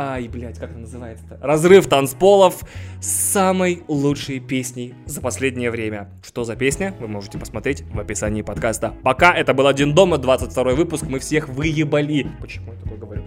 Ай, 0.00 0.28
блядь, 0.28 0.60
как 0.60 0.70
она 0.70 0.80
называется-то? 0.82 1.38
Разрыв 1.42 1.88
танцполов 1.88 2.62
с 3.00 3.08
самой 3.08 3.82
лучшей 3.88 4.38
песней 4.38 4.94
за 5.06 5.20
последнее 5.20 5.72
время. 5.72 6.08
Что 6.24 6.44
за 6.44 6.54
песня, 6.54 6.94
вы 7.00 7.08
можете 7.08 7.36
посмотреть 7.36 7.82
в 7.92 7.98
описании 7.98 8.42
подкаста. 8.42 8.94
Пока 9.02 9.34
это 9.34 9.54
был 9.54 9.66
«Один 9.66 9.96
дома», 9.96 10.18
22 10.18 10.74
выпуск, 10.74 11.04
мы 11.08 11.18
всех 11.18 11.48
выебали. 11.48 12.28
Почему 12.40 12.74
я 12.74 12.78
такое 12.78 12.96
говорю? 12.96 13.22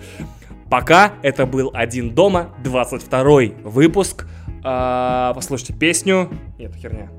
Пока 0.69 1.15
это 1.23 1.45
был 1.45 1.71
«Один 1.73 2.15
дома», 2.15 2.55
22 2.63 3.65
выпуск. 3.65 4.25
А, 4.63 5.33
послушайте 5.33 5.73
песню. 5.73 6.29
Нет, 6.57 6.75
херня. 6.75 7.09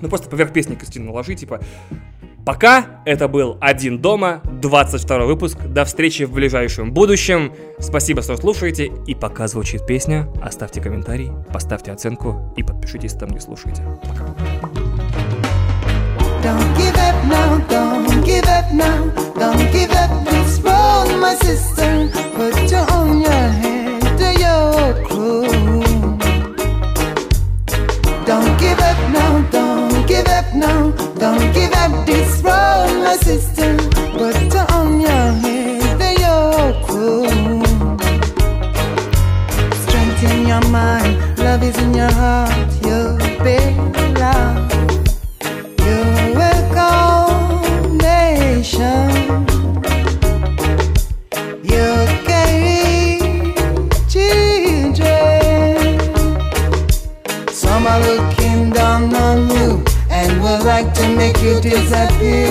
Ну 0.00 0.08
просто 0.08 0.28
поверх 0.28 0.52
песни 0.52 0.74
Кристину 0.74 1.06
наложи, 1.06 1.34
типа 1.34 1.60
Пока 2.44 3.00
это 3.06 3.26
был 3.26 3.56
«Один 3.60 4.00
дома», 4.00 4.42
22 4.60 5.24
выпуск. 5.24 5.58
До 5.66 5.86
встречи 5.86 6.24
в 6.24 6.32
ближайшем 6.32 6.92
будущем. 6.92 7.54
Спасибо, 7.78 8.20
что 8.20 8.36
слушаете. 8.36 8.92
И 9.06 9.14
пока 9.14 9.48
звучит 9.48 9.86
песня, 9.86 10.28
оставьте 10.42 10.82
комментарий, 10.82 11.32
поставьте 11.52 11.90
оценку 11.90 12.52
и 12.54 12.62
подпишитесь 12.62 13.14
там, 13.14 13.30
где 13.30 13.40
слушаете. 13.40 13.82
Пока. 14.02 14.26
Don't 16.42 16.76
give 16.76 16.94
up 16.98 17.24
now, 17.24 17.66
don't 17.70 18.22
give 18.22 18.44
up 18.44 18.70
now, 18.70 19.10
don't 19.34 19.72
give 19.72 19.90
up 19.92 20.26
this 20.26 20.60
road, 20.60 21.18
my 21.18 21.34
sister. 21.36 22.10
Put 22.36 22.70
your 22.70 22.84
own 22.92 23.22
your 23.22 23.32
hand 23.32 24.18
to 24.18 24.28
your 24.38 25.06
crew. 25.08 25.93
Don't 28.26 28.58
give 28.58 28.78
up 28.78 28.98
now, 29.12 29.42
don't 29.50 30.06
give 30.08 30.26
up 30.26 30.54
now, 30.54 30.90
don't 31.18 31.52
give 31.52 31.72
up 31.74 32.06
this 32.06 32.40
road, 32.42 33.04
my 33.04 33.16
sister. 33.16 33.76
Put 34.16 34.56
on 34.72 35.00
your 35.00 35.32
head 35.42 35.74
your 36.18 36.72
crew. 36.86 37.26
Strength 39.84 40.22
in 40.30 40.46
your 40.46 40.64
mind, 40.70 41.38
love 41.38 41.62
is 41.62 41.76
in 41.78 41.94
your 41.94 42.12
heart, 42.12 42.70
you 42.86 43.18
belong. 43.44 44.70
You 45.86 45.98
will 46.38 46.62
call 46.74 47.88
nation. 47.90 49.53
Like 60.74 60.92
to 60.92 61.06
make 61.14 61.40
you 61.40 61.60
disappear. 61.60 62.50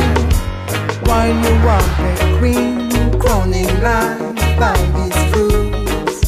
While 1.07 1.34
you 1.43 1.53
walk 1.67 1.89
a 2.07 2.38
queen, 2.38 2.89
crowning 3.19 3.74
life 3.88 4.17
by 4.57 4.78
these 4.95 5.19
fools. 5.32 6.19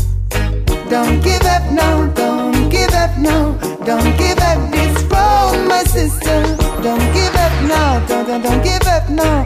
Don't 0.90 1.24
give 1.24 1.46
up 1.56 1.66
now, 1.72 1.96
don't 2.22 2.70
give 2.70 2.94
up 3.04 3.18
now, 3.18 3.44
don't 3.90 4.12
give 4.18 4.40
up 4.50 4.60
this 4.76 4.96
road, 5.14 5.56
my 5.70 5.84
sister. 5.96 6.40
Don't 6.86 7.08
give 7.18 7.36
up 7.46 7.56
now, 7.74 8.06
don't, 8.10 8.28
don't, 8.28 8.42
don't 8.44 8.62
give 8.70 8.88
up 8.98 9.06
now. 9.22 9.40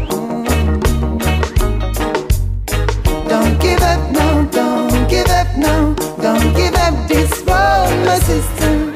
Don't 3.31 3.55
give 3.61 3.83
up 3.93 4.01
now, 4.17 4.33
don't 4.57 5.07
give 5.07 5.29
up 5.41 5.49
now, 5.55 5.93
don't 6.25 6.49
give 6.55 6.73
up 6.85 6.95
this 7.07 7.31
road, 7.41 7.93
my 8.07 8.17
sister. 8.29 8.88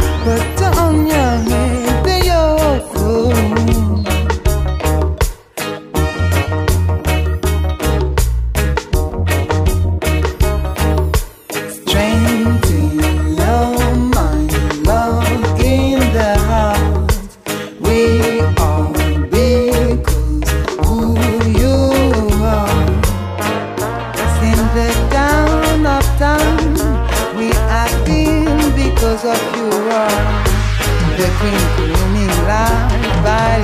By. 33.24 33.64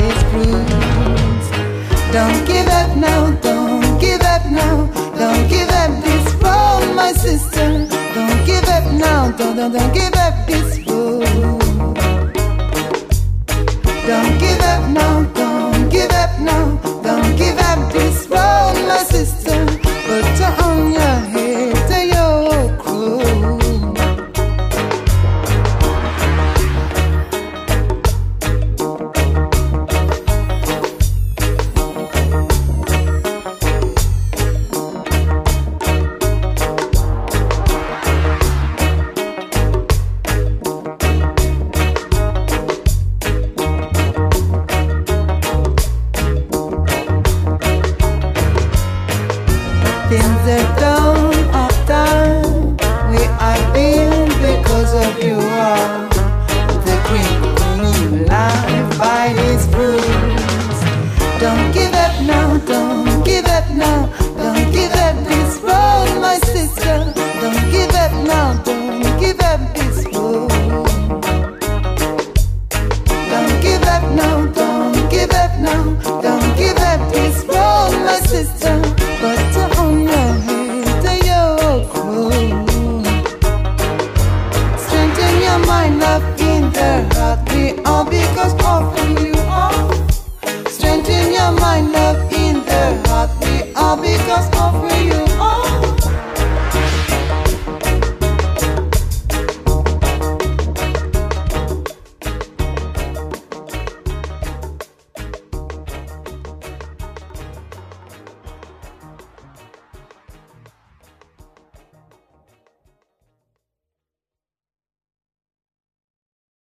Don't 2.12 2.48
give 2.48 2.68
up 2.68 2.98
now, 2.98 3.32
don't 3.42 4.00
give 4.00 4.22
up 4.22 4.46
now, 4.50 4.88
don't 5.16 5.48
give 5.48 5.70
up 5.70 5.92
this 6.04 6.34
road, 6.42 6.96
my 6.96 7.12
sister. 7.14 7.88
Don't 8.16 8.46
give 8.48 8.68
up 8.68 8.86
now, 8.94 9.32
don't, 9.38 9.56
don't, 9.56 9.72
don't 9.72 9.94
give 9.94 10.14
up 10.16 10.48
this. 10.48 10.78
Don't 14.10 14.40
give 14.40 14.62
up 14.62 14.90
now, 14.90 15.24
don't 15.36 15.90
give 15.92 16.12
up 16.12 16.40
now, 16.40 16.78
don't 17.04 17.38
give 17.38 17.60
up 17.60 17.94
this 17.94 18.28
road, 18.28 18.74
my 18.88 19.04
sister. 19.04 20.69